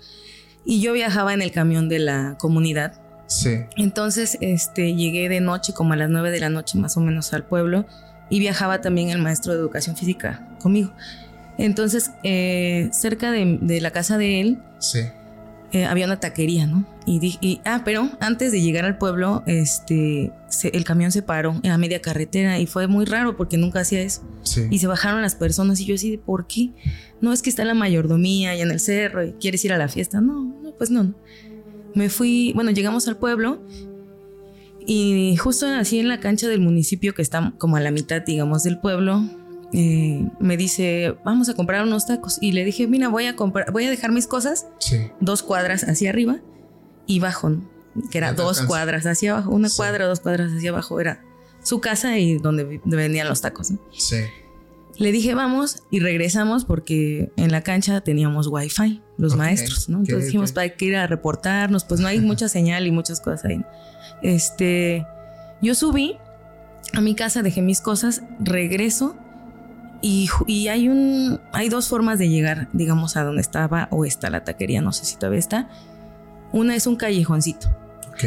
Y 0.66 0.83
yo 0.83 0.92
viajaba 0.92 1.33
en 1.33 1.40
el 1.40 1.51
camión 1.51 1.88
de 1.88 2.01
la 2.01 2.37
comunidad. 2.38 3.01
Sí. 3.27 3.61
Entonces, 3.79 4.37
este, 4.42 4.94
llegué 4.94 5.31
de 5.31 5.40
noche, 5.40 5.73
como 5.73 5.94
a 5.94 5.97
las 5.97 6.11
9 6.11 6.31
de 6.31 6.38
la 6.38 6.51
noche 6.51 6.77
más 6.77 6.99
o 6.99 7.01
menos 7.01 7.33
al 7.33 7.47
pueblo, 7.47 7.87
y 8.29 8.40
viajaba 8.40 8.83
también 8.83 9.09
el 9.09 9.23
maestro 9.23 9.55
de 9.55 9.59
educación 9.59 9.97
física 9.97 10.47
conmigo. 10.61 10.92
Entonces, 11.57 12.11
eh, 12.25 12.90
cerca 12.92 13.31
de, 13.33 13.57
de 13.62 13.81
la 13.81 13.90
casa 13.90 14.18
de 14.18 14.42
él, 14.42 14.59
Sí. 14.81 15.01
Eh, 15.72 15.85
había 15.85 16.07
una 16.07 16.18
taquería, 16.20 16.66
¿no? 16.66 16.87
Y, 17.07 17.18
di- 17.18 17.38
y- 17.40 17.61
ah, 17.64 17.83
pero 17.85 18.09
antes 18.20 18.52
de 18.52 18.61
llegar 18.62 18.85
al 18.85 18.96
pueblo, 18.98 19.42
este, 19.46 20.33
se- 20.48 20.68
el 20.76 20.85
camión 20.85 21.12
se 21.12 21.22
paró 21.22 21.61
a 21.62 21.78
media 21.78 22.00
carretera 22.00 22.59
y 22.59 22.66
fue 22.66 22.87
muy 22.87 23.04
raro 23.04 23.37
porque 23.37 23.57
nunca 23.59 23.81
hacía 23.81 24.00
eso. 24.00 24.22
Sí. 24.42 24.62
Y 24.70 24.78
se 24.78 24.87
bajaron 24.87 25.20
las 25.22 25.35
personas 25.35 25.81
y 25.81 25.85
yo 25.85 25.94
así 25.94 26.11
de, 26.11 26.18
¿por 26.18 26.46
qué? 26.46 26.70
No, 27.20 27.33
es 27.33 27.42
que 27.42 27.50
está 27.50 27.64
la 27.64 27.74
mayordomía 27.74 28.54
y 28.57 28.61
en 28.62 28.70
el 28.70 28.81
cerro 28.81 29.24
y 29.26 29.33
quieres 29.33 29.64
ir 29.64 29.72
a 29.72 29.78
la 29.78 29.88
fiesta. 29.88 30.20
No, 30.20 30.44
no, 30.62 30.72
pues 30.78 30.90
no, 30.90 31.04
no. 31.04 31.14
Me 31.94 32.09
fui, 32.09 32.52
bueno, 32.54 32.70
llegamos 32.70 33.09
al 33.09 33.16
pueblo 33.16 33.61
y 34.87 35.37
justo 35.37 35.66
así 35.66 35.98
en 35.98 36.09
la 36.09 36.20
cancha 36.20 36.48
del 36.48 36.61
municipio 36.61 37.14
que 37.14 37.20
está 37.22 37.52
como 37.59 37.76
a 37.76 37.81
la 37.81 37.90
mitad, 37.90 38.22
digamos, 38.22 38.62
del 38.62 38.78
pueblo, 38.78 39.22
eh, 39.72 40.26
me 40.40 40.57
dice, 40.57 41.16
vamos 41.24 41.48
a 41.48 41.54
comprar 41.54 41.83
unos 41.85 42.07
tacos. 42.07 42.38
Y 42.40 42.52
le 42.52 42.64
dije, 42.64 42.87
mira, 42.87 43.09
voy 43.09 43.26
a 43.26 43.37
comprar, 43.37 43.70
voy 43.72 43.85
a 43.85 43.90
dejar 43.90 44.12
mis 44.12 44.26
cosas 44.26 44.66
Sí. 44.78 45.11
dos 45.20 45.42
cuadras 45.42 45.83
hacia 45.85 46.11
arriba 46.11 46.38
y 47.07 47.20
bajo, 47.20 47.50
¿no? 47.50 47.68
que 48.11 48.18
era 48.18 48.33
dos 48.33 48.59
alcanza. 48.59 48.66
cuadras 48.68 49.07
hacia 49.07 49.33
abajo, 49.33 49.50
una 49.50 49.68
Sí. 49.68 49.76
cuadra, 49.76 50.07
dos 50.07 50.20
cuadras 50.20 50.52
hacia 50.52 50.70
abajo, 50.70 51.00
era 51.00 51.22
su 51.62 51.81
casa 51.81 52.16
y 52.18 52.38
donde 52.38 52.81
vendían 52.85 53.28
los 53.28 53.40
tacos. 53.40 53.70
¿no? 53.72 53.78
Sí. 53.92 54.16
Le 54.98 55.12
dije, 55.12 55.35
vamos 55.35 55.83
y 55.90 56.00
regresamos 56.00 56.64
porque 56.64 57.31
en 57.37 57.52
la 57.52 57.62
cancha 57.62 58.00
teníamos 58.00 58.46
wifi, 58.48 59.00
los 59.16 59.37
maestros, 59.37 59.88
¿no? 59.88 59.98
Entonces 59.98 60.26
dijimos, 60.26 60.50
para 60.52 60.68
que 60.70 60.85
ir 60.87 60.96
a 60.96 61.07
reportarnos, 61.07 61.85
pues 61.85 62.00
no 62.00 62.09
hay 62.09 62.20
mucha 62.20 62.48
señal 62.48 62.87
y 62.87 62.90
muchas 62.90 63.20
cosas 63.20 63.44
ahí. 63.44 63.61
Este, 64.22 65.07
yo 65.62 65.74
subí 65.74 66.16
a 66.94 67.00
mi 67.00 67.14
casa, 67.14 67.42
dejé 67.42 67.62
mis 67.62 67.81
cosas, 67.81 68.22
regreso 68.40 69.16
y, 70.00 70.68
hay 70.68 70.88
un, 70.88 71.40
hay 71.52 71.68
dos 71.68 71.88
formas 71.88 72.18
de 72.18 72.28
llegar, 72.28 72.68
digamos, 72.72 73.16
a 73.16 73.24
donde 73.24 73.40
estaba 73.40 73.88
o 73.90 74.04
está 74.04 74.30
la 74.30 74.44
taquería, 74.44 74.80
no 74.80 74.92
sé 74.92 75.04
si 75.04 75.16
todavía 75.16 75.40
está. 75.40 75.68
Una 76.52 76.76
es 76.76 76.87
un 76.87 76.96
callejoncito. 76.96 77.68
Ok. 78.12 78.24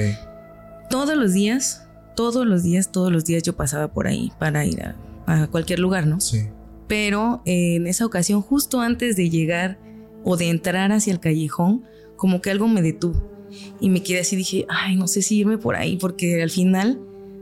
Todos 0.89 1.15
los 1.15 1.33
días, 1.33 1.87
todos 2.15 2.45
los 2.45 2.63
días, 2.63 2.91
todos 2.91 3.11
los 3.11 3.25
días 3.25 3.43
yo 3.43 3.55
pasaba 3.55 3.87
por 3.87 4.07
ahí 4.07 4.31
para 4.37 4.65
ir 4.65 4.83
a, 4.83 4.95
a 5.25 5.47
cualquier 5.47 5.79
lugar, 5.79 6.07
¿no? 6.07 6.19
Sí. 6.19 6.49
pero 6.87 7.41
eh, 7.45 7.75
en 7.75 7.87
esa 7.87 8.05
ocasión, 8.05 8.41
justo 8.41 8.81
antes 8.81 9.15
de 9.15 9.29
llegar 9.29 9.77
o 10.25 10.35
de 10.35 10.49
entrar 10.49 10.91
hacia 10.91 11.13
el 11.13 11.21
callejón, 11.21 11.85
como 12.17 12.41
que 12.41 12.51
algo 12.51 12.67
me 12.67 12.81
detuvo 12.81 13.31
y 13.79 13.89
me 13.89 14.03
quedé 14.03 14.19
así, 14.19 14.35
dije, 14.35 14.65
ay, 14.69 14.97
no 14.97 15.07
sé 15.07 15.21
si 15.21 15.37
irme 15.37 15.57
por 15.57 15.75
ahí, 15.75 15.95
porque 15.95 16.43
al 16.43 16.49
final 16.49 16.99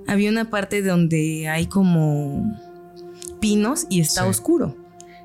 había 0.08 0.30
una 0.30 0.52
parte 0.52 0.84
donde 0.84 1.48
hay 1.48 1.66
como 1.66 2.46
pinos 3.40 3.86
y 3.90 4.02
está 4.02 4.24
Sí. 4.24 4.30
oscuro. 4.30 4.76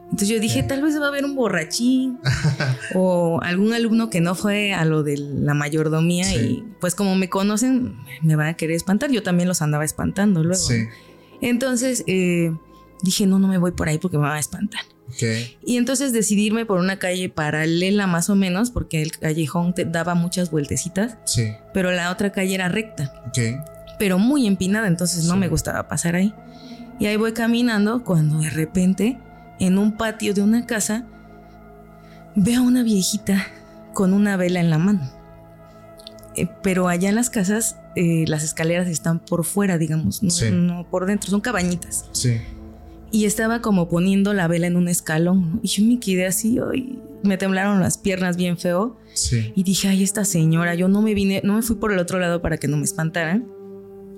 Entonces 0.04 0.28
yo 0.28 0.38
dije, 0.38 0.62
tal 0.62 0.82
vez 0.82 0.98
va 1.00 1.06
a 1.06 1.08
haber 1.08 1.24
un 1.24 1.34
borrachín 1.34 2.18
o 2.94 3.40
algún 3.42 3.72
alumno 3.72 4.10
que 4.10 4.20
no 4.20 4.34
fue 4.34 4.72
a 4.72 4.84
lo 4.84 5.02
de 5.02 5.16
la 5.16 5.54
mayordomía 5.54 6.24
Sí. 6.24 6.36
y 6.36 6.64
pues 6.80 6.94
como 6.94 7.16
me 7.16 7.28
conocen, 7.28 7.96
me 8.22 8.36
van 8.36 8.48
a 8.48 8.54
querer 8.54 8.76
espantar. 8.76 9.10
Yo 9.10 9.22
también 9.22 9.48
los 9.48 9.62
andaba 9.62 9.84
espantando 9.84 10.44
luego. 10.44 10.62
Sí. 10.62 10.84
Entonces 11.40 12.04
eh, 12.06 12.52
dije, 13.02 13.26
no, 13.26 13.38
no 13.38 13.48
me 13.48 13.58
voy 13.58 13.72
por 13.72 13.88
ahí 13.88 13.98
porque 13.98 14.16
me 14.18 14.24
van 14.24 14.36
a 14.36 14.40
espantar. 14.40 14.82
Y 15.64 15.76
entonces 15.76 16.12
decidí 16.12 16.46
irme 16.46 16.64
por 16.66 16.78
una 16.80 16.98
calle 16.98 17.28
paralela 17.28 18.06
más 18.06 18.30
o 18.30 18.34
menos 18.34 18.70
porque 18.70 19.02
el 19.02 19.12
callejón 19.12 19.74
te 19.74 19.84
daba 19.84 20.14
muchas 20.14 20.50
vueltecitas, 20.50 21.18
pero 21.72 21.90
la 21.92 22.10
otra 22.10 22.32
calle 22.32 22.54
era 22.54 22.68
recta 22.68 23.12
pero 23.98 24.18
muy 24.18 24.46
empinada, 24.46 24.88
entonces 24.88 25.24
no 25.26 25.36
me 25.36 25.46
gustaba 25.48 25.86
pasar 25.88 26.16
ahí. 26.16 26.34
Y 26.98 27.06
ahí 27.06 27.16
voy 27.16 27.32
caminando 27.32 28.04
cuando 28.04 28.38
de 28.38 28.50
repente 28.50 29.18
en 29.60 29.78
un 29.78 29.96
patio 29.96 30.34
de 30.34 30.42
una 30.42 30.66
casa 30.66 31.06
veo 32.36 32.60
a 32.60 32.62
una 32.62 32.82
viejita 32.82 33.46
con 33.92 34.12
una 34.12 34.36
vela 34.36 34.60
en 34.60 34.70
la 34.70 34.78
mano. 34.78 35.10
Eh, 36.36 36.48
pero 36.62 36.88
allá 36.88 37.08
en 37.08 37.14
las 37.14 37.30
casas 37.30 37.76
eh, 37.96 38.24
las 38.26 38.42
escaleras 38.42 38.88
están 38.88 39.20
por 39.20 39.44
fuera, 39.44 39.78
digamos, 39.78 40.22
no, 40.22 40.30
Sí. 40.30 40.50
no 40.50 40.88
por 40.90 41.06
dentro, 41.06 41.30
son 41.30 41.40
cabañitas. 41.40 42.06
Sí. 42.12 42.40
Y 43.12 43.26
estaba 43.26 43.60
como 43.60 43.88
poniendo 43.88 44.32
la 44.34 44.48
vela 44.48 44.66
en 44.66 44.74
un 44.76 44.88
escalón. 44.88 45.60
Y 45.62 45.68
yo 45.68 45.84
me 45.84 46.00
quedé 46.00 46.26
así, 46.26 46.58
ay, 46.72 47.00
me 47.22 47.36
temblaron 47.38 47.78
las 47.80 47.96
piernas 47.98 48.36
bien 48.36 48.58
feo. 48.58 48.96
Sí. 49.12 49.52
Y 49.54 49.62
dije, 49.62 49.86
ay, 49.86 50.02
esta 50.02 50.24
señora, 50.24 50.74
yo 50.74 50.88
no 50.88 51.00
me 51.02 51.14
vine, 51.14 51.40
no 51.44 51.54
me 51.54 51.62
fui 51.62 51.76
por 51.76 51.92
el 51.92 52.00
otro 52.00 52.18
lado 52.18 52.42
para 52.42 52.56
que 52.56 52.66
no 52.66 52.76
me 52.76 52.82
espantaran. 52.82 53.46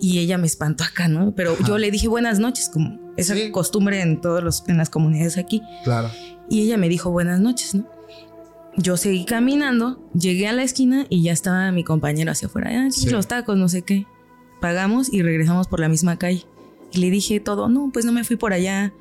Y 0.00 0.18
ella 0.18 0.36
me 0.38 0.46
espantó 0.46 0.84
acá, 0.84 1.08
¿no? 1.08 1.32
Pero 1.34 1.52
Ajá. 1.54 1.64
yo 1.66 1.78
le 1.78 1.90
dije 1.90 2.08
buenas 2.08 2.38
noches, 2.38 2.68
como 2.68 2.98
esa 3.16 3.34
Sí. 3.34 3.50
costumbre 3.50 4.02
en 4.02 4.20
todos 4.20 4.42
los, 4.42 4.64
en 4.68 4.76
las 4.76 4.90
comunidades 4.90 5.38
aquí. 5.38 5.62
Claro. 5.84 6.10
Y 6.48 6.62
ella 6.62 6.76
me 6.76 6.88
dijo 6.88 7.10
buenas 7.10 7.40
noches, 7.40 7.74
¿no? 7.74 7.86
Yo 8.76 8.96
seguí 8.98 9.24
caminando, 9.24 9.98
llegué 10.12 10.48
a 10.48 10.52
la 10.52 10.62
esquina 10.62 11.06
y 11.08 11.22
ya 11.22 11.32
estaba 11.32 11.72
mi 11.72 11.82
compañero 11.82 12.30
hacia 12.30 12.46
afuera. 12.48 12.70
Ah, 12.72 12.90
Sí. 12.90 13.08
los 13.08 13.26
tacos, 13.26 13.56
no 13.56 13.68
sé 13.68 13.82
qué. 13.82 14.06
Pagamos 14.60 15.12
y 15.12 15.22
regresamos 15.22 15.66
por 15.66 15.80
la 15.80 15.88
misma 15.88 16.18
calle. 16.18 16.44
Y 16.92 16.98
le 16.98 17.10
dije 17.10 17.40
todo, 17.40 17.68
no, 17.68 17.90
pues 17.92 18.04
no 18.04 18.12
me 18.12 18.22
fui 18.22 18.36
por 18.36 18.52
allá. 18.52 18.92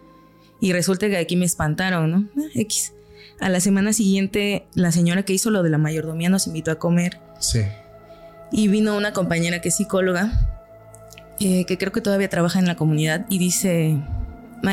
Y 0.62 0.72
resulta 0.72 1.08
que 1.10 1.18
aquí 1.18 1.36
me 1.36 1.46
espantaron, 1.46 2.10
¿no? 2.10 2.26
Ah, 2.38 2.48
X. 2.54 2.93
A 3.41 3.50
la 3.50 3.60
semana 3.60 3.91
siguiente, 3.91 4.66
la 4.76 4.93
señora 4.93 5.24
que 5.24 5.34
hizo 5.34 5.50
lo 5.52 5.62
de 5.62 5.70
la 5.70 5.78
mayordomía 5.78 6.30
nos 6.30 6.48
invitó 6.48 6.72
a 6.72 6.76
comer 6.76 7.20
Sí. 7.39 7.60
y 8.54 8.70
vino 8.70 8.96
una 8.96 9.12
compañera 9.12 9.60
que 9.60 9.68
es 9.70 9.76
psicóloga, 9.76 10.55
eh, 11.40 11.66
que 11.66 11.78
creo 11.78 11.92
que 11.92 12.02
todavía 12.02 12.30
trabaja 12.30 12.60
en 12.60 12.68
la 12.68 12.76
comunidad, 12.76 13.26
y 13.30 13.38
dice, 13.38 13.98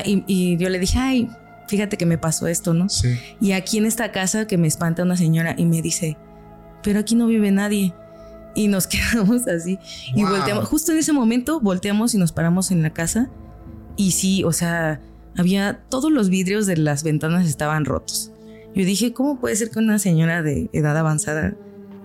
y, 0.04 0.24
y 0.26 0.56
yo 0.56 0.68
le 0.68 0.78
dije, 0.78 0.98
ay, 0.98 1.28
fíjate 1.68 1.96
que 1.96 2.06
me 2.06 2.18
pasó 2.18 2.46
esto, 2.46 2.74
¿no? 2.74 2.88
Sí. 2.88 3.16
Y 3.40 3.52
aquí 3.52 3.78
en 3.78 3.86
esta 3.86 4.12
casa 4.12 4.46
que 4.46 4.58
me 4.58 4.68
espanta 4.68 5.02
una 5.02 5.16
señora 5.16 5.54
y 5.56 5.64
me 5.64 5.80
dice, 5.82 6.16
pero 6.82 7.00
aquí 7.00 7.14
no 7.14 7.26
vive 7.26 7.50
nadie. 7.50 7.94
Y 8.54 8.68
nos 8.68 8.86
quedamos 8.88 9.46
así. 9.48 9.78
Y 10.14 10.22
Wow. 10.22 10.32
volteamos, 10.32 10.64
justo 10.68 10.92
en 10.92 10.98
ese 10.98 11.12
momento 11.12 11.60
volteamos 11.60 12.14
y 12.14 12.18
nos 12.18 12.32
paramos 12.32 12.70
en 12.70 12.82
la 12.82 12.90
casa. 12.90 13.30
Y 13.96 14.12
sí, 14.12 14.44
o 14.44 14.52
sea, 14.52 15.00
había 15.36 15.80
todos 15.88 16.12
los 16.12 16.28
vidrios 16.28 16.66
de 16.66 16.76
las 16.76 17.02
ventanas 17.02 17.46
estaban 17.46 17.84
rotos. 17.86 18.30
Yo 18.74 18.84
dije, 18.84 19.12
¿cómo 19.12 19.38
puede 19.38 19.56
ser 19.56 19.70
que 19.70 19.78
una 19.78 19.98
señora 19.98 20.42
de 20.42 20.68
edad 20.72 20.96
avanzada 20.96 21.54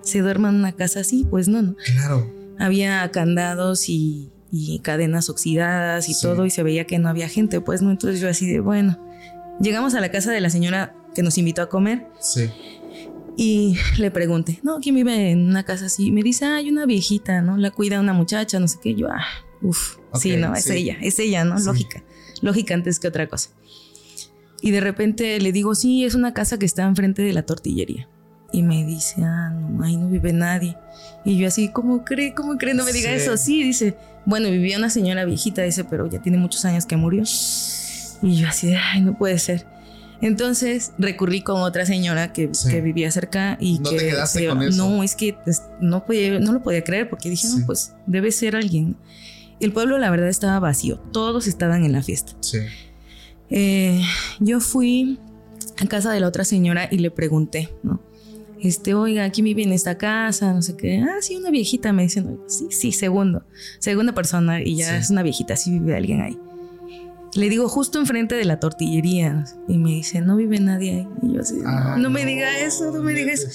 se 0.01 0.19
duerma 0.19 0.49
en 0.49 0.55
una 0.55 0.71
casa 0.73 1.01
así? 1.01 1.25
Pues 1.29 1.47
no, 1.47 1.61
no. 1.61 1.75
Claro. 1.93 2.29
Había 2.59 3.09
candados 3.11 3.87
y, 3.89 4.31
y 4.51 4.79
cadenas 4.79 5.29
oxidadas 5.29 6.07
y 6.09 6.13
Sí. 6.13 6.21
todo 6.21 6.45
y 6.45 6.49
se 6.49 6.63
veía 6.63 6.85
que 6.85 6.99
no 6.99 7.09
había 7.09 7.27
gente, 7.29 7.59
pues 7.61 7.81
no. 7.81 7.91
Entonces 7.91 8.19
yo 8.21 8.29
así 8.29 8.49
de, 8.51 8.59
bueno, 8.59 8.97
llegamos 9.59 9.93
a 9.95 9.99
la 10.01 10.09
casa 10.11 10.31
de 10.31 10.41
la 10.41 10.49
señora 10.49 10.95
que 11.15 11.23
nos 11.23 11.37
invitó 11.37 11.61
a 11.61 11.69
comer 11.69 12.07
Sí. 12.19 12.49
y 13.37 13.77
le 13.97 14.11
pregunté, 14.11 14.59
no, 14.63 14.79
¿quién 14.79 14.95
vive 14.95 15.31
en 15.31 15.47
una 15.47 15.63
casa 15.63 15.87
así? 15.87 16.11
Me 16.11 16.23
dice, 16.23 16.45
ah, 16.45 16.55
hay 16.57 16.69
una 16.69 16.85
viejita, 16.85 17.41
¿no? 17.41 17.57
La 17.57 17.71
cuida 17.71 17.99
una 17.99 18.13
muchacha, 18.13 18.59
no 18.59 18.67
sé 18.67 18.77
qué. 18.81 18.95
Yo, 18.95 19.07
ah, 19.09 19.23
uff, 19.61 19.97
sí, 20.15 20.37
no, 20.37 20.53
es 20.55 20.63
sí. 20.63 20.73
ella, 20.73 20.97
es 21.01 21.19
ella, 21.19 21.43
¿no? 21.43 21.57
Sí. 21.59 21.65
Lógica, 21.65 22.03
lógica 22.41 22.73
antes 22.73 22.99
que 22.99 23.07
otra 23.07 23.27
cosa. 23.27 23.49
Y 24.61 24.71
de 24.71 24.79
repente 24.81 25.39
le 25.39 25.51
digo, 25.51 25.75
sí, 25.75 26.03
es 26.03 26.15
una 26.15 26.33
casa 26.33 26.57
que 26.57 26.65
está 26.65 26.83
enfrente 26.83 27.21
de 27.21 27.31
la 27.33 27.43
tortillería. 27.45 28.07
Y 28.51 28.63
me 28.63 28.85
dice, 28.85 29.23
ah, 29.23 29.49
no, 29.49 29.83
ahí 29.83 29.97
no 29.97 30.07
vive 30.09 30.31
nadie. 30.33 30.77
Y 31.25 31.37
yo 31.37 31.47
así, 31.47 31.69
¿cómo 31.69 32.05
cree? 32.05 32.33
¿Cómo 32.33 32.57
cree? 32.57 32.73
No 32.73 32.85
me 32.85 32.93
diga 32.93 33.09
Sí. 33.11 33.15
eso. 33.17 33.35
Sí, 33.37 33.63
dice, 33.63 33.95
bueno, 34.25 34.49
vivía 34.49 34.77
una 34.77 34.89
señora 34.89 35.25
viejita, 35.25 35.61
dice, 35.63 35.83
pero 35.83 36.09
ya 36.09 36.21
tiene 36.21 36.37
muchos 36.37 36.63
años 36.65 36.85
que 36.85 36.95
murió. 36.95 37.23
Y 38.21 38.35
yo 38.37 38.47
así, 38.47 38.73
ay, 38.73 39.01
no 39.01 39.17
puede 39.17 39.37
ser. 39.37 39.65
Entonces 40.21 40.93
recurrí 40.97 41.41
con 41.41 41.61
otra 41.61 41.85
señora 41.85 42.33
que, 42.33 42.49
Sí. 42.53 42.69
que 42.69 42.81
vivía 42.81 43.11
cerca 43.11 43.55
y 43.59 43.77
¿No 43.79 43.89
que 43.91 43.97
te 43.97 44.07
quedaste 44.09 44.39
se- 44.39 44.47
con 44.47 44.61
eso? 44.63 44.75
no 44.89 45.03
es 45.03 45.15
que 45.15 45.33
pues, 45.43 45.61
no 45.79 46.05
podía, 46.05 46.39
no 46.39 46.53
lo 46.53 46.63
podía 46.63 46.83
creer 46.83 47.07
porque 47.09 47.29
dije 47.29 47.47
Sí. 47.47 47.59
no 47.59 47.65
pues 47.67 47.93
debe 48.07 48.31
ser 48.31 48.55
alguien 48.55 48.95
el 49.59 49.71
pueblo 49.73 49.99
la 49.99 50.09
verdad 50.09 50.27
estaba 50.29 50.59
vacío 50.59 50.97
todos 51.13 51.45
estaban 51.45 51.85
en 51.85 51.91
la 51.91 52.01
fiesta 52.01 52.33
Sí. 52.41 52.57
Eh, 53.51 54.01
yo 54.39 54.59
fui 54.59 55.19
a 55.79 55.85
casa 55.85 56.11
de 56.11 56.19
la 56.19 56.27
otra 56.27 56.43
señora 56.45 56.87
y 56.89 56.97
le 56.97 57.11
pregunté 57.11 57.69
no 57.83 58.01
este 58.61 58.93
oiga 58.93 59.23
aquí 59.23 59.41
vive 59.41 59.63
en 59.63 59.71
esta 59.73 59.97
casa 59.97 60.53
no 60.53 60.61
sé 60.61 60.75
qué 60.75 60.97
ah 60.99 61.17
sí 61.21 61.35
una 61.35 61.51
viejita 61.51 61.93
me 61.93 62.03
dicen 62.03 62.27
"Oiga, 62.27 62.43
sí 62.47 62.67
sí 62.71 62.91
segundo 62.91 63.43
segunda 63.79 64.13
persona 64.13 64.61
y 64.61 64.75
ya 64.77 64.89
Sí. 64.89 64.95
es 64.95 65.09
una 65.09 65.23
viejita 65.23 65.55
sí 65.55 65.71
vive 65.71 65.95
alguien 65.95 66.21
ahí 66.21 66.37
le 67.33 67.49
digo 67.49 67.67
justo 67.69 67.99
enfrente 67.99 68.35
de 68.35 68.45
la 68.45 68.59
tortillería 68.59 69.45
y 69.67 69.77
me 69.77 69.89
dice, 69.91 70.21
no 70.21 70.37
vive 70.37 70.59
nadie 70.59 70.91
ahí. 70.91 71.07
Y 71.21 71.33
yo 71.33 71.41
así, 71.41 71.55
no, 71.57 71.63
Ah, 71.67 71.95
no 71.99 72.09
me 72.09 72.25
diga 72.25 72.57
eso, 72.61 72.91
no 72.91 73.03
me 73.03 73.13
diga 73.13 73.31
eso. 73.31 73.47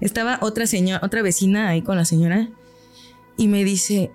Estaba 0.00 0.38
otra 0.40 0.66
señora, 0.66 1.00
otra 1.04 1.22
vecina 1.22 1.68
ahí 1.68 1.82
con 1.82 1.96
la 1.96 2.04
señora 2.04 2.48
y 3.36 3.46
me 3.46 3.62
dice, 3.64 4.10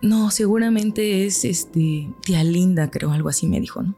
no, 0.00 0.30
seguramente 0.30 1.26
es 1.26 1.44
este 1.44 2.08
tía 2.24 2.44
Linda, 2.44 2.88
creo, 2.90 3.10
algo 3.10 3.30
así 3.30 3.48
me 3.48 3.58
dijo, 3.58 3.82
¿no? 3.82 3.96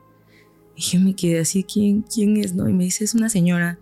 Y 0.77 0.83
yo 0.83 1.01
me 1.01 1.15
quedé 1.15 1.41
así, 1.41 1.65
¿quién, 1.65 2.03
quién 2.03 2.37
es? 2.39 2.55
No? 2.55 2.67
Y 2.69 2.73
me 2.73 2.85
dice, 2.85 3.05
es 3.05 3.15
una 3.15 3.29
señora 3.29 3.79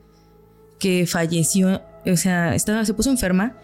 que 0.80 1.06
falleció, 1.06 1.80
o 2.06 2.16
sea, 2.16 2.54
estaba, 2.54 2.84
se 2.84 2.94
puso 2.94 3.10
enferma 3.10 3.54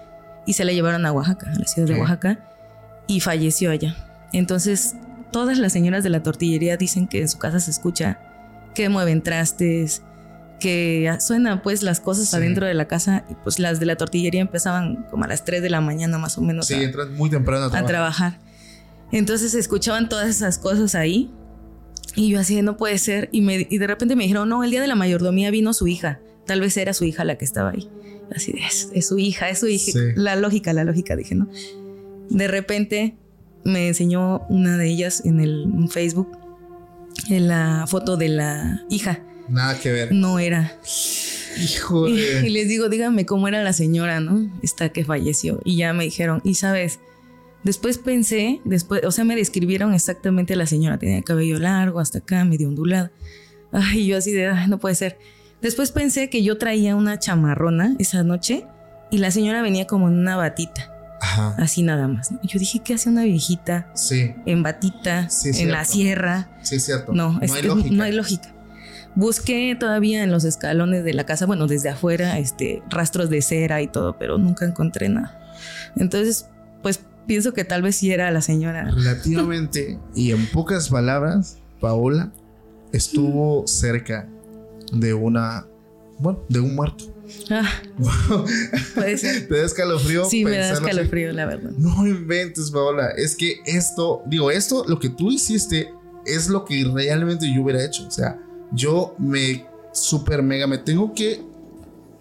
y 0.47 0.53
se 0.55 0.65
la 0.65 0.73
llevaron 0.73 1.05
a 1.07 1.13
Oaxaca, 1.13 1.51
a 1.55 1.59
la 1.59 1.67
ciudad 1.67 1.89
de. 1.89 2.01
Oaxaca, 2.01 2.39
y 3.07 3.21
falleció 3.21 3.71
allá. 3.71 3.95
Entonces, 4.33 4.95
todas 5.33 5.59
las 5.59 5.73
señoras 5.73 6.05
de 6.05 6.11
la 6.11 6.23
tortillería 6.23 6.77
dicen 6.77 7.07
que 7.09 7.21
en 7.23 7.29
su 7.29 7.39
casa 7.39 7.61
se 7.61 7.71
escucha 7.71 8.19
que 8.75 8.89
mueven 8.89 9.23
trastes, 9.23 10.03
que 10.61 11.11
suenan 11.21 11.63
pues 11.63 11.83
las 11.83 12.01
cosas 12.01 12.29
Sí. 12.29 12.37
adentro 12.37 12.67
de 12.67 12.75
la 12.75 12.87
casa 12.87 13.25
y 13.31 13.35
pues 13.35 13.59
las 13.59 13.79
de 13.81 13.87
la 13.87 13.97
tortillería 13.97 14.41
empezaban 14.41 15.05
como 15.11 15.25
a 15.25 15.29
las 15.29 15.45
3 15.45 15.63
de 15.63 15.71
la 15.71 15.81
mañana 15.81 16.19
más 16.19 16.37
o 16.37 16.43
menos 16.43 16.67
Sí, 16.67 16.75
a, 16.75 16.83
entras 16.83 17.09
muy 17.11 17.31
temprano 17.31 17.65
a 17.65 17.67
a 17.67 17.71
trabajar. 17.71 17.87
trabajar. 17.89 18.39
Entonces 19.13 19.53
se 19.53 19.59
escuchaban 19.59 20.09
todas 20.09 20.29
esas 20.29 20.59
cosas 20.59 20.95
ahí 20.95 21.31
y 22.15 22.31
yo 22.31 22.41
así 22.41 22.61
no 22.63 22.77
puede 22.77 22.99
ser 22.99 23.29
y, 23.33 23.41
me, 23.41 23.67
y 23.71 23.79
de 23.79 23.87
repente 23.87 24.17
me 24.17 24.25
dijeron, 24.25 24.49
no, 24.49 24.65
el 24.65 24.71
día 24.71 24.81
de 24.81 24.89
la 24.89 24.97
mayordomía 24.97 25.51
vino 25.51 25.73
su 25.73 25.87
hija, 25.87 26.19
tal 26.49 26.61
vez 26.61 26.77
era 26.77 26.93
su 26.95 27.05
hija 27.05 27.23
la 27.25 27.39
que 27.39 27.45
estaba 27.45 27.71
ahí. 27.71 27.89
Así 28.35 28.53
de, 28.53 28.61
es, 28.61 28.91
es 28.93 29.07
su 29.07 29.19
hija, 29.19 29.49
es 29.49 29.61
su 29.61 29.69
hija. 29.69 29.93
Sí. 29.93 29.99
La 30.17 30.35
lógica, 30.35 30.73
la 30.73 30.83
lógica, 30.83 31.15
dije, 31.15 31.37
¿no? 31.37 31.49
De 32.31 32.49
repente 32.49 33.15
me 33.65 33.89
enseñó 33.89 34.41
una 34.49 34.77
de 34.77 34.89
ellas 34.89 35.23
en 35.25 35.41
el 35.41 35.63
en 35.63 35.89
Facebook 35.89 36.37
en 37.31 37.49
la 37.49 37.85
foto 37.87 38.17
de 38.17 38.29
la 38.29 38.83
hija. 38.91 39.21
Nada 39.49 39.79
que 39.79 39.93
ver. 39.93 40.13
No 40.13 40.41
era. 40.41 40.79
Y, 41.57 41.63
y 41.63 41.65
Híjole. 41.65 42.51
les 42.51 42.69
digo, 42.69 42.89
díganme 42.89 43.27
cómo 43.27 43.49
era 43.49 43.65
la 43.65 43.73
señora, 43.73 44.21
¿no? 44.21 44.49
Esta 44.63 44.91
que 44.91 45.05
falleció. 45.05 45.61
Y 45.65 45.77
ya 45.77 45.93
me 45.93 46.05
dijeron, 46.05 46.41
y 46.45 46.55
sabes, 46.55 47.01
después 47.65 47.99
pensé, 47.99 48.61
después, 48.65 49.03
o 49.05 49.11
sea, 49.11 49.25
me 49.25 49.35
describieron 49.35 49.93
exactamente 49.93 50.53
a 50.53 50.57
la 50.57 50.67
señora. 50.67 50.99
Tenía 50.99 51.21
cabello 51.23 51.59
largo, 51.59 51.99
hasta 51.99 52.19
acá, 52.19 52.45
medio 52.45 52.69
ondulado. 52.69 53.11
Ay, 53.73 54.07
yo 54.07 54.17
así 54.19 54.31
de, 54.31 54.47
ay, 54.47 54.69
no 54.69 54.79
puede 54.79 54.95
ser. 54.95 55.19
Después 55.63 55.91
pensé 55.93 56.31
que 56.31 56.43
yo 56.43 56.57
traía 56.59 56.95
una 56.97 57.19
chamarrona 57.19 57.95
esa 57.99 58.23
noche 58.23 58.67
y 59.11 59.19
la 59.19 59.31
señora 59.31 59.63
venía 59.63 59.87
como 59.87 60.09
en 60.09 60.15
una 60.19 60.37
batita, 60.37 60.93
Ajá. 61.21 61.55
así 61.59 61.83
nada 61.83 62.07
más. 62.09 62.31
¿no? 62.31 62.39
Yo 62.43 62.59
dije, 62.59 62.81
¿qué 62.81 62.95
hace 62.95 63.09
una 63.09 63.25
viejita 63.25 63.91
Sí, 63.95 64.35
en 64.47 64.63
batita, 64.63 65.29
Sí, 65.31 65.51
en 65.63 65.73
la 65.73 65.85
sierra? 65.85 66.49
sí, 66.63 66.79
cierto. 66.79 67.13
No, 67.13 67.39
es 67.43 67.53
hay 67.53 67.63
que 67.63 67.69
lógica. 67.69 67.95
no 67.95 68.03
hay 68.05 68.13
lógica. 68.13 68.55
Busqué 69.15 69.77
todavía 69.81 70.23
en 70.23 70.31
los 70.31 70.45
escalones 70.45 71.03
de 71.03 71.13
la 71.15 71.25
casa, 71.25 71.47
bueno, 71.47 71.67
desde 71.67 71.89
afuera, 71.89 72.39
este, 72.39 72.83
rastros 72.89 73.31
de 73.31 73.43
cera 73.43 73.83
y 73.83 73.89
todo, 73.89 74.17
pero 74.17 74.39
nunca 74.39 74.65
encontré 74.65 75.09
nada. 75.09 75.37
Entonces, 75.97 76.47
pues 76.83 77.01
pienso 77.27 77.53
que 77.53 77.65
tal 77.65 77.83
vez 77.83 77.97
sí 77.97 78.13
era 78.13 78.31
la 78.31 78.43
señora. 78.43 78.85
Relativamente, 78.93 79.99
y 80.15 80.31
en 80.31 80.47
pocas 80.47 80.91
palabras, 80.91 81.59
Paola 81.81 82.31
estuvo 82.93 83.67
cerca 83.67 84.29
de 84.93 85.15
una. 85.15 85.67
Bueno, 86.19 86.45
de 86.49 86.61
un 86.61 86.75
muerto. 86.75 87.05
Ah, 87.51 87.69
puede 88.95 89.19
ser. 89.19 89.49
¿Te 89.49 89.59
da 89.59 89.67
escalofrío? 89.67 90.25
Sí, 90.25 90.45
me 90.45 90.57
da 90.57 90.73
así? 90.73 90.83
escalofrío, 90.83 91.33
la 91.33 91.47
verdad. 91.47 91.71
No 91.77 92.07
inventes, 92.07 92.71
Paola. 92.71 93.11
Es 93.17 93.37
que 93.37 93.61
esto, 93.67 94.23
digo, 94.27 94.51
esto, 94.51 94.85
lo 94.89 94.99
que 94.99 95.11
tú 95.11 95.31
hiciste 95.31 95.93
es 96.25 96.49
lo 96.49 96.65
que 96.65 96.85
realmente 96.93 97.53
yo 97.55 97.63
hubiera 97.63 97.85
hecho. 97.85 98.07
O 98.07 98.11
sea, 98.11 98.41
yo 98.73 99.15
me 99.19 99.67
super 99.93 100.43
mega 100.43 100.67
me 100.67 100.79
tengo 100.79 101.13
que 101.15 101.43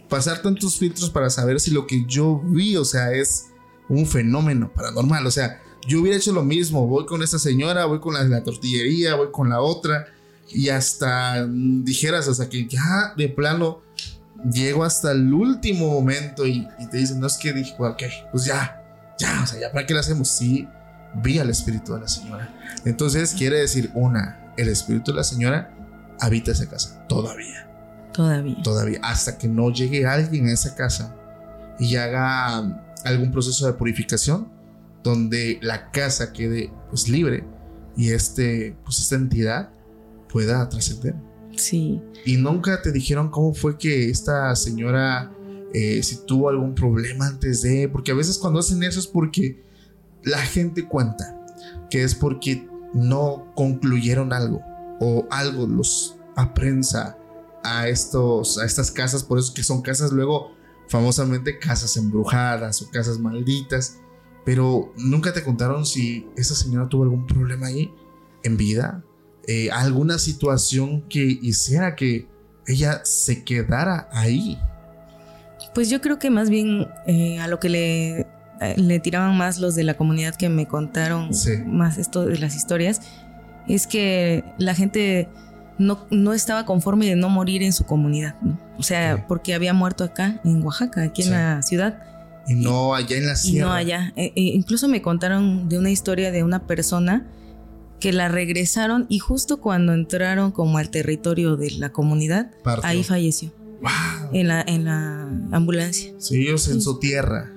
pasar 0.10 0.42
tantos 0.42 0.78
filtros 0.78 1.10
para 1.10 1.30
saber 1.30 1.60
si 1.60 1.72
lo 1.72 1.86
que 1.86 2.06
yo 2.08 2.42
vi, 2.46 2.78
o 2.78 2.86
sea, 2.86 3.12
es 3.12 3.48
un 3.90 4.06
fenómeno 4.06 4.72
paranormal. 4.74 5.26
O 5.26 5.32
sea, 5.32 5.62
yo 5.88 6.02
hubiera 6.02 6.18
hecho 6.18 6.34
lo 6.34 6.44
mismo. 6.44 6.88
Voy 6.88 7.06
con 7.06 7.24
esta 7.24 7.40
señora, 7.40 7.86
voy 7.86 8.00
con 8.00 8.14
la 8.14 8.24
de 8.24 8.30
la 8.30 8.44
tortillería, 8.44 9.16
voy 9.16 9.30
con 9.32 9.50
la 9.50 9.62
otra. 9.62 10.08
Y 10.50 10.70
hasta 10.70 11.46
dijeras, 11.46 12.28
hasta 12.28 12.48
que 12.48 12.68
ya 12.68 13.14
de 13.18 13.30
plano 13.30 13.82
llego 14.52 14.84
hasta 14.84 15.12
el 15.12 15.34
último 15.34 15.92
momento 15.92 16.46
y, 16.46 16.68
te 16.90 16.98
dicen, 16.98 17.20
no 17.20 17.28
es 17.28 17.38
que 17.38 17.54
dije, 17.54 17.76
ok, 17.78 18.04
pues 18.32 18.46
ya, 18.46 18.84
ya, 19.20 19.42
o 19.44 19.48
sea, 19.48 19.60
ya 19.60 19.72
para 19.72 19.86
qué 19.86 19.94
lo 19.94 20.00
hacemos. 20.00 20.30
Sí, 20.30 20.68
vi 21.16 21.40
al 21.40 21.50
espíritu 21.50 21.94
de 21.94 22.02
la 22.02 22.08
señora. 22.08 22.50
Entonces 22.86 23.34
quiere 23.34 23.60
decir, 23.60 23.92
una, 23.94 24.54
el 24.58 24.70
espíritu 24.70 25.12
de 25.12 25.18
la 25.18 25.24
señora 25.24 25.74
habita 26.20 26.52
esa 26.52 26.70
casa 26.70 27.06
todavía. 27.08 27.68
Todavía. 28.14 28.62
Todavía. 28.64 29.00
Hasta 29.04 29.38
que 29.38 29.48
no 29.48 29.72
llegue 29.72 30.06
alguien 30.06 30.48
a 30.48 30.54
esa 30.54 30.76
casa 30.76 31.16
y 31.80 31.96
haga 31.98 32.58
algún 33.06 33.32
proceso 33.32 33.68
de 33.68 33.74
purificación 33.74 34.52
donde 35.04 35.60
la 35.62 35.92
casa 35.92 36.34
quede 36.34 36.72
pues 36.90 37.08
libre 37.08 37.46
y 37.96 38.12
este, 38.12 38.76
pues 38.84 39.00
esta 39.00 39.16
entidad 39.16 39.70
pueda 40.30 40.68
trascender. 40.70 41.16
Sí. 41.56 42.02
Y 42.26 42.38
nunca 42.38 42.82
te 42.82 42.92
dijeron 42.92 43.30
cómo 43.30 43.54
fue 43.54 43.78
que 43.78 44.10
esta 44.10 44.56
señora, 44.56 45.32
eh, 45.74 46.02
si 46.04 46.26
tuvo 46.26 46.50
algún 46.50 46.76
problema 46.76 47.28
antes 47.28 47.62
de, 47.62 47.90
porque 47.90 48.12
a 48.12 48.16
veces 48.16 48.38
cuando 48.38 48.60
hacen 48.60 48.84
eso 48.84 49.00
es 49.00 49.08
porque 49.08 49.64
la 50.24 50.40
gente 50.40 50.88
cuenta 50.88 51.40
que 51.90 52.04
es 52.04 52.16
porque 52.16 52.68
no 52.94 53.52
concluyeron 53.56 54.34
algo 54.34 54.62
o 55.00 55.28
algo 55.30 55.68
los 55.68 56.18
aprensa 56.36 57.18
a 57.64 57.88
estos 57.88 58.58
a 58.58 58.66
estas 58.66 58.92
casas, 58.92 59.24
por 59.24 59.40
eso 59.40 59.54
que 59.54 59.64
son 59.64 59.82
casas 59.82 60.12
luego 60.12 60.52
famosamente 60.88 61.60
casas 61.60 61.98
embrujadas 61.98 62.82
o 62.82 62.90
casas 62.90 63.20
malditas, 63.20 64.00
pero 64.46 64.94
nunca 64.98 65.34
te 65.34 65.44
contaron 65.44 65.86
si 65.86 66.28
esa 66.36 66.56
señora 66.56 66.88
tuvo 66.88 67.04
algún 67.04 67.28
problema 67.28 67.68
ahí 67.68 67.94
en 68.44 68.58
vida, 68.58 69.04
eh, 69.48 69.70
alguna 69.72 70.20
situación 70.20 71.04
que 71.04 71.40
hiciera 71.42 71.96
que 71.96 72.28
ella 72.68 73.02
se 73.06 73.46
quedara 73.46 74.10
ahí. 74.12 74.60
Pues 75.74 75.90
yo 75.90 76.02
creo 76.02 76.20
que 76.20 76.30
más 76.30 76.50
bien 76.50 76.88
eh, 77.06 77.40
a 77.40 77.48
lo 77.48 77.60
que 77.60 77.70
le, 77.70 78.20
eh, 78.20 78.76
le 78.76 79.00
tiraban 79.00 79.38
más 79.38 79.60
los 79.60 79.74
de 79.76 79.84
la 79.84 79.96
comunidad 79.96 80.36
que 80.36 80.50
me 80.50 80.68
contaron 80.68 81.30
más 81.66 81.98
esto 81.98 82.26
de 82.26 82.38
las 82.40 82.56
historias, 82.56 83.02
es 83.70 83.88
que 83.88 84.44
la 84.58 84.76
gente 84.76 85.30
no, 85.78 86.06
no 86.10 86.34
estaba 86.34 86.66
conforme 86.66 87.06
de 87.06 87.16
no 87.16 87.30
morir 87.30 87.64
en 87.64 87.72
su 87.72 87.86
comunidad, 87.86 88.36
O 88.78 88.84
sea, 88.84 89.28
porque 89.28 89.54
había 89.54 89.74
muerto 89.74 90.04
acá, 90.04 90.42
en 90.44 90.62
Oaxaca, 90.62 91.04
aquí 91.04 91.22
en 91.24 91.32
la 91.32 91.62
ciudad. 91.62 92.04
Y 92.48 92.56
no 92.56 92.96
allá 92.96 93.18
en 93.18 93.28
la 93.28 93.36
sierra. 93.36 93.58
Y 93.58 93.62
no 93.62 93.74
allá. 93.74 94.14
E, 94.16 94.34
e 94.36 94.42
incluso 94.42 94.90
me 94.90 95.02
contaron 95.02 95.70
de 95.70 95.78
una 95.78 95.90
historia 95.90 96.32
de 96.32 96.44
una 96.44 96.66
persona 96.66 97.26
que 98.00 98.14
la 98.14 98.28
regresaron 98.28 99.06
y 99.10 99.20
justo 99.20 99.60
cuando 99.60 99.94
entraron 99.94 100.52
como 100.52 100.78
al 100.78 100.90
territorio 100.90 101.58
de 101.58 101.72
la 101.72 101.92
comunidad, 101.92 102.52
ahí 102.84 103.04
falleció. 103.04 103.54
Wow. 103.82 104.32
En 104.34 104.48
la, 104.48 104.62
en 104.62 104.86
la 104.86 105.24
ambulancia. 105.52 106.14
Sí, 106.18 106.42
ellos 106.42 106.68
en 106.68 106.82
su 106.82 107.00
tierra. 107.00 107.52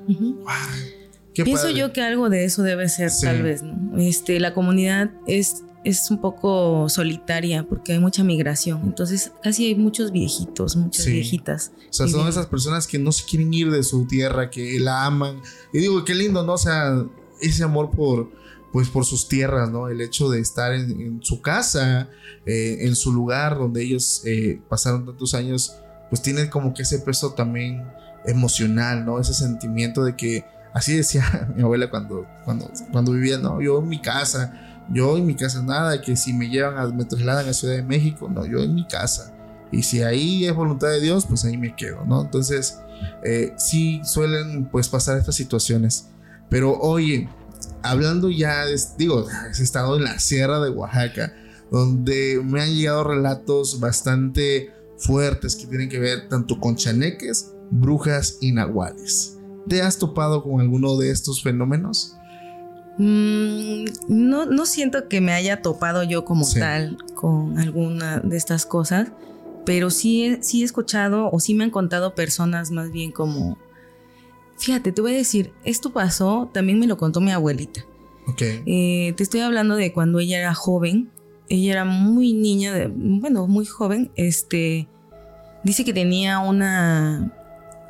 Pienso 1.32 1.70
yo 1.70 1.92
que 1.92 2.02
algo 2.02 2.28
de 2.28 2.44
eso 2.44 2.62
debe 2.62 2.88
ser, 2.88 3.10
tal 3.20 3.42
vez, 3.42 3.62
¿no? 3.62 3.96
Este, 3.98 4.38
la 4.38 4.52
comunidad 4.52 5.10
es 5.26 5.62
es 5.84 6.10
un 6.10 6.20
poco 6.20 6.88
solitaria 6.88 7.66
porque 7.66 7.92
hay 7.92 7.98
mucha 7.98 8.22
migración. 8.22 8.80
Entonces, 8.84 9.32
casi 9.42 9.66
hay 9.66 9.74
muchos 9.74 10.12
viejitos, 10.12 10.76
muchas 10.76 11.06
viejitas. 11.06 11.72
O 11.88 11.92
sea, 11.92 12.08
son 12.08 12.28
esas 12.28 12.46
personas 12.46 12.86
que 12.86 12.98
no 12.98 13.12
se 13.12 13.24
quieren 13.24 13.52
ir 13.54 13.70
de 13.70 13.82
su 13.82 14.06
tierra, 14.06 14.50
que 14.50 14.78
la 14.78 15.06
aman. 15.06 15.40
Y 15.72 15.78
digo, 15.78 16.04
qué 16.04 16.14
lindo, 16.14 16.44
¿no? 16.44 16.54
O 16.54 16.58
sea, 16.58 17.04
ese 17.40 17.64
amor 17.64 17.90
por, 17.90 18.30
pues, 18.72 18.88
por 18.88 19.04
sus 19.04 19.28
tierras, 19.28 19.70
¿no? 19.70 19.88
El 19.88 20.00
hecho 20.00 20.30
de 20.30 20.40
estar 20.40 20.72
en, 20.72 21.22
su 21.22 21.40
casa, 21.40 22.08
eh, 22.46 22.78
en 22.80 22.94
su 22.96 23.12
lugar 23.12 23.58
donde 23.58 23.82
ellos 23.82 24.22
eh, 24.24 24.60
pasaron 24.68 25.06
tantos 25.06 25.34
años, 25.34 25.76
pues 26.08 26.22
tienen 26.22 26.48
como 26.48 26.74
que 26.74 26.82
ese 26.82 26.98
peso 26.98 27.34
también 27.34 27.84
emocional, 28.24 29.04
¿no? 29.04 29.20
Ese 29.20 29.34
sentimiento 29.34 30.04
de 30.04 30.16
que, 30.16 30.44
así 30.72 30.96
decía 30.96 31.52
mi 31.56 31.62
abuela 31.62 31.90
cuando, 31.90 32.26
cuando, 32.44 32.70
cuando 32.92 33.12
vivía, 33.12 33.38
¿no? 33.38 33.60
Yo 33.60 33.78
en 33.78 33.88
mi 33.88 34.00
casa 34.00 34.66
yo 34.92 35.16
en 35.16 35.26
mi 35.26 35.34
casa 35.34 35.62
nada, 35.62 36.00
que 36.00 36.16
si 36.16 36.32
me 36.32 36.48
llevan, 36.48 36.76
a, 36.76 36.86
me 36.88 37.04
trasladan 37.04 37.48
a 37.48 37.52
Ciudad 37.52 37.76
de 37.76 37.82
México, 37.82 38.28
no, 38.28 38.44
yo 38.44 38.58
en 38.58 38.74
mi 38.74 38.86
casa. 38.86 39.32
Y 39.70 39.84
si 39.84 40.02
ahí 40.02 40.46
es 40.46 40.54
voluntad 40.54 40.88
de 40.88 41.00
Dios, 41.00 41.26
pues 41.26 41.44
ahí 41.44 41.56
me 41.56 41.76
quedo, 41.76 42.04
¿no? 42.04 42.22
Entonces, 42.22 42.80
eh, 43.24 43.54
sí 43.56 44.00
suelen 44.04 44.64
pues 44.64 44.88
pasar 44.88 45.16
estas 45.16 45.36
situaciones. 45.36 46.08
Pero 46.48 46.76
oye, 46.76 47.28
hablando 47.82 48.30
ya, 48.30 48.64
digo, 48.96 49.26
he 49.28 49.62
estado 49.62 49.96
en 49.96 50.04
la 50.04 50.18
Sierra 50.18 50.60
de 50.60 50.70
Oaxaca, 50.70 51.34
donde 51.70 52.40
me 52.44 52.62
han 52.62 52.74
llegado 52.74 53.04
relatos 53.04 53.80
bastante 53.80 54.72
fuertes 54.98 55.56
que 55.56 55.66
tienen 55.66 55.88
que 55.88 55.98
ver 55.98 56.28
tanto 56.28 56.58
con 56.58 56.76
chaneques, 56.76 57.52
brujas 57.70 58.38
y 58.40 58.52
nahuales. 58.52 59.38
¿Te 59.68 59.82
has 59.82 59.98
topado 59.98 60.42
con 60.42 60.60
alguno 60.60 60.96
de 60.96 61.10
estos 61.10 61.42
fenómenos? 61.42 62.16
Mm, 62.98 63.84
no, 64.08 64.46
no 64.46 64.66
siento 64.66 65.08
que 65.08 65.20
me 65.20 65.32
haya 65.32 65.62
topado 65.62 66.02
yo 66.02 66.24
como 66.24 66.46
tal 66.50 66.98
con 67.14 67.58
alguna 67.58 68.20
de 68.20 68.36
estas 68.36 68.66
cosas, 68.66 69.08
pero 69.64 69.90
sí, 69.90 70.38
sí 70.42 70.62
he 70.62 70.64
escuchado 70.64 71.30
o 71.30 71.40
sí 71.40 71.54
me 71.54 71.64
han 71.64 71.70
contado 71.70 72.14
personas 72.14 72.70
más 72.70 72.90
bien 72.90 73.12
como, 73.12 73.58
fíjate, 74.60 74.92
te 74.92 75.00
voy 75.00 75.14
a 75.14 75.16
decir, 75.16 75.52
esto 75.64 75.92
pasó, 75.92 76.50
también 76.52 76.78
me 76.78 76.86
lo 76.86 76.96
contó 76.96 77.20
mi 77.20 77.32
abuelita. 77.32 77.84
Eh, 78.38 79.12
te 79.16 79.22
estoy 79.24 79.40
hablando 79.40 79.74
de 79.74 79.92
cuando 79.92 80.20
ella 80.20 80.38
era 80.38 80.54
joven, 80.54 81.10
ella 81.48 81.72
era 81.72 81.84
muy 81.84 82.32
niña, 82.32 82.72
de, 82.72 82.86
bueno, 82.86 83.48
muy 83.48 83.66
joven, 83.66 84.12
este, 84.14 84.86
dice 85.64 85.84
que 85.84 85.92
tenía 85.92 86.38
una, 86.38 87.32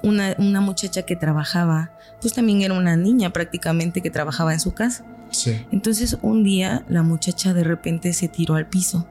una, 0.03 0.35
una 0.39 0.61
muchacha 0.63 1.03
que 1.03 1.15
trabajaba 1.15 1.93
pues 2.21 2.35
también 2.35 2.63
era 2.63 2.75
una 2.75 2.97
niña 2.97 3.33
prácticamente 3.33 4.01
que 4.01 4.11
trabajaba 4.11 4.53
en 4.53 4.61
su 4.61 4.73
casa. 4.73 5.05
Sí. 5.31 5.65
Entonces 5.71 6.19
un 6.23 6.45
día 6.45 6.85
la 6.89 7.03
muchacha 7.03 7.55
de 7.55 7.65
repente 7.65 8.13
se 8.13 8.29
tiró 8.29 8.55
al 8.55 8.69
piso, 8.69 9.07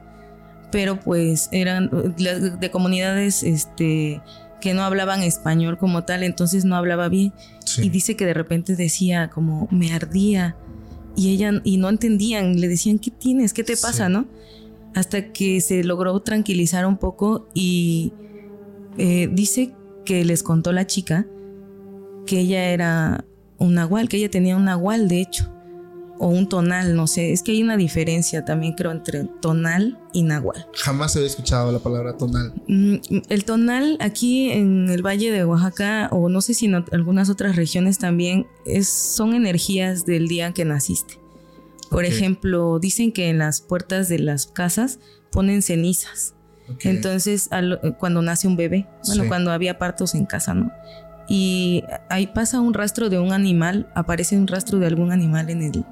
pero 0.70 1.00
pues 1.00 1.48
eran 1.52 1.90
de 2.16 2.70
comunidades 2.70 3.42
este, 3.42 4.20
que 4.60 4.74
no 4.74 4.82
hablaban 4.82 5.22
español 5.22 5.78
como 5.78 6.04
tal, 6.04 6.22
entonces 6.22 6.64
no 6.64 6.76
hablaba 6.76 7.08
bien. 7.08 7.32
Y 7.78 7.88
dice 7.88 8.16
que 8.16 8.26
de 8.26 8.34
repente 8.34 8.76
decía 8.76 9.30
como 9.30 9.68
me 9.70 9.92
ardía 9.92 10.56
y 11.16 11.30
ella 11.30 11.60
y 11.64 11.76
no 11.76 11.88
entendían, 11.88 12.60
le 12.60 12.68
decían 12.68 12.98
¿qué 12.98 13.10
tienes? 13.10 13.52
¿Qué 13.52 13.64
te 13.64 13.76
pasa? 13.76 14.08
¿No? 14.08 14.26
Hasta 14.94 15.32
que 15.32 15.60
se 15.60 15.84
logró 15.84 16.18
tranquilizar 16.20 16.86
un 16.86 16.96
poco 16.96 17.48
y 17.54 18.12
eh, 18.98 19.28
dice 19.32 19.72
que 20.04 20.24
les 20.24 20.42
contó 20.42 20.72
la 20.72 20.86
chica 20.86 21.26
que 22.26 22.40
ella 22.40 22.70
era 22.70 23.24
un 23.58 23.74
nahual, 23.74 24.08
que 24.08 24.16
ella 24.16 24.30
tenía 24.30 24.56
un 24.56 24.64
nahual 24.64 25.08
de 25.08 25.20
hecho, 25.20 25.50
o 26.22 26.28
un 26.28 26.50
tonal, 26.50 26.94
no 26.94 27.06
sé, 27.06 27.32
es 27.32 27.42
que 27.42 27.52
hay 27.52 27.62
una 27.62 27.78
diferencia 27.78 28.44
también 28.44 28.74
creo 28.74 28.90
entre 28.90 29.24
tonal 29.24 29.98
y 30.12 30.22
nahual. 30.22 30.66
Jamás 30.74 31.16
había 31.16 31.26
escuchado 31.26 31.72
la 31.72 31.78
palabra 31.78 32.18
tonal. 32.18 32.52
Mm, 32.68 32.96
el 33.30 33.44
tonal 33.46 33.96
aquí 34.00 34.50
en 34.50 34.90
el 34.90 35.02
Valle 35.04 35.32
de 35.32 35.46
Oaxaca, 35.46 36.08
o 36.12 36.28
no 36.28 36.42
sé 36.42 36.52
si 36.52 36.66
en 36.66 36.84
algunas 36.92 37.30
otras 37.30 37.56
regiones 37.56 37.96
también, 37.96 38.46
es, 38.66 38.86
son 38.86 39.32
energías 39.32 40.04
del 40.04 40.28
día 40.28 40.52
que 40.52 40.66
naciste. 40.66 41.18
Por 41.88 42.04
ejemplo, 42.04 42.78
dicen 42.78 43.12
que 43.12 43.30
en 43.30 43.38
las 43.38 43.62
puertas 43.62 44.10
de 44.10 44.18
las 44.18 44.46
casas 44.46 45.00
ponen 45.32 45.62
cenizas. 45.62 46.34
Entonces, 46.82 47.48
cuando 47.98 48.20
nace 48.20 48.46
un 48.46 48.56
bebé, 48.56 48.86
bueno, 49.06 49.24
cuando 49.26 49.50
había 49.50 49.78
partos 49.78 50.14
en 50.14 50.26
casa, 50.26 50.52
¿no? 50.52 50.70
y 51.30 51.84
ahí 52.08 52.26
pasa 52.26 52.60
un 52.60 52.74
rastro 52.74 53.08
de 53.08 53.20
un 53.20 53.32
animal, 53.32 53.88
aparece 53.94 54.36
un 54.36 54.48
rastro 54.48 54.80
de 54.80 54.88
algún 54.88 55.12
animal 55.12 55.48
en 55.48 55.62
el 55.62 55.84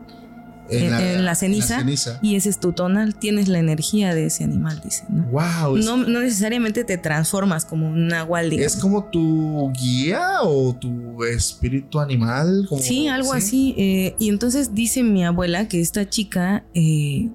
en, 0.71 1.25
la, 1.25 1.35
ceniza, 1.35 1.85
y 2.23 2.37
ese 2.37 2.49
es 2.49 2.61
tu 2.61 2.73
tonal, 2.73 3.15
tienes 3.15 3.49
la 3.49 3.59
energía 3.59 4.15
de 4.15 4.27
ese 4.27 4.45
animal, 4.45 4.81
dice. 4.85 5.05
¿no? 5.09 5.25
Wow. 5.25 5.79
No, 5.79 5.97
necesariamente 5.97 6.85
te 6.85 6.99
transformas 6.99 7.65
como 7.65 7.89
un 7.89 8.09
nahual, 8.09 8.53
¿Es 8.53 8.77
como 8.77 9.05
tu 9.05 9.73
guía 9.73 10.43
o 10.43 10.75
tu 10.75 11.25
espíritu 11.25 12.01
animal? 12.01 12.69
sí, 12.81 13.09
algo 13.09 13.33
así. 13.33 13.75
Eh, 13.77 14.15
y 14.19 14.29
entonces 14.29 14.75
dice 14.75 15.03
mi 15.03 15.25
abuela 15.25 15.69
que 15.69 15.81
esta 15.81 16.09
chica 16.09 16.65
eh, 16.75 17.31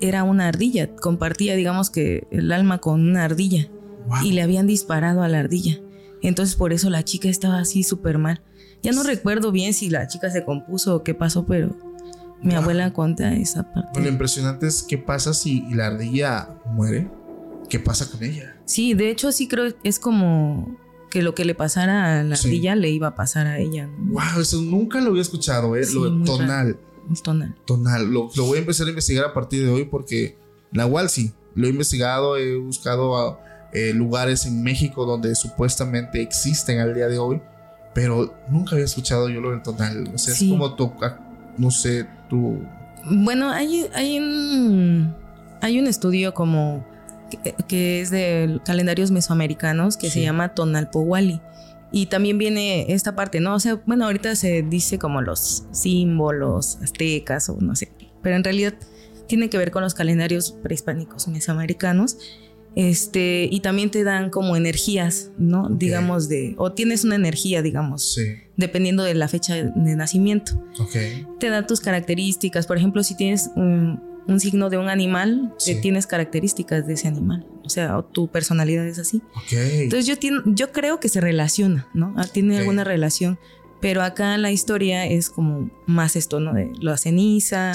era 0.00 0.24
una 0.24 0.48
ardilla, 0.48 0.94
compartía, 0.96 1.56
digamos 1.56 1.90
que 1.90 2.26
el 2.30 2.52
alma 2.52 2.78
con 2.78 3.00
una 3.00 3.24
ardilla. 3.24 3.68
Y 4.22 4.32
le 4.32 4.42
habían 4.42 4.68
disparado 4.68 5.22
a 5.22 5.28
la 5.28 5.40
ardilla. 5.40 5.80
Entonces 6.22 6.54
por 6.54 6.72
eso 6.72 6.90
la 6.90 7.02
chica 7.02 7.28
estaba 7.28 7.58
así 7.58 7.82
súper 7.82 8.18
mal. 8.18 8.40
Ya 8.82 8.92
no 8.92 9.02
recuerdo 9.02 9.50
bien 9.50 9.74
si 9.74 9.90
la 9.90 10.06
chica 10.06 10.30
se 10.30 10.44
compuso 10.44 10.94
o 10.94 11.02
qué 11.02 11.12
pasó, 11.12 11.44
pero 11.44 11.76
Mi 12.42 12.54
abuela 12.54 12.92
cuenta 12.92 13.34
esa 13.34 13.72
parte. 13.72 14.00
Lo 14.00 14.08
impresionante 14.08 14.66
es 14.66 14.82
qué 14.82 14.98
pasa 14.98 15.34
si 15.34 15.62
la 15.74 15.86
ardilla 15.86 16.50
muere. 16.66 17.10
¿Qué 17.68 17.80
pasa 17.80 18.08
con 18.10 18.22
ella? 18.22 18.56
Sí, 18.64 18.94
de 18.94 19.10
hecho 19.10 19.32
sí 19.32 19.48
creo 19.48 19.74
que 19.74 19.88
es 19.88 19.98
como 19.98 20.78
que 21.10 21.22
lo 21.22 21.34
que 21.34 21.44
le 21.44 21.54
pasara 21.54 22.20
a 22.20 22.22
la 22.22 22.36
ardilla 22.36 22.76
le 22.76 22.90
iba 22.90 23.08
a 23.08 23.14
pasar 23.14 23.46
a 23.46 23.58
ella. 23.58 23.88
Wow, 23.98 24.40
eso 24.40 24.60
nunca 24.60 25.00
lo 25.00 25.10
había 25.10 25.22
escuchado, 25.22 25.76
¿eh? 25.76 25.84
lo 25.92 26.10
de 26.10 26.24
tonal. 26.24 26.78
Tonal. 27.22 27.54
Tonal. 27.64 28.10
Lo, 28.10 28.28
voy 28.28 28.58
a 28.58 28.60
empezar 28.60 28.86
a 28.86 28.90
investigar 28.90 29.24
a 29.24 29.32
partir 29.32 29.64
de 29.64 29.70
hoy 29.70 29.84
porque 29.84 30.36
Nahual 30.72 31.08
sí, 31.08 31.32
lo 31.54 31.66
he 31.66 31.70
investigado, 31.70 32.36
he 32.36 32.56
buscado 32.56 33.38
eh, 33.72 33.92
lugares 33.94 34.46
en 34.46 34.62
México 34.62 35.06
donde 35.06 35.34
supuestamente 35.34 36.20
existen 36.20 36.80
al 36.80 36.94
día 36.94 37.08
de 37.08 37.18
hoy, 37.18 37.40
pero 37.94 38.34
nunca 38.50 38.72
había 38.72 38.84
escuchado 38.84 39.28
yo 39.28 39.40
lo 39.40 39.52
del 39.52 39.62
tonal. 39.62 40.10
O 40.14 40.18
sea, 40.18 40.34
es 40.34 40.40
como 40.40 40.74
toca, 40.74 41.20
no 41.56 41.70
sé, 41.70 42.06
tú. 42.28 42.60
Bueno, 43.04 43.50
hay, 43.50 43.86
hay 43.94 44.18
un. 44.18 45.14
Hay 45.62 45.78
un 45.78 45.86
estudio 45.86 46.34
como 46.34 46.84
que, 47.68 48.00
es 48.00 48.10
de 48.10 48.60
calendarios 48.64 49.10
mesoamericanos 49.10 49.96
que 49.96 50.10
se 50.10 50.20
llama 50.22 50.54
Tonalpowali. 50.54 51.40
Y 51.92 52.06
también 52.06 52.36
viene 52.36 52.92
esta 52.92 53.14
parte, 53.14 53.40
¿no? 53.40 53.54
O 53.54 53.60
sea, 53.60 53.80
bueno, 53.86 54.04
ahorita 54.06 54.34
se 54.36 54.62
dice 54.62 54.98
como 54.98 55.22
los 55.22 55.64
símbolos 55.70 56.78
aztecas 56.82 57.48
o 57.48 57.56
no 57.60 57.76
sé, 57.76 57.92
pero 58.22 58.36
en 58.36 58.44
realidad 58.44 58.74
tiene 59.28 59.48
que 59.48 59.58
ver 59.58 59.70
con 59.70 59.82
los 59.82 59.94
calendarios 59.94 60.52
prehispánicos 60.62 61.28
mesoamericanos. 61.28 62.18
Este, 62.76 63.48
y 63.50 63.60
también 63.60 63.90
te 63.90 64.04
dan 64.04 64.28
como 64.28 64.54
energías, 64.54 65.30
¿no? 65.38 65.70
Digamos 65.70 66.28
de, 66.28 66.54
o 66.58 66.72
tienes 66.72 67.04
una 67.04 67.14
energía, 67.14 67.62
digamos, 67.62 68.18
dependiendo 68.58 69.02
de 69.02 69.14
la 69.14 69.28
fecha 69.28 69.54
de 69.54 69.96
nacimiento. 69.96 70.52
Okay. 70.78 71.26
Te 71.40 71.48
dan 71.48 71.66
tus 71.66 71.80
características, 71.80 72.66
por 72.66 72.76
ejemplo, 72.76 73.02
si 73.02 73.16
tienes 73.16 73.50
un, 73.56 74.02
un 74.28 74.40
signo 74.40 74.70
de 74.70 74.78
un 74.78 74.88
animal, 74.88 75.54
tienes 75.80 76.06
características 76.06 76.86
de 76.86 76.94
ese 76.94 77.08
animal. 77.08 77.46
O 77.64 77.68
sea, 77.68 78.04
tu 78.12 78.28
personalidad 78.28 78.86
es 78.86 78.98
así. 78.98 79.22
Entonces 79.50 80.06
yo, 80.06 80.14
yo 80.44 80.70
creo 80.70 81.00
que 81.00 81.08
se 81.08 81.20
relaciona, 81.20 81.88
¿no? 81.94 82.14
Ah, 82.16 82.26
tiene 82.30 82.58
alguna 82.58 82.84
relación. 82.84 83.38
Pero 83.80 84.02
acá 84.02 84.38
la 84.38 84.50
historia 84.50 85.06
es 85.06 85.28
como 85.28 85.70
más 85.86 86.16
esto, 86.16 86.40
¿no? 86.40 86.54
De 86.54 86.72
la 86.80 86.96
ceniza. 86.96 87.72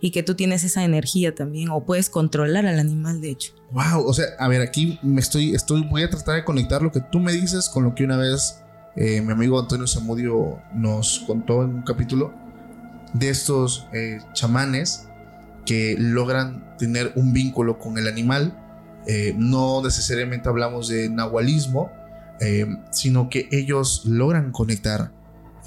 Y 0.00 0.10
que 0.10 0.22
tú 0.22 0.34
tienes 0.34 0.62
esa 0.64 0.84
energía 0.84 1.34
también. 1.34 1.70
O 1.70 1.84
puedes 1.84 2.10
controlar 2.10 2.66
al 2.66 2.78
animal, 2.78 3.20
de 3.20 3.30
hecho. 3.30 3.52
Wow. 3.70 4.06
O 4.06 4.12
sea, 4.12 4.26
a 4.38 4.48
ver, 4.48 4.60
aquí 4.60 4.98
me 5.02 5.20
estoy, 5.20 5.54
estoy, 5.54 5.82
voy 5.88 6.02
a 6.02 6.10
tratar 6.10 6.36
de 6.36 6.44
conectar 6.44 6.82
lo 6.82 6.92
que 6.92 7.00
tú 7.00 7.18
me 7.18 7.32
dices 7.32 7.68
con 7.68 7.84
lo 7.84 7.94
que 7.94 8.04
una 8.04 8.16
vez 8.16 8.62
eh, 9.00 9.20
mi 9.20 9.30
amigo 9.30 9.60
Antonio 9.60 9.86
Zamudio 9.86 10.60
nos 10.74 11.20
contó 11.20 11.62
en 11.62 11.70
un 11.70 11.82
capítulo 11.82 12.34
de 13.12 13.28
estos 13.28 13.86
eh, 13.92 14.18
chamanes 14.32 15.06
que 15.64 15.94
logran 15.96 16.76
tener 16.78 17.12
un 17.14 17.32
vínculo 17.32 17.78
con 17.78 17.96
el 17.96 18.08
animal. 18.08 18.58
Eh, 19.06 19.34
no 19.38 19.82
necesariamente 19.84 20.48
hablamos 20.48 20.88
de 20.88 21.08
nahualismo, 21.08 21.92
sino 22.90 23.28
que 23.28 23.48
ellos 23.50 24.02
logran 24.04 24.52
conectar 24.52 25.10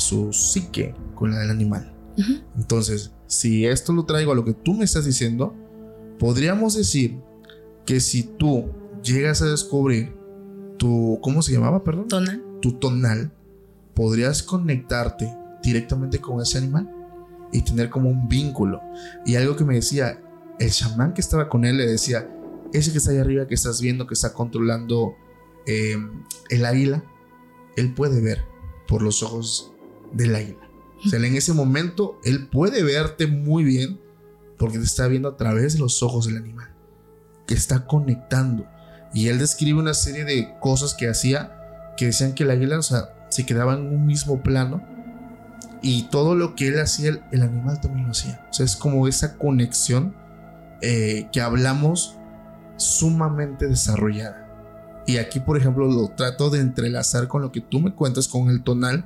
su 0.02 0.34
psique 0.34 0.96
con 1.16 1.34
el 1.34 1.50
animal. 1.50 1.94
Entonces, 2.58 3.12
si 3.28 3.66
esto 3.66 3.94
lo 3.94 4.06
traigo 4.06 4.32
a 4.32 4.36
lo 4.36 4.44
que 4.44 4.54
tú 4.54 4.74
me 4.74 4.84
estás 4.84 5.06
diciendo, 5.06 5.56
podríamos 6.20 6.76
decir 6.76 7.20
que 7.86 8.00
si 8.00 8.24
tú 8.24 8.66
llegas 9.04 9.42
a 9.42 9.46
descubrir 9.46 10.14
tu, 10.78 11.20
¿cómo 11.22 11.42
se 11.42 11.54
llamaba, 11.54 11.84
perdón? 11.84 12.08
Tonal. 12.08 12.44
Tu 12.62 12.74
tonal, 12.74 13.32
podrías 13.94 14.44
conectarte 14.44 15.34
directamente 15.64 16.20
con 16.20 16.42
ese 16.42 16.58
animal 16.58 16.90
y 17.52 17.62
tener 17.64 17.90
como 17.90 18.10
un 18.10 18.28
vínculo. 18.28 18.82
Y 19.26 19.36
algo 19.36 19.56
que 19.56 19.66
me 19.66 19.76
decía, 19.76 20.22
el 20.60 20.72
chamán 20.72 21.14
que 21.14 21.22
estaba 21.22 21.50
con 21.50 21.66
él 21.66 21.78
le 21.78 21.88
decía, 21.88 22.30
ese 22.74 22.92
que 22.92 23.00
está 23.00 23.12
ahí 23.12 23.18
arriba 23.18 23.48
que 23.48 23.56
estás 23.56 23.82
viendo 23.82 24.08
que 24.08 24.14
está 24.14 24.34
controlando 24.34 25.16
eh, 25.66 25.98
el 26.50 26.66
águila, 26.66 27.04
él 27.76 27.94
puede 27.94 28.22
ver 28.22 28.46
por 28.88 29.02
los 29.02 29.24
ojos 29.24 29.71
del 30.14 30.36
águila. 30.36 30.70
O 31.06 31.10
sea, 31.10 31.20
en 31.20 31.36
ese 31.36 31.54
momento 31.54 32.20
él 32.24 32.48
puede 32.48 32.84
verte 32.84 33.28
muy 33.28 33.64
bien 33.64 34.00
porque 34.58 34.78
te 34.78 34.84
está 34.84 35.08
viendo 35.08 35.30
a 35.30 35.38
través 35.38 35.74
de 35.74 35.80
los 35.80 36.04
ojos 36.04 36.28
del 36.28 36.38
animal, 36.38 36.70
que 37.48 37.56
está 37.56 37.86
conectando. 37.88 38.68
Y 39.14 39.28
él 39.28 39.40
describe 39.40 39.80
una 39.80 39.94
serie 39.94 40.24
de 40.24 40.54
cosas 40.60 40.94
que 40.94 41.10
hacía 41.10 41.58
que 41.98 42.08
decían 42.08 42.34
que 42.34 42.44
el 42.44 42.52
águila, 42.52 42.80
o 42.80 42.84
sea, 42.84 43.28
se 43.30 43.46
quedaba 43.46 43.74
en 43.74 43.88
un 43.88 44.06
mismo 44.06 44.42
plano 44.42 44.84
y 45.82 46.04
todo 46.10 46.36
lo 46.36 46.56
que 46.56 46.68
él 46.68 46.80
hacía, 46.80 47.20
el, 47.32 47.42
animal 47.42 47.80
también 47.82 48.06
lo 48.06 48.12
hacía. 48.12 48.46
O 48.50 48.54
sea, 48.54 48.66
es 48.66 48.76
como 48.76 49.08
esa 49.08 49.38
conexión 49.38 50.16
eh, 50.82 51.28
que 51.32 51.42
hablamos 51.42 52.18
sumamente 52.78 53.68
desarrollada. 53.68 54.48
Y 55.08 55.18
aquí, 55.18 55.40
por 55.40 55.58
ejemplo, 55.58 55.88
lo 55.88 56.10
trato 56.10 56.50
de 56.50 56.60
entrelazar 56.60 57.28
con 57.28 57.42
lo 57.42 57.52
que 57.52 57.62
tú 57.62 57.80
me 57.80 57.94
cuentas 57.94 58.28
con 58.28 58.50
el 58.50 58.64
tonal, 58.64 59.06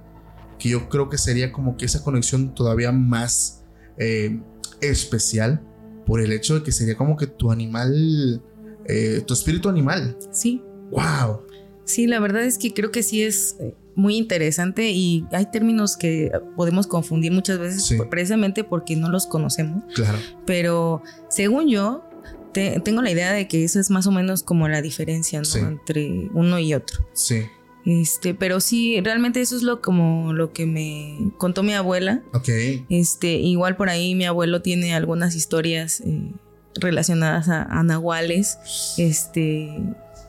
que 0.59 0.69
yo 0.69 0.89
creo 0.89 1.09
que 1.09 1.17
sería 1.17 1.51
como 1.51 1.77
que 1.77 1.85
esa 1.85 2.03
conexión 2.03 2.53
todavía 2.53 2.91
más 2.91 3.63
eh, 3.97 4.39
especial 4.81 5.61
por 6.05 6.21
el 6.21 6.31
hecho 6.31 6.55
de 6.55 6.63
que 6.63 6.71
sería 6.71 6.95
como 6.95 7.17
que 7.17 7.27
tu 7.27 7.51
animal, 7.51 8.41
eh, 8.85 9.23
tu 9.25 9.33
espíritu 9.33 9.69
animal. 9.69 10.17
Sí. 10.31 10.61
¡Wow! 10.91 11.41
Sí, 11.83 12.07
la 12.07 12.19
verdad 12.19 12.43
es 12.43 12.57
que 12.57 12.73
creo 12.73 12.91
que 12.91 13.03
sí 13.03 13.23
es 13.23 13.57
muy 13.95 14.17
interesante 14.17 14.91
y 14.91 15.25
hay 15.31 15.49
términos 15.51 15.97
que 15.97 16.31
podemos 16.55 16.87
confundir 16.87 17.31
muchas 17.31 17.59
veces 17.59 17.97
precisamente 18.09 18.63
porque 18.63 18.95
no 18.95 19.09
los 19.09 19.25
conocemos. 19.25 19.83
Claro. 19.93 20.17
Pero 20.45 21.01
según 21.29 21.69
yo, 21.69 22.03
tengo 22.51 23.01
la 23.01 23.11
idea 23.11 23.33
de 23.33 23.47
que 23.47 23.63
eso 23.63 23.79
es 23.79 23.89
más 23.89 24.07
o 24.07 24.11
menos 24.11 24.43
como 24.43 24.67
la 24.67 24.81
diferencia 24.81 25.41
entre 25.55 26.29
uno 26.33 26.59
y 26.59 26.73
otro. 26.73 27.07
Sí. 27.13 27.43
Este, 27.85 28.33
pero 28.33 28.59
sí, 28.59 28.99
realmente 29.01 29.41
eso 29.41 29.55
es 29.55 29.61
lo 29.61 29.79
como 29.81 30.33
lo 30.33 30.53
que 30.53 30.65
me 30.65 31.31
contó 31.37 31.61
mi 31.61 31.73
abuela. 31.73 32.23
Ok. 32.33 32.49
Este, 32.89 33.33
igual 33.33 33.75
por 33.75 33.89
ahí 33.89 34.15
mi 34.15 34.25
abuelo 34.25 34.61
tiene 34.63 34.95
algunas 34.95 35.35
historias 35.35 36.01
eh, 36.01 36.31
relacionadas 36.75 37.47
a, 37.47 37.61
a, 37.63 37.83
nahuales. 37.83 38.57
Este, 38.97 39.69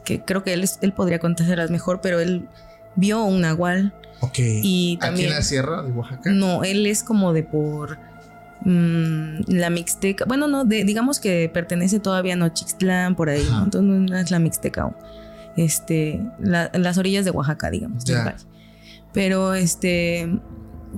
que 0.05 0.21
creo 0.21 0.45
que 0.45 0.53
él, 0.53 0.69
él 0.83 0.93
podría 0.93 1.19
contárselas 1.19 1.71
mejor, 1.71 2.01
pero 2.03 2.21
él 2.21 2.47
vio 2.95 3.25
un 3.25 3.41
nahual. 3.41 3.95
Ok. 4.21 4.39
Y 4.39 4.99
también, 5.01 5.27
¿Aquí 5.27 5.33
en 5.33 5.39
la 5.39 5.43
sierra 5.43 5.83
de 5.83 5.93
Oaxaca? 5.93 6.31
No, 6.31 6.63
él 6.63 6.85
es 6.87 7.03
como 7.03 7.33
de 7.33 7.43
por 7.43 7.99
mm, 8.65 9.45
la 9.49 9.71
Mixteca. 9.71 10.27
Bueno, 10.27 10.47
no, 10.47 10.67
digamos 10.67 11.21
que 11.21 11.51
pertenece 11.53 12.01
todavía 12.01 12.35
a 12.35 12.37
Nochixtlán, 12.37 13.17
por 13.17 13.31
ahí. 13.31 13.47
Entonces 13.65 13.83
no 13.83 14.19
es 14.19 14.31
la 14.31 14.39
Mixteca 14.39 14.83
aún. 14.83 14.95
Este, 15.57 16.21
las 16.41 16.99
orillas 16.99 17.25
de 17.25 17.31
Oaxaca, 17.31 17.71
digamos. 17.71 18.05
Pero 19.13 19.55
este, 19.55 20.29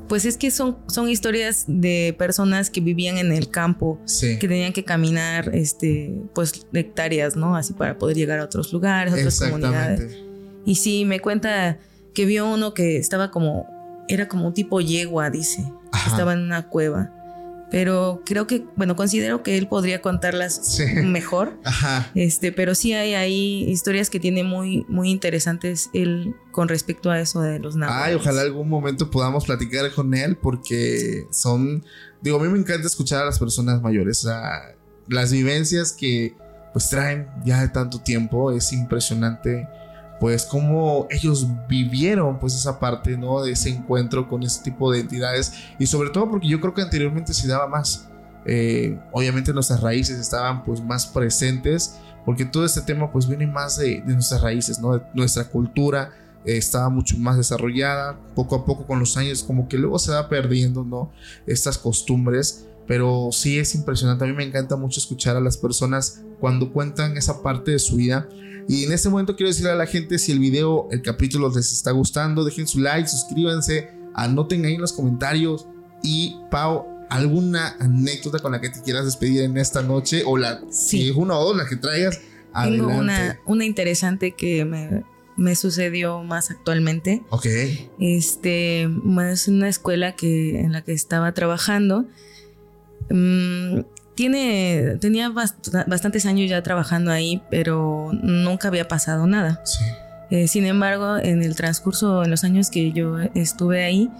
pues 0.09 0.25
es 0.25 0.37
que 0.37 0.51
son, 0.51 0.79
son 0.89 1.09
historias 1.09 1.65
de 1.67 2.15
personas 2.19 2.71
que 2.71 2.81
vivían 2.81 3.19
en 3.19 3.33
el 3.33 3.51
campo, 3.51 4.01
que 4.21 4.37
tenían 4.49 4.73
que 4.73 4.85
caminar, 4.85 5.55
este, 5.55 6.15
pues 6.35 6.67
hectáreas, 6.73 7.37
¿no? 7.37 7.57
Así 7.57 7.73
para 7.73 7.99
poder 7.99 8.17
llegar 8.17 8.39
a 8.41 8.45
otros 8.45 8.73
lugares, 8.73 9.13
a 9.13 9.17
otras 9.17 9.41
comunidades. 9.41 10.17
Y 10.65 10.75
sí, 10.77 11.05
me 11.05 11.21
cuenta 11.21 11.79
que 12.15 12.27
vio 12.27 12.53
uno 12.53 12.75
que 12.75 12.97
estaba 12.97 13.31
como, 13.31 13.67
era 14.09 14.29
como 14.29 14.49
un 14.49 14.55
tipo 14.55 14.81
yegua, 14.81 15.31
dice, 15.31 15.73
estaba 16.07 16.33
en 16.33 16.41
una 16.41 16.69
cueva. 16.69 17.15
Pero 17.71 18.23
creo 18.25 18.47
que, 18.47 18.65
bueno, 18.77 18.97
considero 18.97 19.43
que 19.43 19.59
él 19.59 19.69
podría 19.69 20.01
contarlas 20.01 20.79
mejor. 21.03 21.59
Ajá. 21.65 22.11
Este, 22.15 22.51
pero 22.53 22.75
sí 22.75 22.95
hay 22.95 23.15
ahí 23.15 23.65
historias 23.69 24.09
que 24.11 24.19
tiene 24.21 24.43
muy, 24.43 24.87
muy 24.89 25.11
interesantes 25.11 25.91
él 25.93 26.35
con 26.51 26.69
respecto 26.69 27.11
a 27.11 27.21
eso 27.21 27.41
de 27.43 27.59
los 27.59 27.77
nahuales. 27.77 28.07
Ay, 28.07 28.15
ojalá 28.15 28.41
algún 28.41 28.69
momento 28.69 29.11
podamos 29.11 29.45
platicar 29.45 29.93
con 29.93 30.15
él 30.15 30.37
porque 30.37 31.27
son, 31.31 31.85
digo, 32.23 32.39
a 32.39 32.43
mí 32.43 32.49
me 32.49 32.59
encanta 32.59 32.87
escuchar 32.87 33.23
a 33.23 33.27
las 33.27 33.39
personas 33.39 33.83
mayores, 33.83 34.25
o 34.25 34.29
sea, 34.29 34.75
las 35.09 35.31
vivencias 35.31 35.93
que 35.93 36.35
pues 36.73 36.89
traen 36.91 37.29
ya 37.45 37.61
de 37.61 37.69
tanto 37.69 38.01
tiempo, 38.01 38.53
es 38.53 38.73
impresionante 38.73 39.67
pues 40.21 40.45
cómo 40.45 41.07
ellos 41.11 41.47
vivieron 41.69 42.39
pues 42.39 42.55
esa 42.55 42.79
parte, 42.79 43.17
¿no? 43.17 43.43
De 43.43 43.53
ese 43.53 43.71
encuentro 43.71 44.29
con 44.29 44.43
ese 44.43 44.63
tipo 44.63 44.91
de 44.91 45.01
entidades 45.01 45.53
y 45.79 45.87
sobre 45.87 46.11
todo 46.11 46.31
porque 46.31 46.49
yo 46.49 46.61
creo 46.61 46.75
que 46.75 46.83
anteriormente 46.83 47.33
se 47.33 47.49
daba 47.49 47.69
más. 47.69 48.09
Eh, 48.45 48.99
obviamente 49.13 49.53
nuestras 49.53 49.81
raíces 49.81 50.19
estaban 50.19 50.65
pues 50.65 50.83
más 50.83 51.07
presentes 51.07 51.99
porque 52.25 52.45
todo 52.45 52.65
este 52.65 52.81
tema 52.81 53.11
pues 53.11 53.27
viene 53.29 53.47
más 53.47 53.79
de, 53.79 54.03
nuestras 54.05 54.43
raíces, 54.43 54.79
¿no? 54.81 54.99
De 54.99 55.03
nuestra 55.15 55.45
cultura 55.45 56.13
eh, 56.45 56.57
estaba 56.57 56.89
mucho 56.89 57.17
más 57.19 57.37
desarrollada, 57.37 58.19
poco 58.35 58.57
a 58.57 58.65
poco 58.65 58.87
con 58.87 58.99
los 59.01 59.17
años 59.17 59.43
como 59.43 59.69
que 59.69 59.79
luego 59.79 59.99
se 59.99 60.13
va 60.13 60.29
perdiendo, 60.29 60.85
¿no? 60.85 61.13
Estas 61.47 61.79
costumbres 61.79 62.68
pero 62.89 63.29
sí 63.31 63.59
es 63.61 63.77
impresionante. 63.77 64.25
A 64.25 64.27
mí 64.27 64.33
me 64.33 64.43
encanta 64.43 64.75
mucho 64.75 64.99
escuchar 64.99 65.37
a 65.37 65.41
las 65.41 65.57
personas 65.57 66.23
cuando 66.41 66.73
cuentan 66.73 67.17
esa 67.17 67.43
parte 67.43 67.71
de 67.71 67.79
su 67.79 67.95
vida 67.97 68.29
y 68.67 68.85
en 68.85 68.93
este 68.93 69.09
momento 69.09 69.37
quiero 69.37 69.49
decirle 69.49 69.71
a 69.71 69.77
la 69.77 69.87
gente 69.87 70.19
si 70.19 70.33
el 70.33 70.41
video, 70.41 70.89
el 70.91 71.03
capítulo 71.03 71.49
les 71.55 71.73
está 71.73 71.91
gustando, 71.93 72.45
dejen 72.45 72.67
su 72.67 72.81
like, 72.81 73.09
suscríbanse, 73.09 73.91
anoten 74.15 74.65
ahí 74.65 74.75
en 74.75 74.81
los 74.81 74.93
comentarios. 74.93 75.67
Y 76.03 76.37
Pau, 76.51 76.87
¿Alguna 77.11 77.75
anécdota 77.81 78.39
con 78.39 78.53
la 78.53 78.61
que 78.61 78.69
te 78.69 78.83
quieras 78.83 79.07
despedir 79.07 79.41
en 79.41 79.57
esta 79.57 79.81
noche? 79.83 80.23
O 80.27 80.37
la, 80.37 80.61
Sí. 80.71 81.05
si 81.05 81.11
una 81.11 81.39
o 81.39 81.45
dos, 81.45 81.57
la 81.57 81.67
que 81.67 81.77
traigas, 81.77 82.19
Tengo 82.19 82.91
adelante. 82.91 82.99
una, 82.99 83.41
una 83.47 83.65
interesante 83.65 84.33
que 84.33 84.67
me, 84.67 85.05
me 85.39 85.55
sucedió 85.57 86.23
más 86.23 86.51
actualmente. 86.51 87.23
Ok, 87.31 87.47
Este, 87.99 88.83
es 88.83 89.49
una 89.49 89.69
escuela 89.71 90.15
que, 90.17 90.61
en 90.61 90.73
la 90.73 90.83
que 90.85 90.93
estaba 90.93 91.33
trabajando. 91.33 92.07
Mm, 93.11 93.81
tiene, 94.15 94.97
tenía 95.01 95.29
bast- 95.31 95.87
bastantes 95.87 96.27
años 96.27 96.51
ya 96.51 96.63
trabajando 96.63 97.11
ahí, 97.13 97.41
pero 97.51 98.11
nunca 98.13 98.69
había 98.69 98.89
pasado 98.89 99.27
nada. 99.27 99.61
sí. 99.65 99.85
Eh, 100.31 100.47
sin 100.47 100.67
embargo, 100.67 101.17
en 101.17 101.43
el 101.43 101.57
transcurso, 101.57 102.23
en 102.23 102.31
los 102.31 102.45
años 102.45 102.69
que 102.69 102.93
yo 102.93 103.17
estuve 103.35 103.83
ahí, 103.85 104.11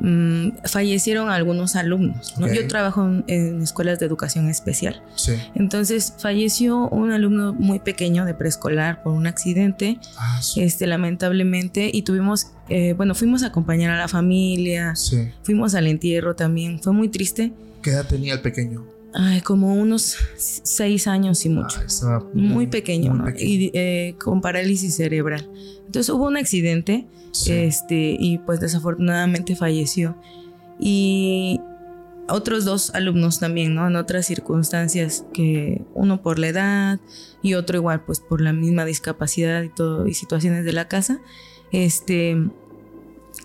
mm, 0.00 0.48
fallecieron 0.64 1.28
algunos 1.30 1.76
alumnos. 1.76 2.34
¿no? 2.38 2.46
Ok. 2.46 2.52
Yo 2.52 2.66
trabajo 2.68 3.04
en, 3.06 3.24
en 3.28 3.62
escuelas 3.62 3.98
de 3.98 4.06
educación 4.06 4.48
especial. 4.48 5.02
Sí. 5.16 5.32
Entonces 5.54 6.14
falleció 6.18 6.88
un 6.88 7.12
alumno 7.12 7.52
muy 7.52 7.78
pequeño 7.78 8.24
de 8.24 8.34
preescolar 8.34 9.02
por 9.02 9.12
un 9.12 9.26
accidente, 9.26 9.98
Ah, 10.18 10.40
sí. 10.42 10.62
este, 10.62 10.86
lamentablemente, 10.86 11.90
y 11.92 12.02
tuvimos, 12.02 12.48
eh, 12.68 12.92
bueno, 12.94 13.14
fuimos 13.14 13.42
a 13.42 13.48
acompañar 13.48 13.90
a 13.90 13.98
la 13.98 14.08
familia, 14.08 14.94
Sí. 14.96 15.30
fuimos 15.42 15.74
al 15.74 15.86
entierro 15.86 16.34
también, 16.36 16.80
fue 16.80 16.92
muy 16.92 17.08
triste, 17.08 17.52
¿Qué 17.82 17.90
edad 17.90 18.06
tenía 18.06 18.32
el 18.32 18.40
pequeño? 18.40 18.86
Ay, 19.14 19.40
como 19.42 19.74
unos 19.74 20.16
seis 20.36 21.06
años 21.06 21.44
y 21.44 21.48
mucho. 21.48 21.78
Ah, 21.80 21.84
estaba 21.86 22.26
muy 22.34 22.66
pequeño, 22.66 23.10
muy 23.10 23.18
¿no? 23.18 23.24
pequeño. 23.26 23.48
Y 23.48 23.70
eh, 23.72 24.16
con 24.22 24.40
parálisis 24.40 24.96
cerebral. 24.96 25.48
Entonces 25.86 26.10
hubo 26.10 26.26
un 26.26 26.36
accidente 26.36 27.06
Sí. 27.30 27.52
este, 27.52 28.16
y 28.18 28.38
pues 28.38 28.60
desafortunadamente 28.60 29.56
falleció. 29.56 30.16
Y 30.78 31.60
otros 32.28 32.64
dos 32.64 32.94
alumnos 32.94 33.38
también, 33.40 33.74
¿no? 33.74 33.86
En 33.86 33.96
otras 33.96 34.26
circunstancias, 34.26 35.24
que 35.32 35.82
uno 35.94 36.22
por 36.22 36.38
la 36.38 36.48
edad 36.48 37.00
y 37.42 37.54
otro 37.54 37.76
igual 37.78 38.02
pues 38.04 38.20
por 38.20 38.40
la 38.40 38.52
misma 38.52 38.84
discapacidad 38.84 39.62
y 39.62 39.68
todo, 39.68 40.06
y 40.06 40.14
situaciones 40.14 40.64
de 40.64 40.72
la 40.72 40.88
casa. 40.88 41.20
Este, 41.72 42.36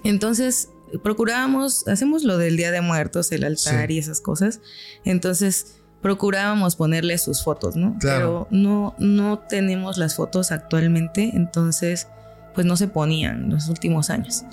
entonces 0.03 0.69
procurábamos, 1.03 1.87
hacemos 1.87 2.23
lo 2.23 2.37
del 2.37 2.57
Día 2.57 2.71
de 2.71 2.81
Muertos, 2.81 3.31
el 3.31 3.43
altar 3.43 3.87
Sí. 3.87 3.93
y 3.93 3.97
esas 3.99 4.21
cosas. 4.21 4.59
Entonces 5.05 5.75
procurábamos 6.01 6.75
ponerle 6.75 7.17
sus 7.17 7.43
fotos, 7.43 7.75
¿no? 7.75 7.97
Claro. 7.99 8.47
Pero 8.49 8.61
no, 8.61 8.95
no 8.99 9.39
tenemos 9.39 9.97
las 9.97 10.15
fotos 10.15 10.51
actualmente, 10.51 11.31
entonces 11.33 12.07
pues 12.55 12.65
no 12.65 12.75
se 12.77 12.87
ponían 12.87 13.43
en 13.45 13.49
los 13.51 13.67
últimos 13.69 14.09
años. 14.09 14.43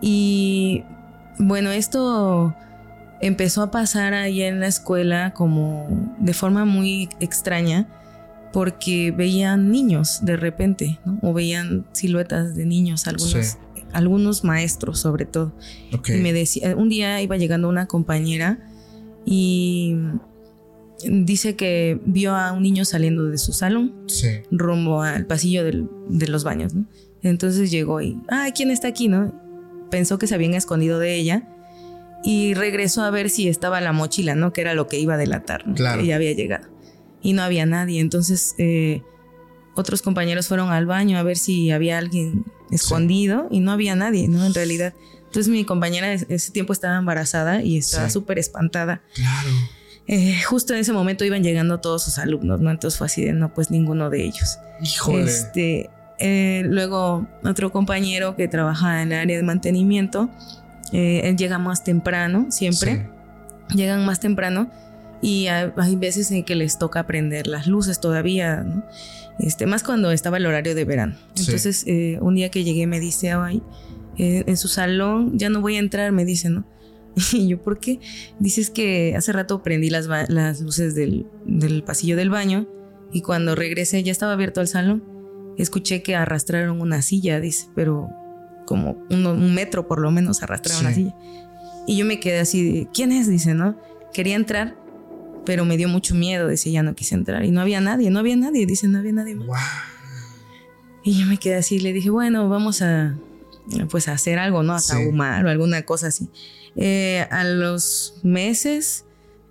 Y 0.00 0.84
bueno, 1.38 1.70
esto 1.70 2.54
empezó 3.20 3.62
a 3.62 3.70
pasar 3.70 4.14
ahí 4.14 4.42
en 4.42 4.60
la 4.60 4.66
escuela 4.66 5.32
como 5.32 5.86
de 6.18 6.34
forma 6.34 6.64
muy 6.64 7.08
extraña 7.20 7.86
porque 8.52 9.12
veían 9.12 9.70
niños 9.70 10.18
de 10.24 10.36
repente, 10.36 10.98
¿no? 11.04 11.18
O 11.22 11.32
veían 11.32 11.86
siluetas 11.92 12.54
de 12.54 12.66
niños, 12.66 13.06
algunos, 13.06 13.32
Sí. 13.46 13.56
Algunos 13.92 14.44
maestros 14.44 14.98
sobre 14.98 15.24
todo. 15.26 15.52
Y 16.08 16.12
me 16.20 16.32
decía, 16.32 16.74
un 16.76 16.88
día 16.88 17.20
iba 17.22 17.36
llegando 17.36 17.68
una 17.68 17.86
compañera 17.86 18.58
y 19.24 19.96
dice 21.04 21.56
que 21.56 22.00
vio 22.04 22.34
a 22.36 22.52
un 22.52 22.62
niño 22.62 22.84
saliendo 22.84 23.24
de 23.26 23.38
su 23.38 23.52
salón 23.52 23.94
Sí. 24.06 24.28
rumbo 24.50 25.02
al 25.02 25.26
pasillo 25.26 25.64
del- 25.64 25.88
de 26.08 26.28
los 26.28 26.44
baños, 26.44 26.74
¿no? 26.74 26.86
Entonces 27.22 27.70
llegó 27.70 28.00
y, 28.00 28.18
ah, 28.28 28.48
¿quién 28.54 28.70
está 28.70 28.88
aquí, 28.88 29.08
no? 29.08 29.32
Pensó 29.90 30.18
que 30.18 30.26
se 30.26 30.34
habían 30.34 30.54
escondido 30.54 30.98
de 30.98 31.16
ella 31.16 31.48
y 32.24 32.54
regresó 32.54 33.02
a 33.02 33.10
ver 33.10 33.30
si 33.30 33.48
estaba 33.48 33.80
la 33.80 33.92
mochila, 33.92 34.34
¿no? 34.34 34.52
Que 34.52 34.60
era 34.60 34.74
lo 34.74 34.86
que 34.86 34.98
iba 34.98 35.14
a 35.14 35.18
delatar, 35.18 35.66
¿no? 35.66 35.74
Claro. 35.74 36.00
Que 36.00 36.06
ya 36.08 36.16
había 36.16 36.32
llegado. 36.32 36.68
Y 37.20 37.32
no 37.34 37.42
había 37.42 37.66
nadie. 37.66 38.00
Entonces, 38.00 38.54
eh, 38.58 39.02
otros 39.74 40.02
compañeros 40.02 40.48
fueron 40.48 40.70
al 40.70 40.86
baño 40.86 41.18
a 41.18 41.22
ver 41.22 41.36
si 41.36 41.70
había 41.70 41.98
alguien 41.98 42.44
escondido 42.70 43.48
y 43.50 43.60
no 43.60 43.72
había 43.72 43.94
nadie, 43.96 44.28
¿no? 44.28 44.44
En 44.44 44.54
realidad. 44.54 44.94
Entonces, 45.26 45.48
mi 45.48 45.64
compañera 45.64 46.12
es- 46.12 46.26
ese 46.28 46.52
tiempo 46.52 46.72
estaba 46.72 46.96
embarazada 46.98 47.62
y 47.62 47.78
estaba 47.78 48.06
Sí. 48.08 48.12
súper 48.12 48.38
espantada. 48.38 49.02
Claro. 49.14 49.48
Eh, 50.08 50.40
justo 50.42 50.74
en 50.74 50.80
ese 50.80 50.92
momento 50.92 51.24
iban 51.24 51.42
llegando 51.42 51.78
todos 51.80 52.02
sus 52.02 52.18
alumnos, 52.18 52.60
¿no? 52.60 52.70
Entonces 52.70 52.98
fue 52.98 53.06
así 53.06 53.24
de, 53.24 53.32
no, 53.32 53.54
pues 53.54 53.70
ninguno 53.70 54.10
de 54.10 54.24
ellos. 54.24 54.58
Híjole. 54.82 55.22
Este, 55.24 55.90
eh, 56.18 56.62
luego 56.66 57.26
otro 57.44 57.70
compañero 57.72 58.36
que 58.36 58.48
trabaja 58.48 59.00
en 59.02 59.12
el 59.12 59.18
área 59.20 59.36
de 59.36 59.42
mantenimiento, 59.42 60.28
eh, 60.92 61.22
él 61.24 61.36
llega 61.36 61.58
más 61.58 61.84
temprano, 61.84 62.46
siempre, 62.50 63.08
llegan 63.74 64.04
más 64.04 64.20
temprano 64.20 64.70
y 65.22 65.46
hay, 65.46 65.70
hay 65.76 65.96
veces 65.96 66.30
en 66.32 66.44
que 66.44 66.54
les 66.54 66.78
toca 66.78 67.06
prender 67.06 67.46
las 67.46 67.66
luces 67.66 68.00
todavía, 68.00 68.62
¿no? 68.62 68.84
Este, 69.38 69.64
más 69.66 69.82
cuando 69.82 70.10
estaba 70.10 70.36
el 70.36 70.44
horario 70.46 70.74
de 70.74 70.84
verano. 70.84 71.14
Sí. 71.34 71.44
Entonces, 71.46 71.84
eh, 71.86 72.18
un 72.20 72.34
día 72.34 72.50
que 72.50 72.64
llegué 72.64 72.86
me 72.86 73.00
dice, 73.00 73.30
ay, 73.32 73.62
eh, 74.18 74.44
en 74.46 74.56
su 74.58 74.68
salón 74.68 75.38
ya 75.38 75.48
no 75.48 75.60
voy 75.62 75.76
a 75.76 75.78
entrar, 75.78 76.12
me 76.12 76.24
dice, 76.24 76.50
¿no? 76.50 76.64
Y 77.32 77.48
yo, 77.48 77.62
¿por 77.62 77.78
qué? 77.78 77.98
Dices 78.40 78.70
que 78.70 79.14
hace 79.16 79.32
rato 79.32 79.62
prendí 79.62 79.88
las, 79.90 80.06
las 80.28 80.60
luces 80.60 80.94
del, 80.94 81.26
del 81.46 81.82
pasillo 81.84 82.16
del 82.16 82.28
baño 82.30 82.66
y 83.12 83.22
cuando 83.22 83.54
regresé 83.54 84.02
ya 84.02 84.12
estaba 84.12 84.32
abierto 84.32 84.60
el 84.60 84.68
salón. 84.68 85.04
Escuché 85.58 86.02
que 86.02 86.16
arrastraron 86.16 86.80
una 86.80 87.02
silla, 87.02 87.38
dice, 87.40 87.66
pero 87.74 88.08
como 88.66 88.96
uno- 89.10 89.32
un 89.32 89.54
metro 89.54 89.86
por 89.86 90.00
lo 90.00 90.10
menos 90.10 90.42
arrastraron 90.42 90.80
Sí. 90.80 90.84
la 90.84 90.94
silla. 90.94 91.14
Y 91.86 91.96
yo 91.96 92.04
me 92.06 92.20
quedé 92.20 92.38
así, 92.40 92.72
de, 92.72 92.88
¿quién 92.94 93.12
es? 93.12 93.28
Dice, 93.28 93.52
¿no? 93.54 93.76
Quería 94.14 94.36
entrar, 94.36 94.76
pero 95.44 95.64
me 95.64 95.76
dio 95.76 95.88
mucho 95.88 96.14
miedo, 96.14 96.48
dice, 96.48 96.70
ya 96.70 96.82
no 96.82 96.94
quise 96.94 97.14
entrar. 97.14 97.44
Y 97.44 97.50
no 97.50 97.60
había 97.60 97.80
nadie, 97.80 98.10
no 98.10 98.18
había 98.20 98.36
nadie, 98.36 98.66
dice, 98.66 98.88
no 98.88 98.98
había 98.98 99.12
nadie 99.12 99.34
más. 99.34 99.46
Wow. 99.46 99.56
Y 101.04 101.18
yo 101.18 101.26
me 101.26 101.36
quedé 101.36 101.56
así, 101.56 101.80
le 101.80 101.92
dije, 101.92 102.10
bueno, 102.10 102.48
vamos 102.48 102.80
a, 102.82 103.16
pues 103.90 104.08
a 104.08 104.12
hacer 104.12 104.38
algo, 104.38 104.62
¿no? 104.62 104.74
A 104.74 104.80
Sí. 104.80 104.94
o 104.94 105.22
alguna 105.22 105.82
cosa 105.82 106.08
así. 106.08 106.28
Eh, 106.76 107.26
a 107.30 107.44
los 107.44 108.20
meses, 108.22 109.04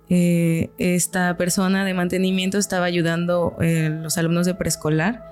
eh, 0.08 0.70
esta 0.78 1.36
persona 1.36 1.84
de 1.84 1.94
mantenimiento 1.94 2.58
estaba 2.58 2.86
ayudando 2.86 3.54
a 3.60 3.88
los 3.90 4.16
alumnos 4.18 4.46
de 4.46 4.54
preescolar 4.54 5.24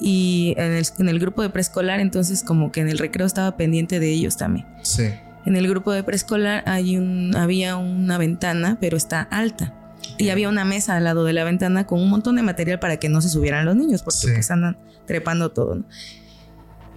y 0.00 0.54
en 0.58 0.72
el, 0.72 0.86
en 0.98 1.08
el 1.08 1.18
grupo 1.18 1.42
de 1.42 1.50
preescolar, 1.50 1.98
entonces 2.00 2.42
como 2.42 2.70
que 2.70 2.80
en 2.80 2.88
el 2.88 2.98
recreo 2.98 3.26
estaba 3.26 3.56
pendiente 3.56 4.00
de 4.00 4.10
ellos 4.10 4.36
también. 4.36 4.66
Sí. 4.82 5.04
En 5.46 5.56
el 5.56 5.66
grupo 5.68 5.92
de 5.92 6.02
preescolar 6.02 6.62
hay 6.66 6.96
un, 6.98 7.34
había 7.34 7.76
una 7.76 8.18
ventana, 8.18 8.76
pero 8.80 8.96
está 8.96 9.22
alta. 9.22 9.74
Y 10.16 10.30
había 10.30 10.48
una 10.48 10.64
mesa 10.64 10.96
al 10.96 11.04
lado 11.04 11.24
de 11.24 11.32
la 11.32 11.44
ventana 11.44 11.86
con 11.86 12.00
un 12.00 12.08
montón 12.10 12.36
de 12.36 12.42
material 12.42 12.78
para 12.80 12.96
que 12.98 13.08
no 13.08 13.20
se 13.20 13.28
subieran 13.28 13.64
los 13.66 13.76
niños, 13.76 14.02
porque 14.02 14.18
Sí. 14.18 14.28
pues 14.32 14.50
andan 14.50 14.78
trepando 15.06 15.50
todo. 15.52 15.74
¿no? 15.76 15.84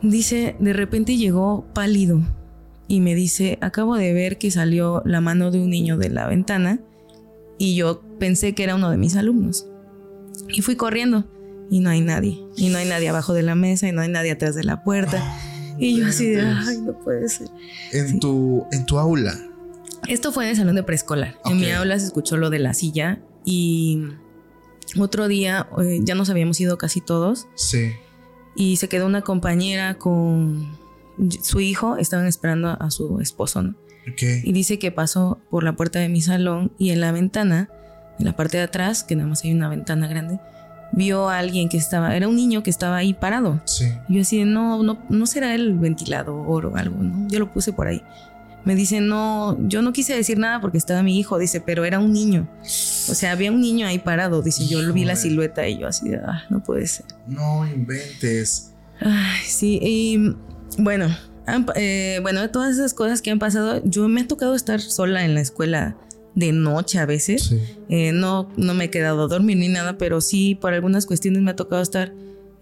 Dice, 0.02 0.56
de 0.60 0.74
repente 0.74 1.18
llegó 1.18 1.66
pálido 1.74 2.22
y 2.88 3.02
me 3.02 3.14
dice, 3.14 3.58
acabo 3.62 3.96
de 3.96 4.14
ver 4.14 4.38
que 4.38 4.50
salió 4.50 5.02
la 5.06 5.22
mano 5.22 5.52
de 5.52 5.60
un 5.60 5.70
niño 5.70 5.98
de 5.98 6.10
la 6.10 6.28
ventana 6.28 6.80
y 7.60 7.76
yo 7.76 8.02
pensé 8.20 8.56
que 8.56 8.64
era 8.64 8.76
uno 8.76 8.90
de 8.90 8.98
mis 8.98 9.16
alumnos. 9.16 9.68
Y 10.50 10.62
fui 10.62 10.76
corriendo 10.76 11.26
y 11.70 11.80
no 11.82 11.92
hay 11.92 12.02
nadie. 12.02 12.40
Y 12.58 12.70
no 12.70 12.80
hay 12.80 12.88
nadie 12.88 13.10
abajo 13.10 13.34
de 13.34 13.44
la 13.44 13.54
mesa 13.56 13.88
y 13.88 13.92
no 13.92 14.02
hay 14.02 14.10
nadie 14.10 14.32
atrás 14.32 14.56
de 14.56 14.64
la 14.64 14.84
puerta. 14.84 15.22
Y 15.78 15.98
yo 16.00 16.08
así 16.08 16.28
de, 16.32 16.42
ay, 16.42 16.78
no 16.82 16.98
puede 17.00 17.30
ser. 17.30 17.48
En 17.94 18.08
Sí. 18.10 18.20
tu, 18.20 18.66
en 18.72 18.86
tu 18.86 18.98
aula. 18.98 19.36
Esto 20.08 20.32
fue 20.32 20.46
en 20.46 20.52
el 20.52 20.56
salón 20.58 20.76
de 20.76 20.84
preescolar. 20.84 21.38
En 21.46 21.58
mi 21.58 21.70
aula 21.72 21.98
se 22.00 22.06
escuchó 22.08 22.38
lo 22.38 22.50
de 22.50 22.60
la 22.60 22.74
silla 22.74 23.20
y 23.46 24.04
otro 25.00 25.28
día 25.28 25.68
eh, 25.82 26.00
ya 26.02 26.16
nos 26.16 26.30
habíamos 26.30 26.60
ido 26.60 26.78
casi 26.78 27.02
todos 27.02 27.48
Sí. 27.56 27.94
y 28.56 28.78
se 28.78 28.90
quedó 28.90 29.06
una 29.06 29.22
compañera 29.22 29.96
con 29.96 30.78
su 31.42 31.60
hijo, 31.60 31.98
estaban 31.98 32.26
esperando 32.26 32.70
a, 32.70 32.90
su 32.92 33.20
esposo, 33.20 33.62
¿no? 33.62 33.76
Ok. 34.12 34.22
Y 34.44 34.52
dice 34.54 34.80
que 34.80 34.92
pasó 34.92 35.40
por 35.50 35.64
la 35.64 35.76
puerta 35.76 36.00
de 36.00 36.10
mi 36.10 36.22
salón 36.22 36.72
y 36.78 36.90
en 36.90 37.00
la 37.00 37.12
ventana, 37.12 37.70
en 38.18 38.26
la 38.26 38.36
parte 38.36 38.58
de 38.58 38.64
atrás, 38.64 39.04
que 39.04 39.16
nada 39.16 39.30
más 39.30 39.44
hay 39.44 39.54
una 39.54 39.70
ventana 39.70 40.08
grande, 40.08 40.40
vio 40.94 41.30
a 41.30 41.38
alguien 41.38 41.70
que 41.70 41.78
estaba, 41.78 42.16
era 42.16 42.28
un 42.28 42.36
niño 42.36 42.64
que 42.64 42.70
estaba 42.70 42.98
ahí 42.98 43.14
parado. 43.14 43.62
Sí. 43.66 43.86
Y 44.10 44.16
yo 44.16 44.22
así, 44.22 44.44
no, 44.44 44.82
no, 44.84 45.00
no 45.10 45.26
será 45.26 45.54
el 45.54 45.78
ventilador 45.78 46.66
o 46.66 46.76
algo, 46.76 47.04
¿no? 47.04 47.28
Yo 47.30 47.40
lo 47.40 47.52
puse 47.52 47.72
por 47.72 47.88
ahí. 47.88 48.02
Me 48.64 48.76
dice, 48.76 49.02
no, 49.02 49.58
yo 49.68 49.82
no 49.82 49.92
quise 49.92 50.16
decir 50.16 50.38
nada 50.38 50.62
porque 50.62 50.78
estaba 50.78 51.02
mi 51.02 51.18
hijo, 51.18 51.40
dice, 51.40 51.62
pero 51.62 51.84
era 51.84 52.00
un 52.00 52.14
niño. 52.14 52.48
O 52.62 53.16
sea, 53.16 53.32
había 53.32 53.52
un 53.52 53.60
niño 53.60 53.88
ahí 53.88 53.98
parado, 53.98 54.42
dice, 54.42 54.68
yo 54.68 54.94
vi 54.94 55.04
la 55.04 55.16
silueta 55.16 55.68
y 55.68 55.80
yo 55.80 55.88
así, 55.88 56.10
de, 56.10 56.18
ah, 56.18 56.44
no 56.50 56.62
puede 56.62 56.86
ser. 56.86 57.06
No 57.28 57.68
inventes. 57.68 58.74
Ay, 59.00 59.40
sí, 59.46 59.80
y 59.82 60.36
bueno, 60.78 61.08
eh, 61.76 62.20
bueno, 62.22 62.50
todas 62.52 62.74
esas 62.76 62.94
cosas 62.94 63.22
que 63.22 63.32
han 63.32 63.40
pasado, 63.40 63.82
yo 63.84 64.08
me 64.08 64.22
ha 64.22 64.28
tocado 64.28 64.54
estar 64.56 64.80
sola 64.80 65.26
en 65.26 65.34
la 65.34 65.42
escuela 65.42 65.98
de 66.36 66.52
noche 66.52 67.00
a 67.00 67.06
veces. 67.06 67.44
Sí. 67.44 67.60
Eh, 67.90 68.12
no, 68.12 68.50
no 68.58 68.74
me 68.74 68.86
he 68.86 68.90
quedado 68.90 69.24
a 69.24 69.28
dormir 69.28 69.58
ni 69.58 69.68
nada, 69.68 69.98
pero 69.98 70.22
sí, 70.22 70.56
por 70.56 70.74
algunas 70.74 71.06
cuestiones 71.06 71.42
me 71.42 71.52
ha 71.52 71.56
tocado 71.56 71.82
estar 71.82 72.14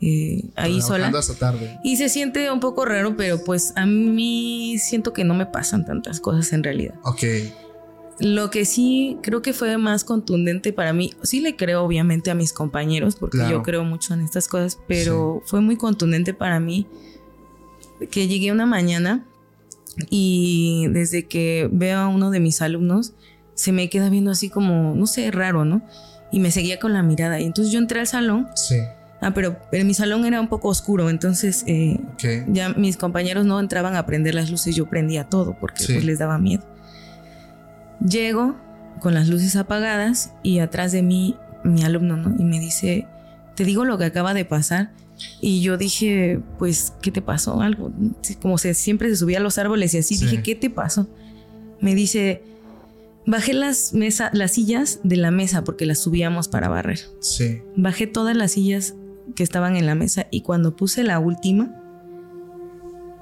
eh, 0.02 0.46
ahí 0.56 0.82
sola. 0.82 1.10
Trabajando 1.10 1.18
hasta 1.20 1.34
tarde. 1.36 1.80
Y 1.84 1.98
se 1.98 2.10
siente 2.10 2.52
un 2.52 2.60
poco 2.60 2.86
raro, 2.86 3.18
pero 3.18 3.44
pues 3.44 3.74
a 3.76 3.86
mí 3.86 4.78
siento 4.80 5.14
que 5.14 5.24
no 5.24 5.34
me 5.34 5.46
pasan 5.46 5.86
tantas 5.86 6.20
cosas 6.20 6.52
en 6.54 6.64
realidad. 6.64 6.96
Ok. 7.04 7.24
Lo 8.20 8.50
que 8.50 8.66
sí 8.66 9.18
creo 9.22 9.42
que 9.42 9.54
fue 9.54 9.78
más 9.78 10.04
contundente 10.04 10.74
para 10.74 10.92
mí, 10.92 11.14
sí 11.24 11.40
le 11.40 11.56
creo 11.56 11.84
obviamente 11.84 12.30
a 12.30 12.36
mis 12.36 12.52
compañeros, 12.52 13.16
porque 13.16 13.38
yo 13.50 13.64
creo 13.64 13.86
mucho 13.86 14.14
en 14.14 14.22
estas 14.22 14.50
cosas, 14.50 14.78
pero 14.88 15.42
fue 15.46 15.62
muy 15.62 15.78
contundente 15.78 16.34
para 16.34 16.60
mí 16.60 16.86
que 18.12 18.28
llegué 18.28 18.52
una 18.52 18.66
mañana 18.66 19.26
y 20.10 20.88
desde 20.90 21.28
que 21.28 21.70
veo 21.72 22.00
a 22.00 22.08
uno 22.08 22.30
de 22.30 22.40
mis 22.40 22.62
alumnos, 22.62 23.14
se 23.54 23.72
me 23.72 23.90
queda 23.90 24.10
viendo 24.10 24.32
así 24.32 24.50
como, 24.50 24.96
no 24.96 25.08
sé, 25.08 25.32
raro, 25.32 25.66
¿no? 25.66 25.82
Y 26.32 26.40
me 26.40 26.52
seguía 26.52 26.80
con 26.80 26.94
la 26.94 27.04
mirada. 27.04 27.40
Y 27.40 27.46
entonces 27.46 27.74
yo 27.74 27.80
entré 27.80 28.00
al 28.00 28.08
salón. 28.08 28.48
Sí. 28.56 28.78
Ah, 29.22 29.34
pero 29.34 29.58
en 29.72 29.86
mi 29.86 29.94
salón 29.94 30.26
era 30.26 30.40
un 30.40 30.48
poco 30.48 30.70
oscuro, 30.70 31.10
entonces 31.10 31.66
eh, 31.68 32.00
ya 32.48 32.70
mis 32.70 32.96
compañeros 32.96 33.46
no 33.46 33.60
entraban 33.60 33.96
a 33.96 34.06
prender 34.06 34.34
las 34.34 34.50
luces, 34.50 34.76
yo 34.76 34.86
prendía 34.86 35.26
todo 35.26 35.58
porque 35.60 35.84
pues, 35.86 36.06
les 36.06 36.20
daba 36.20 36.38
miedo. 36.38 36.64
Llego 38.00 38.56
con 39.02 39.14
las 39.14 39.28
luces 39.28 39.58
apagadas 39.58 40.32
y 40.42 40.60
atrás 40.60 40.94
de 40.94 41.04
mí 41.04 41.36
mi 41.66 41.84
alumno, 41.84 42.16
¿no? 42.16 42.34
Y 42.40 42.46
me 42.46 42.62
dice, 42.62 43.08
te 43.56 43.66
digo 43.66 43.84
lo 43.84 43.98
que 43.98 44.06
acaba 44.06 44.34
de 44.34 44.46
pasar. 44.46 44.92
Y 45.42 45.60
yo 45.60 45.76
dije, 45.76 46.40
pues, 46.58 46.94
¿qué 47.02 47.12
te 47.12 47.22
pasó? 47.22 47.62
Algo, 47.62 47.92
como 48.42 48.58
se, 48.58 48.74
siempre 48.74 49.10
se 49.10 49.18
subía 49.18 49.40
a 49.40 49.42
los 49.42 49.58
árboles 49.58 49.94
y 49.94 49.98
así, 49.98 50.18
dije, 50.18 50.42
¿qué 50.42 50.56
te 50.56 50.70
pasó? 50.70 51.10
Me 51.82 51.94
dice, 51.94 52.42
bajé 53.26 53.52
las, 53.52 53.94
mesa, 53.94 54.30
las 54.32 54.54
sillas 54.54 55.02
de 55.04 55.18
la 55.18 55.32
mesa 55.32 55.66
porque 55.66 55.86
las 55.86 56.00
subíamos 56.00 56.48
para 56.48 56.70
barrer. 56.70 57.02
Sí. 57.20 57.62
Bajé 57.76 58.08
todas 58.08 58.36
las 58.38 58.54
sillas 58.54 58.96
que 59.36 59.44
estaban 59.44 59.76
en 59.76 59.86
la 59.86 59.96
mesa 59.96 60.28
y 60.32 60.42
cuando 60.42 60.76
puse 60.76 61.04
la 61.04 61.20
última, 61.20 61.76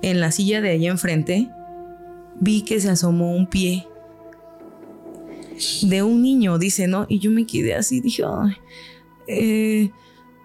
en 0.02 0.20
la 0.20 0.32
silla 0.32 0.62
de 0.62 0.72
allá 0.72 0.90
enfrente, 0.90 1.50
vi 2.40 2.62
que 2.62 2.80
se 2.80 2.90
asomó 2.90 3.36
un 3.36 3.48
pie 3.48 3.88
de 5.82 6.04
un 6.04 6.22
niño, 6.22 6.58
dice, 6.58 6.88
¿no? 6.88 7.06
Y 7.10 7.20
yo 7.20 7.32
me 7.32 7.46
quedé 7.46 7.74
así, 7.74 8.00
dije, 8.00 8.24
ay, 8.26 8.56
eh, 9.28 9.92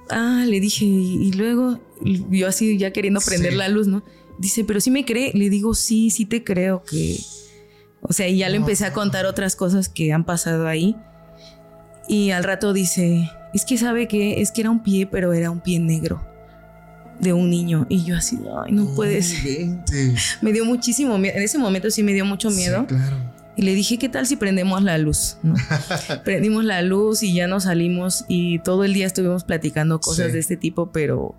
ah, 0.08 0.44
le 0.46 0.60
dije, 0.60 0.84
y, 0.84 1.32
luego, 1.32 1.80
yo 2.02 2.48
así 2.48 2.78
ya 2.78 2.92
queriendo 2.92 3.20
prender 3.20 3.54
la 3.54 3.68
luz, 3.68 3.86
¿no? 3.86 4.02
Dice, 4.38 4.64
pero 4.64 4.80
si 4.80 4.90
me 4.90 5.04
cree, 5.04 5.32
le 5.34 5.50
digo, 5.50 5.74
sí, 5.74 6.10
sí 6.10 6.24
te 6.24 6.42
creo 6.42 6.82
que, 6.82 7.18
o 8.00 8.12
sea, 8.12 8.28
y 8.28 8.38
ya 8.38 8.48
le 8.48 8.56
empecé 8.56 8.86
a 8.86 8.92
contar 8.92 9.26
otras 9.26 9.54
cosas 9.54 9.88
que 9.88 10.12
han 10.12 10.24
pasado 10.24 10.66
ahí. 10.66 10.96
Y 12.08 12.30
al 12.30 12.44
rato 12.44 12.72
dice, 12.72 13.30
es 13.54 13.64
que 13.64 13.78
sabe 13.78 14.08
que 14.08 14.40
es 14.40 14.50
que 14.50 14.62
era 14.62 14.70
un 14.70 14.82
pie, 14.82 15.06
pero 15.06 15.32
era 15.32 15.50
un 15.50 15.60
pie 15.60 15.78
negro 15.78 16.26
de 17.20 17.32
un 17.32 17.48
niño. 17.50 17.86
Y 17.88 18.04
yo 18.04 18.16
así, 18.16 18.38
ay, 18.64 18.72
no 18.72 18.94
puede 18.94 19.22
ser. 19.22 19.68
Me 20.42 20.52
dio 20.52 20.64
muchísimo 20.64 21.16
miedo. 21.18 21.36
En 21.36 21.42
ese 21.42 21.58
momento 21.58 21.90
sí 21.90 22.02
me 22.02 22.12
dio 22.12 22.24
mucho 22.24 22.50
miedo. 22.50 22.86
Sí, 22.88 22.94
claro. 22.94 23.16
Y 23.54 23.62
le 23.62 23.74
dije, 23.74 23.98
¿qué 23.98 24.08
tal 24.08 24.26
si 24.26 24.36
prendemos 24.36 24.82
la 24.82 24.96
luz? 24.96 25.36
Prendimos 26.24 26.64
la 26.64 26.80
luz 26.80 27.22
y 27.22 27.34
ya 27.34 27.46
nos 27.46 27.64
salimos 27.64 28.24
y 28.26 28.60
todo 28.60 28.84
el 28.84 28.94
día 28.94 29.06
estuvimos 29.06 29.44
platicando 29.44 30.00
cosas 30.00 30.32
de 30.32 30.38
este 30.38 30.56
tipo, 30.56 30.90
pero 30.90 31.34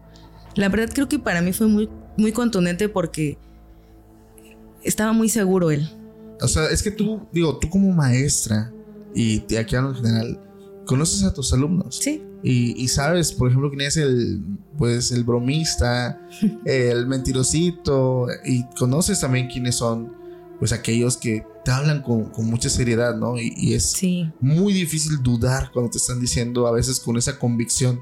la 0.55 0.69
verdad 0.69 0.89
creo 0.93 1.09
que 1.09 1.17
para 1.17 1.41
mí 1.41 1.53
fue 1.53 1.65
muy, 1.65 1.89
muy 2.15 2.31
contundente 2.31 2.87
porque 2.87 3.39
estaba 4.83 5.11
muy 5.11 5.27
seguro 5.27 5.71
él. 5.71 5.89
O 6.39 6.47
sea, 6.47 6.67
es 6.67 6.83
que 6.83 6.91
tú, 6.91 7.27
digo, 7.31 7.57
tú 7.57 7.67
como 7.69 7.91
maestra 7.91 8.71
y 9.15 9.39
aquí 9.55 9.75
en 9.75 9.95
general, 9.95 10.39
conoces 10.85 11.23
a 11.23 11.33
tus 11.33 11.53
alumnos. 11.53 11.97
Sí. 12.01 12.23
Y, 12.45 12.87
sabes, 12.89 13.31
por 13.31 13.47
ejemplo, 13.47 13.69
quién 13.69 13.81
es 13.81 13.95
el, 13.95 14.43
pues, 14.77 15.11
el 15.11 15.23
bromista, 15.23 16.19
el 16.65 17.07
mentirosito, 17.07 18.27
y 18.45 18.65
conoces 18.77 19.21
también 19.21 19.47
quiénes 19.47 19.75
son, 19.75 20.13
pues, 20.59 20.73
aquellos 20.73 21.15
que 21.15 21.45
te 21.63 21.71
hablan 21.71 22.01
con, 22.01 22.29
mucha 22.39 22.69
seriedad, 22.69 23.15
¿no? 23.15 23.39
Y, 23.39 23.73
es 23.73 23.97
muy 24.41 24.73
difícil 24.73 25.23
dudar 25.23 25.71
cuando 25.71 25.91
te 25.91 25.97
están 25.97 26.19
diciendo 26.19 26.67
a 26.67 26.71
veces 26.71 26.99
con 26.99 27.17
esa 27.17 27.39
convicción 27.39 28.01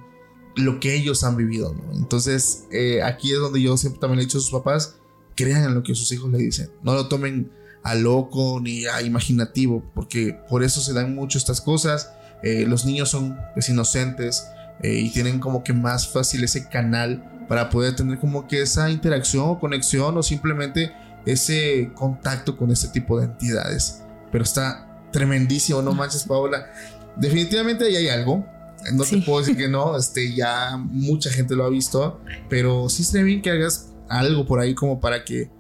lo 0.56 0.80
que 0.80 0.96
ellos 0.96 1.24
han 1.24 1.38
vivido, 1.38 1.74
¿no? 1.74 1.94
Entonces, 1.98 2.66
eh, 2.72 3.02
aquí 3.04 3.32
es 3.32 3.40
donde 3.40 3.62
yo 3.62 3.78
siempre 3.78 4.00
también 4.00 4.18
le 4.18 4.24
he 4.24 4.26
dicho 4.26 4.40
a 4.40 4.42
sus 4.42 4.52
papás, 4.52 4.96
crean 5.36 5.64
en 5.64 5.76
lo 5.76 5.84
que 5.84 5.96
sus 5.96 6.12
hijos 6.12 6.32
le 6.32 6.40
dicen, 6.40 6.72
no 6.84 6.94
lo 6.94 7.08
tomen 7.08 7.52
a 7.84 7.96
loco 7.96 8.60
ni 8.62 8.86
a 8.86 9.02
imaginativo, 9.02 9.84
porque 9.94 10.38
por 10.50 10.64
eso 10.64 10.82
se 10.82 10.94
dan 10.94 11.16
mucho 11.16 11.38
estas 11.38 11.62
cosas. 11.62 12.12
Eh, 12.44 12.66
los 12.68 12.86
niños 12.86 13.10
son 13.10 13.39
pues, 13.54 13.70
inocentes 13.70 14.48
eh, 14.82 14.94
y 14.94 15.10
tienen 15.10 15.39
como 15.39 15.64
que 15.64 15.74
más 15.74 16.08
fácil 16.08 16.44
ese 16.44 16.68
canal 16.68 17.24
para 17.48 17.70
poder 17.70 17.96
tener 17.96 18.18
como 18.20 18.48
que 18.48 18.62
esa 18.62 18.89
interacción 18.89 19.44
o 19.48 19.60
conexión 19.60 20.18
o 20.18 20.24
simplemente 20.24 20.94
ese 21.26 21.92
contacto 21.96 22.58
con 22.58 22.72
este 22.72 22.88
tipo 22.88 23.20
de 23.20 23.26
entidades. 23.26 24.04
Pero 24.32 24.44
está 24.44 24.88
tremendísimo, 25.12 25.82
no 25.82 25.94
manches, 25.94 26.24
Paola. 26.24 26.72
Definitivamente 27.16 27.86
ahí 27.86 27.96
hay 27.96 28.08
algo. 28.08 28.46
No 28.94 29.04
te 29.04 29.18
puedo 29.22 29.39
decir 29.39 29.58
que 29.58 29.68
no, 29.68 29.96
este, 29.96 30.34
ya 30.34 30.76
mucha 30.78 31.30
gente 31.30 31.56
lo 31.56 31.66
ha 31.66 31.70
visto, 31.70 32.20
pero 32.50 32.89
sí 32.89 33.04
sería 33.04 33.26
bien 33.26 33.42
que 33.42 33.52
hagas 33.52 33.94
algo 34.10 34.46
por 34.48 34.60
ahí 34.60 34.74
como 34.74 35.00
para 35.00 35.24
que 35.24 35.52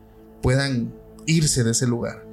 puedan 0.41 0.91
irse 1.27 1.63
de 1.63 1.71
ese 1.71 1.85
lugar. 1.85 2.25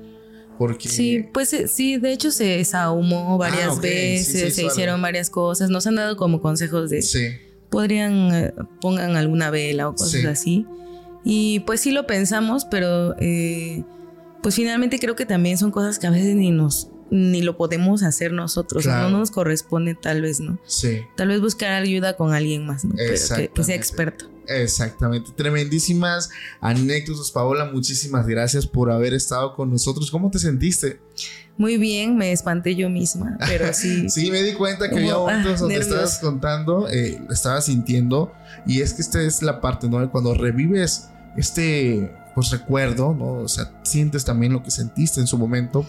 Porque... 0.58 0.88
Sí, 0.88 1.24
pues 1.32 1.52
eh, 1.52 1.68
sí, 1.68 1.98
de 1.98 2.12
hecho 2.12 2.30
se 2.30 2.62
sahumó 2.64 3.38
varias 3.38 3.78
ah, 3.78 3.80
veces, 3.80 4.54
se 4.54 4.64
hicieron 4.64 5.00
varias 5.00 5.30
cosas, 5.30 5.70
nos 5.70 5.86
han 5.86 5.94
dado 5.94 6.16
como 6.16 6.42
consejos 6.42 6.90
de... 6.90 7.02
Sí. 7.02 7.28
Podrían, 7.70 8.34
eh, 8.34 8.54
pongan 8.80 9.16
alguna 9.16 9.50
vela 9.50 9.88
o 9.88 9.94
cosas 9.94 10.24
así. 10.24 10.66
Y 11.22 11.60
pues 11.60 11.80
sí 11.80 11.92
lo 11.92 12.06
pensamos, 12.06 12.64
pero 12.64 13.14
eh, 13.20 13.84
pues 14.42 14.54
finalmente 14.54 14.98
creo 14.98 15.14
que 15.14 15.26
también 15.26 15.58
son 15.58 15.70
cosas 15.70 15.98
que 15.98 16.06
a 16.06 16.10
veces 16.10 16.34
ni 16.34 16.50
nos 16.50 16.90
ni 17.10 17.42
lo 17.42 17.56
podemos 17.56 18.02
hacer 18.02 18.32
nosotros, 18.32 18.86
no 18.86 19.10
nos 19.10 19.30
corresponde 19.30 19.94
tal 19.94 20.22
vez, 20.22 20.40
¿no? 20.40 20.58
Sí. 20.66 21.00
Tal 21.16 21.28
vez 21.28 21.40
buscar 21.40 21.72
ayuda 21.72 22.16
con 22.16 22.34
alguien 22.34 22.66
más, 22.66 22.84
¿no? 22.84 22.94
Pero 22.96 23.12
que, 23.54 23.64
sea 23.64 23.74
experto. 23.74 24.30
Exactamente. 24.48 25.30
Tremendísimas 25.36 26.30
anécdotas, 26.60 27.30
Paola. 27.30 27.66
Muchísimas 27.66 28.26
gracias 28.26 28.66
por 28.66 28.90
haber 28.90 29.14
estado 29.14 29.54
con 29.54 29.70
nosotros. 29.70 30.10
¿Cómo 30.10 30.30
te 30.30 30.38
sentiste? 30.38 31.00
Muy 31.58 31.76
bien, 31.76 32.16
me 32.16 32.32
espanté 32.32 32.76
yo 32.76 32.88
misma, 32.88 33.36
pero 33.46 33.66
sí. 33.74 34.08
sí, 34.08 34.30
me 34.30 34.42
di 34.42 34.52
cuenta 34.52 34.88
que 34.88 34.96
había 34.96 35.14
ah, 35.14 35.18
momentos 35.18 35.60
donde 35.60 35.76
estabas 35.76 36.18
contando, 36.18 36.88
eh, 36.88 37.20
estabas 37.30 37.66
sintiendo, 37.66 38.32
y 38.64 38.80
es 38.80 38.94
que 38.94 39.02
esta 39.02 39.20
es 39.20 39.42
la 39.42 39.60
parte, 39.60 39.88
¿no? 39.88 40.08
Cuando 40.10 40.34
revives 40.34 41.08
este 41.36 42.14
pues 42.38 42.50
recuerdo, 42.50 43.14
¿no? 43.14 43.32
O 43.32 43.48
sea, 43.48 43.72
sientes 43.82 44.24
también 44.24 44.52
lo 44.52 44.62
que 44.62 44.70
sentiste 44.70 45.18
en 45.18 45.26
su 45.26 45.36
momento, 45.36 45.84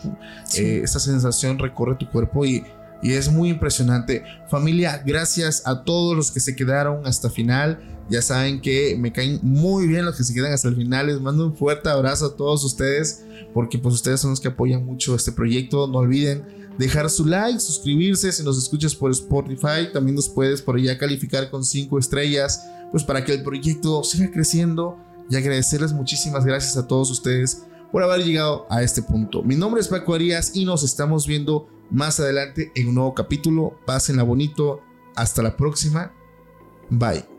eh, 0.57 0.81
esa 0.83 0.99
sensación 0.99 1.59
recorre 1.59 1.93
tu 1.93 2.09
cuerpo 2.09 2.43
y, 2.43 2.63
y 3.03 3.13
es 3.13 3.31
muy 3.31 3.49
impresionante. 3.49 4.23
Familia, 4.47 5.03
gracias 5.05 5.61
a 5.67 5.83
todos 5.83 6.17
los 6.17 6.31
que 6.31 6.39
se 6.39 6.55
quedaron 6.55 7.05
hasta 7.05 7.29
final. 7.29 7.98
Ya 8.09 8.21
saben 8.21 8.59
que 8.59 8.95
me 8.97 9.13
caen 9.13 9.39
muy 9.43 9.87
bien 9.87 10.05
los 10.05 10.15
que 10.15 10.23
se 10.23 10.33
quedan 10.33 10.51
hasta 10.51 10.67
el 10.67 10.75
final. 10.75 11.07
Les 11.07 11.21
mando 11.21 11.45
un 11.45 11.55
fuerte 11.55 11.89
abrazo 11.89 12.25
a 12.25 12.35
todos 12.35 12.63
ustedes 12.63 13.23
porque 13.53 13.77
pues 13.77 13.95
ustedes 13.95 14.19
son 14.19 14.31
los 14.31 14.39
que 14.39 14.47
apoyan 14.47 14.85
mucho 14.85 15.15
este 15.15 15.31
proyecto. 15.31 15.87
No 15.87 15.99
olviden 15.99 16.73
dejar 16.77 17.09
su 17.09 17.25
like, 17.25 17.59
suscribirse 17.59 18.31
si 18.31 18.43
nos 18.43 18.57
escuchas 18.57 18.95
por 18.95 19.11
Spotify. 19.11 19.91
También 19.93 20.15
nos 20.15 20.29
puedes 20.29 20.61
por 20.61 20.75
allá 20.75 20.97
calificar 20.97 21.51
con 21.51 21.63
5 21.63 21.99
estrellas 21.99 22.61
pues 22.91 23.03
para 23.03 23.23
que 23.23 23.33
el 23.33 23.43
proyecto 23.43 24.03
siga 24.03 24.31
creciendo 24.31 24.97
y 25.29 25.35
agradecerles 25.35 25.93
muchísimas 25.93 26.45
gracias 26.45 26.75
a 26.77 26.87
todos 26.87 27.11
ustedes 27.11 27.63
por 27.91 28.03
haber 28.03 28.23
llegado 28.23 28.65
a 28.69 28.83
este 28.83 29.01
punto. 29.01 29.43
Mi 29.43 29.55
nombre 29.55 29.81
es 29.81 29.87
Paco 29.87 30.13
Arias 30.13 30.55
y 30.55 30.65
nos 30.65 30.83
estamos 30.83 31.27
viendo 31.27 31.67
más 31.91 32.19
adelante 32.19 32.71
en 32.75 32.87
un 32.87 32.95
nuevo 32.95 33.13
capítulo. 33.13 33.79
Pásenla 33.85 34.23
bonito. 34.23 34.81
Hasta 35.15 35.41
la 35.41 35.57
próxima. 35.57 36.13
Bye. 36.89 37.38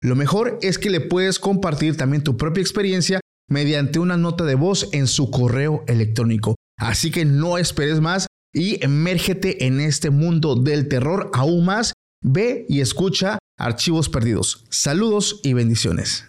Lo 0.00 0.14
mejor 0.14 0.58
es 0.62 0.78
que 0.78 0.90
le 0.90 1.00
puedes 1.00 1.38
compartir 1.38 1.96
también 1.96 2.22
tu 2.22 2.36
propia 2.36 2.60
experiencia 2.60 3.20
mediante 3.48 3.98
una 3.98 4.16
nota 4.16 4.44
de 4.44 4.54
voz 4.54 4.88
en 4.92 5.06
su 5.06 5.30
correo 5.30 5.84
electrónico. 5.88 6.54
Así 6.78 7.10
que 7.10 7.24
no 7.24 7.58
esperes 7.58 8.00
más 8.00 8.26
y 8.54 8.82
emérgete 8.84 9.66
en 9.66 9.80
este 9.80 10.10
mundo 10.10 10.54
del 10.54 10.88
terror 10.88 11.30
aún 11.34 11.64
más. 11.64 11.92
Ve 12.22 12.66
y 12.68 12.80
escucha 12.80 13.38
Archivos 13.58 14.08
Perdidos. 14.08 14.64
Saludos 14.70 15.40
y 15.42 15.52
bendiciones. 15.52 16.27